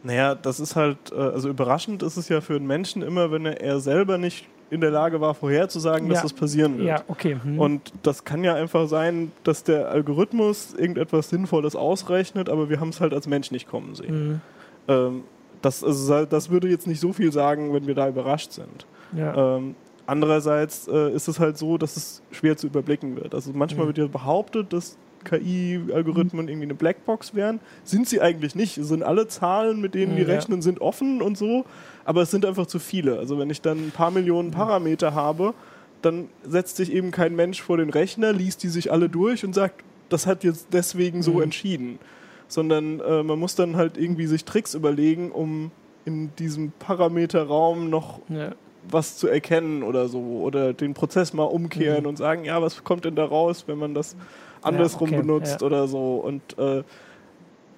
Naja, 0.04 0.36
das 0.36 0.60
ist 0.60 0.76
halt, 0.76 1.00
äh, 1.12 1.16
also 1.16 1.50
überraschend 1.50 2.04
ist 2.04 2.18
es 2.18 2.30
ja 2.30 2.42
für 2.42 2.58
einen 2.58 2.68
Menschen 2.68 3.02
immer, 3.02 3.32
wenn 3.32 3.48
er 3.48 3.80
selber 3.80 4.20
nicht 4.20 4.46
in 4.70 4.82
der 4.82 4.92
Lage 4.92 5.22
war, 5.22 5.34
vorherzusagen, 5.34 6.10
dass 6.10 6.24
das 6.24 6.34
passieren 6.34 6.78
wird. 6.78 6.88
Ja, 6.88 7.04
okay. 7.08 7.38
Hm. 7.42 7.60
Und 7.60 7.94
das 8.04 8.24
kann 8.24 8.44
ja 8.44 8.56
einfach 8.56 8.88
sein, 8.88 9.32
dass 9.44 9.64
der 9.64 9.90
Algorithmus 9.90 10.74
irgendetwas 10.74 11.30
Sinnvolles 11.30 11.76
ausrechnet, 11.76 12.50
aber 12.50 12.70
wir 12.70 12.80
haben 12.80 12.90
es 12.90 13.00
halt 13.00 13.14
als 13.14 13.28
Mensch 13.28 13.52
nicht 13.52 13.68
kommen 13.68 13.96
sehen. 13.96 14.08
Hm. 14.08 14.42
Ähm, 14.88 15.24
das, 15.62 15.84
also, 15.84 16.26
das 16.26 16.50
würde 16.50 16.68
jetzt 16.68 16.88
nicht 16.88 17.00
so 17.00 17.14
viel 17.14 17.32
sagen, 17.32 17.74
wenn 17.74 17.88
wir 17.88 17.96
da 17.96 18.10
überrascht 18.10 18.52
sind. 18.52 18.86
Ja. 19.16 19.58
Ähm, 19.58 19.76
andererseits 20.06 20.88
äh, 20.88 21.12
ist 21.12 21.28
es 21.28 21.40
halt 21.40 21.58
so, 21.58 21.78
dass 21.78 21.96
es 21.98 22.22
schwer 22.32 22.58
zu 22.58 22.68
überblicken 22.68 23.16
wird. 23.16 23.34
Also 23.34 23.52
manchmal 23.54 23.82
hm. 23.82 23.88
wird 23.88 23.98
ja 23.98 24.08
behauptet, 24.08 24.74
dass 24.74 24.98
KI-Algorithmen 25.26 26.48
irgendwie 26.48 26.68
eine 26.68 26.76
Blackbox 26.76 27.36
wären. 27.36 27.60
Sind 27.84 28.08
sie 28.08 28.22
eigentlich 28.22 28.56
nicht. 28.56 28.76
Sind 28.76 29.04
alle 29.04 29.28
Zahlen, 29.28 29.82
mit 29.82 29.96
denen 29.96 30.16
die 30.16 30.22
rechnen, 30.22 30.62
sind 30.62 30.82
offen 30.82 31.22
und 31.22 31.38
so. 31.38 31.66
Aber 32.06 32.22
es 32.22 32.32
sind 32.32 32.46
einfach 32.46 32.68
zu 32.68 32.80
viele. 32.80 33.18
Also 33.18 33.38
wenn 33.38 33.50
ich 33.50 33.62
dann 33.62 33.88
ein 33.88 33.92
paar 33.92 34.12
Millionen 34.12 34.52
Parameter 34.52 35.14
habe, 35.14 35.54
dann 36.02 36.30
setzt 36.44 36.78
sich 36.78 36.94
eben 36.94 37.12
kein 37.12 37.36
Mensch 37.36 37.62
vor 37.62 37.78
den 37.78 37.90
Rechner, 37.90 38.32
liest 38.32 38.64
die 38.64 38.70
sich 38.70 38.92
alle 38.92 39.10
durch 39.10 39.44
und 39.44 39.54
sagt, 39.54 39.84
das 40.10 40.28
hat 40.28 40.44
jetzt 40.44 40.68
deswegen 40.72 41.24
so 41.24 41.34
mhm. 41.34 41.44
entschieden. 41.44 42.00
Sondern 42.48 43.00
äh, 43.00 43.24
man 43.24 43.40
muss 43.40 43.56
dann 43.56 43.76
halt 43.76 43.98
irgendwie 43.98 44.28
sich 44.28 44.46
Tricks 44.46 44.76
überlegen, 44.76 45.32
um 45.32 45.72
in 46.06 46.30
diesem 46.36 46.72
Parameterraum 46.78 47.90
noch 47.90 48.20
ja. 48.30 48.52
was 48.88 49.18
zu 49.18 49.28
erkennen 49.28 49.82
oder 49.82 50.08
so. 50.08 50.20
Oder 50.20 50.74
den 50.74 50.94
Prozess 50.94 51.34
mal 51.34 51.44
umkehren 51.44 52.04
mhm. 52.04 52.10
und 52.10 52.18
sagen, 52.18 52.46
ja, 52.46 52.62
was 52.62 52.84
kommt 52.84 53.06
denn 53.06 53.16
da 53.16 53.26
raus, 53.26 53.64
wenn 53.66 53.80
man 53.80 53.96
das 53.96 54.16
andersrum 54.62 55.10
ja, 55.10 55.18
okay, 55.18 55.26
benutzt 55.26 55.62
ja. 55.62 55.68
oder 55.68 55.88
so. 55.88 56.18
Und 56.18 56.58
äh, 56.60 56.84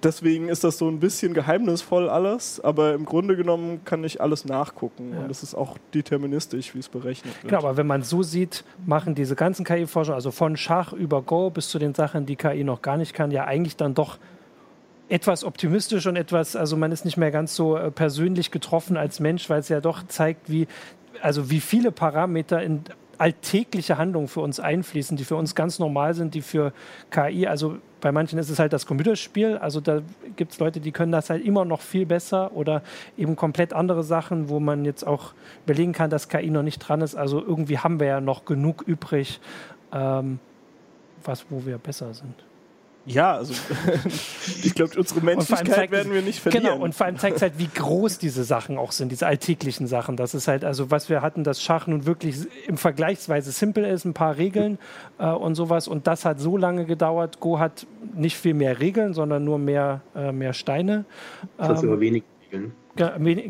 deswegen 0.02 0.48
ist 0.48 0.64
das 0.64 0.78
so 0.78 0.88
ein 0.88 1.00
bisschen 1.00 1.34
geheimnisvoll 1.34 2.08
alles, 2.08 2.60
aber 2.60 2.94
im 2.94 3.04
Grunde 3.04 3.36
genommen 3.36 3.84
kann 3.84 4.04
ich 4.04 4.20
alles 4.20 4.44
nachgucken 4.44 5.12
ja. 5.12 5.20
und 5.20 5.30
es 5.30 5.42
ist 5.42 5.54
auch 5.54 5.76
deterministisch, 5.94 6.74
wie 6.74 6.78
es 6.78 6.88
berechnet 6.88 7.34
wird. 7.42 7.50
Genau, 7.50 7.58
aber 7.58 7.76
wenn 7.76 7.86
man 7.86 8.02
so 8.02 8.22
sieht, 8.22 8.64
machen 8.86 9.14
diese 9.14 9.34
ganzen 9.34 9.64
KI-Forschung, 9.64 10.14
also 10.14 10.30
von 10.30 10.56
Schach 10.56 10.92
über 10.92 11.22
Go 11.22 11.50
bis 11.50 11.68
zu 11.68 11.78
den 11.78 11.94
Sachen, 11.94 12.26
die 12.26 12.36
KI 12.36 12.64
noch 12.64 12.82
gar 12.82 12.96
nicht 12.96 13.14
kann, 13.14 13.30
ja 13.30 13.44
eigentlich 13.44 13.76
dann 13.76 13.94
doch 13.94 14.18
etwas 15.08 15.44
optimistisch 15.44 16.06
und 16.06 16.16
etwas, 16.16 16.54
also 16.54 16.76
man 16.76 16.92
ist 16.92 17.04
nicht 17.04 17.16
mehr 17.16 17.30
ganz 17.30 17.54
so 17.54 17.76
äh, 17.76 17.90
persönlich 17.90 18.50
getroffen 18.50 18.96
als 18.96 19.20
Mensch, 19.20 19.48
weil 19.48 19.60
es 19.60 19.68
ja 19.68 19.80
doch 19.80 20.06
zeigt, 20.06 20.50
wie, 20.50 20.66
also 21.22 21.50
wie 21.50 21.60
viele 21.60 21.92
Parameter 21.92 22.62
in 22.62 22.82
alltägliche 23.16 23.98
Handlungen 23.98 24.28
für 24.28 24.40
uns 24.40 24.60
einfließen, 24.60 25.16
die 25.16 25.24
für 25.24 25.36
uns 25.36 25.54
ganz 25.54 25.78
normal 25.78 26.14
sind, 26.14 26.34
die 26.34 26.42
für 26.42 26.72
KI, 27.10 27.46
also 27.46 27.78
bei 28.00 28.12
manchen 28.12 28.38
ist 28.38 28.48
es 28.48 28.58
halt 28.58 28.72
das 28.72 28.86
Computerspiel, 28.86 29.56
also 29.56 29.80
da 29.80 30.02
gibt 30.36 30.52
es 30.52 30.58
Leute, 30.58 30.80
die 30.80 30.92
können 30.92 31.12
das 31.12 31.30
halt 31.30 31.44
immer 31.44 31.64
noch 31.64 31.80
viel 31.80 32.06
besser 32.06 32.52
oder 32.52 32.82
eben 33.16 33.36
komplett 33.36 33.72
andere 33.72 34.04
Sachen, 34.04 34.48
wo 34.48 34.60
man 34.60 34.84
jetzt 34.84 35.06
auch 35.06 35.32
überlegen 35.64 35.92
kann, 35.92 36.10
dass 36.10 36.28
KI 36.28 36.50
noch 36.50 36.62
nicht 36.62 36.78
dran 36.78 37.00
ist. 37.00 37.14
Also 37.14 37.40
irgendwie 37.40 37.78
haben 37.78 38.00
wir 38.00 38.06
ja 38.06 38.20
noch 38.20 38.44
genug 38.44 38.82
übrig, 38.82 39.40
ähm, 39.92 40.38
was, 41.24 41.46
wo 41.50 41.66
wir 41.66 41.78
besser 41.78 42.14
sind. 42.14 42.47
Ja, 43.08 43.36
also 43.36 43.54
ich 44.62 44.74
glaube, 44.74 44.98
unsere 44.98 45.20
Menschlichkeit 45.20 45.90
werden 45.90 46.12
wir 46.12 46.22
nicht 46.22 46.40
verlieren. 46.40 46.64
Genau, 46.64 46.82
und 46.82 46.94
vor 46.94 47.06
allem 47.06 47.18
zeigt 47.18 47.36
es 47.36 47.42
halt, 47.42 47.54
wie 47.58 47.68
groß 47.68 48.18
diese 48.18 48.44
Sachen 48.44 48.78
auch 48.78 48.92
sind, 48.92 49.10
diese 49.10 49.26
alltäglichen 49.26 49.86
Sachen. 49.86 50.16
Das 50.16 50.34
ist 50.34 50.48
halt, 50.48 50.64
also 50.64 50.90
was 50.90 51.08
wir 51.08 51.22
hatten, 51.22 51.44
dass 51.44 51.62
Schach 51.62 51.86
nun 51.86 52.06
wirklich 52.06 52.36
im 52.66 52.76
Vergleichsweise 52.76 53.50
simpel 53.50 53.84
ist, 53.84 54.04
ein 54.04 54.14
paar 54.14 54.36
Regeln 54.36 54.78
äh, 55.18 55.26
und 55.26 55.54
sowas. 55.54 55.88
Und 55.88 56.06
das 56.06 56.24
hat 56.24 56.38
so 56.40 56.56
lange 56.56 56.84
gedauert. 56.84 57.40
Go 57.40 57.58
hat 57.58 57.86
nicht 58.14 58.36
viel 58.36 58.54
mehr 58.54 58.80
Regeln, 58.80 59.14
sondern 59.14 59.44
nur 59.44 59.58
mehr, 59.58 60.02
äh, 60.14 60.32
mehr 60.32 60.52
Steine. 60.52 61.04
Das 61.56 61.68
hat 61.68 61.82
ähm, 61.82 61.90
aber 61.90 62.00
wenig 62.00 62.24
Regeln. 62.52 62.72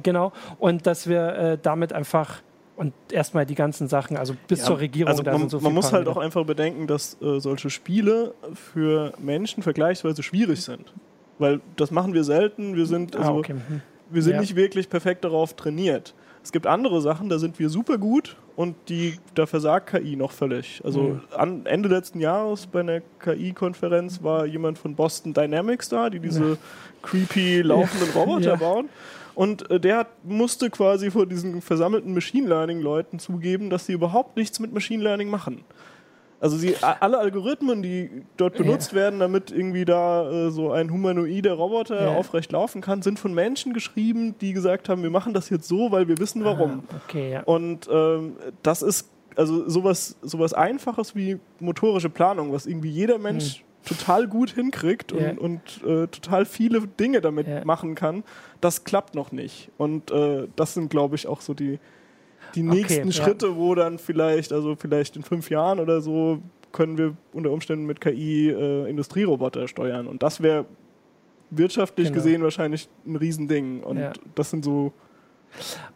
Genau. 0.03 0.33
Und 0.59 0.87
dass 0.87 1.09
wir 1.09 1.29
äh, 1.35 1.59
damit 1.61 1.93
einfach 1.93 2.43
und 2.79 2.95
erstmal 3.11 3.45
die 3.45 3.57
ganzen 3.57 3.89
Sachen, 3.89 4.17
also 4.17 4.35
bis 4.47 4.61
ja, 4.61 4.67
zur 4.67 4.79
Regierung. 4.79 5.11
Also 5.11 5.25
man, 5.25 5.49
so 5.49 5.59
man 5.59 5.75
muss 5.75 5.93
halt 5.93 6.07
auch 6.07 6.17
einfach 6.17 6.47
bedenken, 6.47 6.87
dass 6.87 7.21
äh, 7.21 7.41
solche 7.41 7.71
Spiele 7.71 8.35
für 8.55 9.13
Menschen 9.19 9.65
vergleichsweise 9.65 10.23
schwierig 10.23 10.63
sind. 10.63 10.93
Weil 11.41 11.61
das 11.77 11.91
machen 11.91 12.15
wir 12.15 12.23
selten. 12.23 12.77
Wir 12.77 12.87
sind, 12.87 13.17
ah, 13.17 13.19
also, 13.19 13.33
ah, 13.33 13.39
okay. 13.39 13.55
hm. 13.55 13.81
wir 14.11 14.23
sind 14.23 14.35
ja. 14.35 14.41
nicht 14.41 14.55
wirklich 14.55 14.89
perfekt 14.89 15.25
darauf 15.25 15.55
trainiert. 15.55 16.15
Es 16.45 16.53
gibt 16.53 16.69
andere 16.69 17.01
Sachen, 17.01 17.29
da 17.29 17.39
sind 17.41 17.59
wir 17.59 17.69
super 17.69 17.99
gut 17.99 18.37
und 18.55 18.77
die, 18.89 19.19
da 19.35 19.47
versagt 19.47 19.91
KI 19.91 20.15
noch 20.15 20.31
völlig. 20.31 20.81
Also 20.85 21.01
mhm. 21.01 21.21
an, 21.37 21.67
Ende 21.67 21.89
letzten 21.89 22.21
Jahres 22.21 22.69
bei 22.69 22.81
einer 22.81 23.01
KI-Konferenz 23.19 24.23
war 24.23 24.47
jemand 24.47 24.79
von 24.79 24.95
Boston 24.95 25.35
Dynamics 25.35 25.89
da, 25.89 26.11
die 26.11 26.21
diese 26.21 26.51
ja. 26.51 26.57
creepy 27.03 27.63
laufenden 27.63 28.09
Roboter 28.15 28.57
bauen. 28.57 28.89
Und 29.39 29.71
äh, 29.71 29.79
der 29.79 30.09
musste 30.25 30.69
quasi 30.69 31.13
vor 31.13 31.25
diesen 31.25 31.63
versammelten 31.63 32.13
Machine 32.13 32.49
Learning-Leuten 32.49 33.21
zugeben, 33.21 33.71
dass 33.71 33.87
sie 33.87 33.93
überhaupt 33.93 34.37
nichts 34.37 34.59
mit 34.59 34.73
Machine 34.73 35.01
Learning 35.01 35.31
machen. 35.31 35.65
Also 36.41 36.57
sie, 36.57 36.75
alle 36.83 37.19
Algorithmen, 37.19 37.81
die 37.81 38.25
dort 38.37 38.57
benutzt 38.57 38.91
ja. 38.91 38.99
werden, 38.99 39.21
damit 39.21 39.53
irgendwie 39.53 39.85
da 39.85 40.29
äh, 40.29 40.51
so 40.51 40.73
ein 40.73 40.91
humanoider 40.91 41.53
Roboter 41.53 42.03
ja. 42.03 42.17
aufrecht 42.17 42.51
laufen 42.51 42.81
kann, 42.81 43.03
sind 43.03 43.21
von 43.21 43.33
Menschen 43.33 43.75
geschrieben, 43.75 44.35
die 44.41 44.53
gesagt 44.55 44.89
haben, 44.89 45.05
wir 45.05 45.11
machen 45.11 45.35
das 45.35 45.51
jetzt 45.51 45.69
so, 45.69 45.93
weil 45.93 46.09
wir 46.09 46.19
wissen 46.19 46.43
warum. 46.43 46.83
Ah, 46.89 47.01
okay, 47.07 47.31
ja. 47.35 47.43
Und 47.45 47.89
ähm, 47.93 48.35
das 48.65 48.83
ist 48.83 49.09
also 49.37 49.69
sowas, 49.69 50.17
sowas 50.21 50.53
Einfaches 50.53 51.15
wie 51.15 51.39
motorische 51.61 52.11
Planung, 52.11 52.53
was 52.53 52.67
irgendwie 52.67 52.91
jeder 52.91 53.19
Mensch 53.19 53.59
hm 53.59 53.68
total 53.89 54.29
gut 54.29 54.51
hinkriegt 54.51 55.13
und, 55.13 55.21
yeah. 55.21 55.39
und 55.39 55.61
äh, 55.83 56.07
total 56.09 56.45
viele 56.45 56.87
Dinge 56.87 57.21
damit 57.21 57.47
yeah. 57.47 57.65
machen 57.65 57.95
kann, 57.95 58.25
das 58.61 58.85
klappt 58.85 59.15
noch 59.15 59.33
nicht. 59.33 59.71
Und 59.79 60.11
äh, 60.11 60.49
das 60.57 60.75
sind, 60.75 60.91
glaube 60.91 61.17
ich, 61.17 61.27
auch 61.27 61.41
so 61.41 61.55
die, 61.55 61.79
die 62.55 62.63
nächsten 62.63 63.09
okay, 63.09 63.13
Schritte, 63.13 63.47
ja. 63.49 63.57
wo 63.57 63.75
dann 63.75 63.99
vielleicht, 63.99 64.53
also 64.53 64.77
vielleicht 64.77 65.17
in 65.17 65.23
fünf 65.23 65.51
Jahren 65.51 65.81
oder 65.81 66.01
so, 66.01 66.41
können 66.73 66.99
wir 66.99 67.17
unter 67.33 67.51
Umständen 67.51 67.87
mit 67.87 68.01
KI 68.01 68.51
äh, 68.51 68.89
Industrieroboter 68.89 69.69
steuern. 69.69 70.07
Und 70.07 70.23
das 70.23 70.43
wäre 70.43 70.67
wirtschaftlich 71.51 72.09
genau. 72.09 72.17
gesehen 72.17 72.43
wahrscheinlich 72.43 72.89
ein 73.07 73.17
Riesending. 73.17 73.83
Und 73.83 73.99
ja. 73.99 74.13
das 74.35 74.51
sind 74.51 74.65
so 74.65 74.93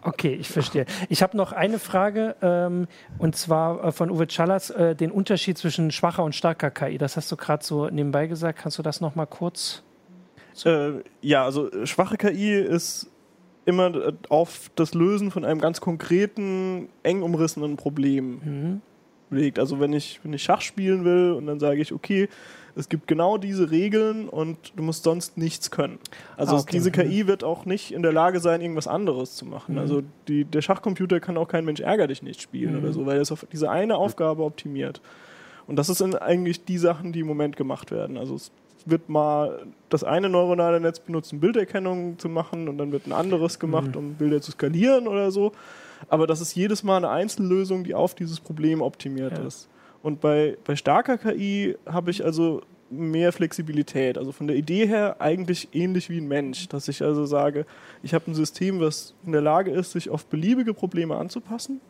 Okay, 0.02 0.34
ich 0.34 0.48
verstehe. 0.48 0.86
Ich 1.08 1.22
habe 1.22 1.36
noch 1.36 1.52
eine 1.52 1.78
Frage 1.78 2.36
ähm, 2.42 2.88
und 3.18 3.36
zwar 3.36 3.84
äh, 3.84 3.92
von 3.92 4.10
Uwe 4.10 4.26
Challas, 4.26 4.70
äh, 4.70 4.94
den 4.96 5.10
Unterschied 5.10 5.58
zwischen 5.58 5.90
schwacher 5.90 6.24
und 6.24 6.34
starker 6.34 6.70
KI. 6.70 6.98
Das 6.98 7.16
hast 7.16 7.30
du 7.30 7.36
gerade 7.36 7.64
so 7.64 7.88
nebenbei 7.88 8.26
gesagt. 8.26 8.58
Kannst 8.58 8.78
du 8.78 8.82
das 8.82 9.00
noch 9.00 9.14
mal 9.14 9.26
kurz? 9.26 9.82
Äh, 10.64 11.02
ja, 11.20 11.44
also 11.44 11.70
äh, 11.70 11.86
schwache 11.86 12.16
KI 12.16 12.54
ist 12.54 13.10
immer 13.64 13.94
äh, 13.94 14.12
auf 14.28 14.70
das 14.74 14.94
Lösen 14.94 15.30
von 15.30 15.44
einem 15.44 15.60
ganz 15.60 15.80
konkreten, 15.80 16.88
eng 17.02 17.22
umrissenen 17.22 17.76
Problem 17.76 18.40
mhm. 18.44 18.80
Legt. 19.32 19.58
Also 19.58 19.80
wenn 19.80 19.92
ich, 19.92 20.20
wenn 20.22 20.32
ich 20.32 20.42
Schach 20.42 20.60
spielen 20.60 21.04
will 21.04 21.32
und 21.32 21.46
dann 21.46 21.58
sage 21.58 21.80
ich, 21.80 21.92
okay, 21.92 22.28
es 22.74 22.88
gibt 22.88 23.06
genau 23.06 23.36
diese 23.36 23.70
Regeln 23.70 24.28
und 24.28 24.72
du 24.76 24.82
musst 24.82 25.04
sonst 25.04 25.36
nichts 25.36 25.70
können. 25.70 25.98
Also 26.36 26.56
ah, 26.56 26.60
okay. 26.60 26.70
diese 26.72 26.90
KI 26.90 27.24
mhm. 27.24 27.28
wird 27.28 27.44
auch 27.44 27.66
nicht 27.66 27.92
in 27.92 28.02
der 28.02 28.12
Lage 28.12 28.40
sein, 28.40 28.60
irgendwas 28.60 28.88
anderes 28.88 29.36
zu 29.36 29.44
machen. 29.44 29.74
Mhm. 29.74 29.80
Also 29.80 30.02
die, 30.28 30.44
der 30.44 30.62
Schachcomputer 30.62 31.20
kann 31.20 31.36
auch 31.36 31.48
kein 31.48 31.64
Mensch 31.64 31.80
ärger 31.80 32.06
dich 32.06 32.22
nicht 32.22 32.40
spielen 32.40 32.74
mhm. 32.74 32.82
oder 32.82 32.92
so, 32.92 33.04
weil 33.06 33.16
er 33.16 33.22
es 33.22 33.32
auf 33.32 33.46
diese 33.52 33.70
eine 33.70 33.96
Aufgabe 33.96 34.42
optimiert. 34.42 35.02
Und 35.66 35.76
das 35.76 35.88
sind 35.88 36.20
eigentlich 36.20 36.64
die 36.64 36.78
Sachen, 36.78 37.12
die 37.12 37.20
im 37.20 37.26
Moment 37.26 37.56
gemacht 37.56 37.90
werden. 37.90 38.16
Also 38.16 38.34
es 38.34 38.50
wird 38.84 39.08
mal 39.08 39.62
das 39.90 40.02
eine 40.02 40.28
neuronale 40.28 40.80
Netz 40.80 40.98
benutzt, 40.98 41.32
um 41.32 41.40
Bilderkennung 41.40 42.18
zu 42.18 42.28
machen 42.28 42.68
und 42.68 42.78
dann 42.78 42.90
wird 42.90 43.06
ein 43.06 43.12
anderes 43.12 43.58
gemacht, 43.58 43.90
mhm. 43.90 43.96
um 43.96 44.14
Bilder 44.14 44.40
zu 44.40 44.52
skalieren 44.52 45.06
oder 45.06 45.30
so. 45.30 45.52
Aber 46.08 46.26
das 46.26 46.40
ist 46.40 46.54
jedes 46.54 46.82
Mal 46.82 46.98
eine 46.98 47.10
Einzellösung, 47.10 47.84
die 47.84 47.94
auf 47.94 48.14
dieses 48.14 48.40
Problem 48.40 48.82
optimiert 48.82 49.38
ja. 49.38 49.44
ist. 49.44 49.68
Und 50.02 50.20
bei, 50.20 50.56
bei 50.64 50.76
starker 50.76 51.16
KI 51.18 51.76
habe 51.86 52.10
ich 52.10 52.24
also 52.24 52.62
mehr 52.90 53.32
Flexibilität. 53.32 54.18
Also 54.18 54.32
von 54.32 54.46
der 54.46 54.56
Idee 54.56 54.86
her 54.86 55.16
eigentlich 55.20 55.68
ähnlich 55.72 56.10
wie 56.10 56.18
ein 56.18 56.28
Mensch, 56.28 56.68
dass 56.68 56.88
ich 56.88 57.02
also 57.02 57.24
sage, 57.24 57.66
ich 58.02 58.14
habe 58.14 58.30
ein 58.30 58.34
System, 58.34 58.80
was 58.80 59.14
in 59.24 59.32
der 59.32 59.40
Lage 59.40 59.70
ist, 59.70 59.92
sich 59.92 60.10
auf 60.10 60.26
beliebige 60.26 60.74
Probleme 60.74 61.16
anzupassen 61.16 61.80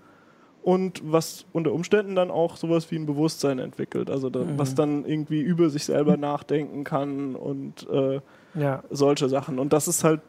und 0.63 1.03
was 1.05 1.45
unter 1.53 1.73
Umständen 1.73 2.15
dann 2.15 2.31
auch 2.31 2.57
sowas 2.57 2.91
wie 2.91 2.97
ein 2.97 3.07
Bewusstsein 3.07 3.59
entwickelt. 3.59 4.11
Also 4.11 4.31
da, 4.31 4.41
mhm. 4.41 4.59
was 4.59 4.75
dann 4.75 5.05
irgendwie 5.05 5.41
über 5.41 5.71
sich 5.71 5.85
selber 5.85 6.17
nachdenken 6.17 6.85
kann 6.85 7.35
und 7.35 7.89
äh, 7.91 8.21
ja. 8.55 8.85
solche 8.91 9.29
Sachen. 9.29 9.59
Und 9.59 9.73
das 9.73 9.89
ist 9.89 10.05
halt 10.05 10.21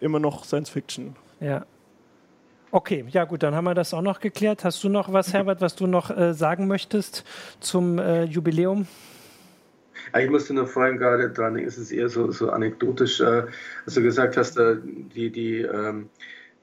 immer 0.00 0.18
noch 0.18 0.44
Science 0.44 0.70
Fiction. 0.70 1.16
Ja. 1.40 1.66
Okay, 2.70 3.04
ja 3.08 3.24
gut, 3.24 3.42
dann 3.42 3.54
haben 3.54 3.64
wir 3.64 3.74
das 3.74 3.94
auch 3.94 4.02
noch 4.02 4.20
geklärt. 4.20 4.64
Hast 4.64 4.82
du 4.82 4.88
noch 4.88 5.12
was, 5.12 5.32
Herbert, 5.32 5.60
was 5.60 5.76
du 5.76 5.86
noch 5.86 6.10
äh, 6.10 6.34
sagen 6.34 6.66
möchtest 6.66 7.24
zum 7.60 7.98
äh, 7.98 8.24
Jubiläum? 8.24 8.86
ich 10.16 10.30
musste 10.30 10.54
nur 10.54 10.66
vorhin 10.66 10.98
gerade 10.98 11.30
dran 11.30 11.54
denken, 11.54 11.68
es 11.68 11.78
ist 11.78 11.90
eher 11.90 12.08
so, 12.08 12.30
so 12.30 12.50
anekdotisch, 12.50 13.20
äh, 13.20 13.42
als 13.84 13.94
du 13.94 14.02
gesagt 14.02 14.36
hast, 14.36 14.56
äh, 14.56 14.76
die, 14.82 15.30
die 15.30 15.62
ähm, 15.62 16.08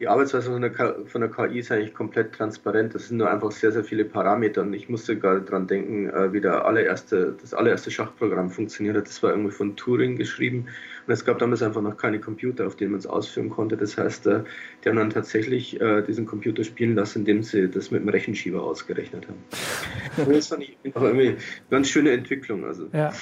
die 0.03 0.09
Arbeitsweise 0.09 0.51
von 0.51 0.61
der, 0.61 0.95
von 1.05 1.21
der 1.21 1.31
KI 1.31 1.59
ist 1.59 1.71
eigentlich 1.71 1.93
komplett 1.93 2.33
transparent. 2.33 2.93
Das 2.93 3.07
sind 3.07 3.19
nur 3.19 3.31
einfach 3.31 3.51
sehr, 3.51 3.71
sehr 3.71 3.85
viele 3.85 4.03
Parameter. 4.03 4.61
Und 4.61 4.73
ich 4.73 4.89
musste 4.89 5.17
gerade 5.17 5.43
dran 5.43 5.65
denken, 5.65 6.09
äh, 6.09 6.33
wie 6.33 6.41
der 6.41 6.65
allererste, 6.65 7.37
das 7.39 7.53
allererste 7.53 7.89
Schachprogramm 7.89 8.49
funktioniert 8.49 8.97
hat. 8.97 9.07
Das 9.07 9.23
war 9.23 9.29
irgendwie 9.29 9.51
von 9.51 9.77
Turing 9.77 10.17
geschrieben. 10.17 10.67
Und 11.07 11.13
es 11.13 11.23
gab 11.23 11.39
damals 11.39 11.63
einfach 11.63 11.81
noch 11.81 11.95
keine 11.95 12.19
Computer, 12.19 12.67
auf 12.67 12.75
denen 12.75 12.91
man 12.91 12.99
es 12.99 13.07
ausführen 13.07 13.49
konnte. 13.49 13.77
Das 13.77 13.97
heißt, 13.97 14.27
äh, 14.27 14.43
die 14.83 14.89
haben 14.89 14.97
dann 14.97 15.09
tatsächlich 15.09 15.79
äh, 15.79 16.01
diesen 16.01 16.25
Computer 16.25 16.65
spielen 16.65 16.95
lassen, 16.95 17.19
indem 17.19 17.41
sie 17.41 17.69
das 17.69 17.89
mit 17.89 18.01
dem 18.01 18.09
Rechenschieber 18.09 18.61
ausgerechnet 18.61 19.25
haben. 19.29 20.33
Das 20.33 20.47
fand 20.49 20.63
ich 20.63 20.77
auch 20.95 21.01
irgendwie 21.01 21.27
eine 21.29 21.37
ganz 21.69 21.87
schöne 21.87 22.11
Entwicklung. 22.11 22.65
Also. 22.65 22.89
Ja. 22.91 23.13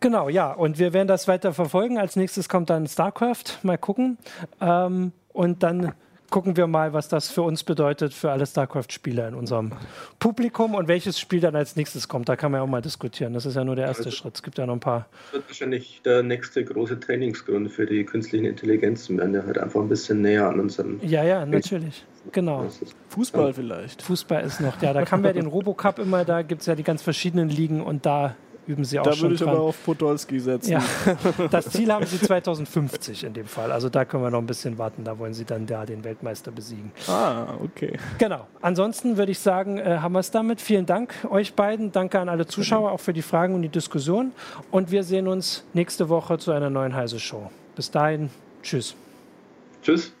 Genau, 0.00 0.28
ja. 0.28 0.52
Und 0.52 0.80
wir 0.80 0.92
werden 0.92 1.06
das 1.06 1.28
weiter 1.28 1.52
verfolgen. 1.52 1.98
Als 1.98 2.16
nächstes 2.16 2.48
kommt 2.48 2.68
dann 2.68 2.88
StarCraft. 2.88 3.60
Mal 3.62 3.78
gucken. 3.78 4.18
Ähm, 4.60 5.12
und 5.36 5.62
dann 5.62 5.92
gucken 6.30 6.56
wir 6.56 6.66
mal, 6.66 6.92
was 6.92 7.08
das 7.08 7.30
für 7.30 7.42
uns 7.42 7.62
bedeutet, 7.62 8.12
für 8.12 8.30
alle 8.30 8.46
StarCraft-Spieler 8.46 9.28
in 9.28 9.34
unserem 9.34 9.72
Publikum 10.18 10.74
und 10.74 10.88
welches 10.88 11.20
Spiel 11.20 11.40
dann 11.40 11.54
als 11.54 11.76
nächstes 11.76 12.08
kommt. 12.08 12.28
Da 12.28 12.36
kann 12.36 12.50
man 12.50 12.60
ja 12.60 12.64
auch 12.64 12.68
mal 12.68 12.82
diskutieren. 12.82 13.32
Das 13.34 13.46
ist 13.46 13.54
ja 13.54 13.64
nur 13.64 13.76
der 13.76 13.86
erste 13.86 14.06
also, 14.06 14.16
Schritt. 14.16 14.34
Es 14.34 14.42
gibt 14.42 14.58
ja 14.58 14.66
noch 14.66 14.74
ein 14.74 14.80
paar. 14.80 15.06
Das 15.26 15.34
wird 15.34 15.48
wahrscheinlich 15.48 16.00
der 16.04 16.22
nächste 16.22 16.64
große 16.64 16.98
Trainingsgrund 16.98 17.70
für 17.70 17.86
die 17.86 18.04
künstlichen 18.04 18.46
Intelligenzen, 18.46 19.18
wenn 19.18 19.32
der 19.32 19.46
halt 19.46 19.58
einfach 19.58 19.80
ein 19.80 19.88
bisschen 19.88 20.22
näher 20.22 20.48
an 20.48 20.58
unseren. 20.58 21.00
Ja, 21.06 21.22
ja, 21.22 21.44
natürlich. 21.46 22.04
Genau. 22.32 22.66
Fußball 23.10 23.52
vielleicht. 23.52 24.02
Fußball 24.02 24.42
ist 24.42 24.60
noch, 24.60 24.82
ja, 24.82 24.92
da 24.92 25.04
kann 25.04 25.20
man 25.20 25.28
ja 25.28 25.40
den 25.40 25.46
Robocup 25.46 25.98
immer, 26.00 26.24
da 26.24 26.42
gibt 26.42 26.62
es 26.62 26.66
ja 26.66 26.74
die 26.74 26.82
ganz 26.82 27.02
verschiedenen 27.02 27.48
Ligen 27.48 27.80
und 27.80 28.04
da 28.04 28.34
üben 28.66 28.84
sie 28.84 28.98
auch 28.98 29.04
da 29.04 29.12
schon. 29.12 29.18
Da 29.18 29.22
würde 29.22 29.34
ich 29.34 29.40
dran. 29.40 29.48
aber 29.50 29.60
auf 29.60 29.84
Podolski 29.84 30.40
setzen. 30.40 30.72
Ja. 30.72 30.82
Das 31.50 31.70
Ziel 31.70 31.92
haben 31.92 32.06
sie 32.06 32.20
2050 32.20 33.24
in 33.24 33.34
dem 33.34 33.46
Fall. 33.46 33.72
Also 33.72 33.88
da 33.88 34.04
können 34.04 34.22
wir 34.22 34.30
noch 34.30 34.38
ein 34.38 34.46
bisschen 34.46 34.78
warten. 34.78 35.04
Da 35.04 35.18
wollen 35.18 35.34
sie 35.34 35.44
dann 35.44 35.66
da 35.66 35.86
den 35.86 36.04
Weltmeister 36.04 36.50
besiegen. 36.50 36.92
Ah, 37.08 37.54
okay. 37.62 37.98
Genau. 38.18 38.46
Ansonsten 38.60 39.16
würde 39.16 39.32
ich 39.32 39.38
sagen, 39.38 39.78
äh, 39.78 39.98
haben 40.00 40.12
wir 40.12 40.20
es 40.20 40.30
damit. 40.30 40.60
Vielen 40.60 40.86
Dank 40.86 41.14
euch 41.30 41.54
beiden. 41.54 41.92
Danke 41.92 42.18
an 42.18 42.28
alle 42.28 42.46
Zuschauer 42.46 42.92
auch 42.92 43.00
für 43.00 43.12
die 43.12 43.22
Fragen 43.22 43.54
und 43.54 43.62
die 43.62 43.68
Diskussion. 43.68 44.32
Und 44.70 44.90
wir 44.90 45.02
sehen 45.02 45.28
uns 45.28 45.64
nächste 45.72 46.08
Woche 46.08 46.38
zu 46.38 46.52
einer 46.52 46.70
neuen 46.70 46.94
Heise 46.94 47.20
Show. 47.20 47.50
Bis 47.74 47.90
dahin. 47.90 48.30
Tschüss. 48.62 48.94
Tschüss. 49.82 50.15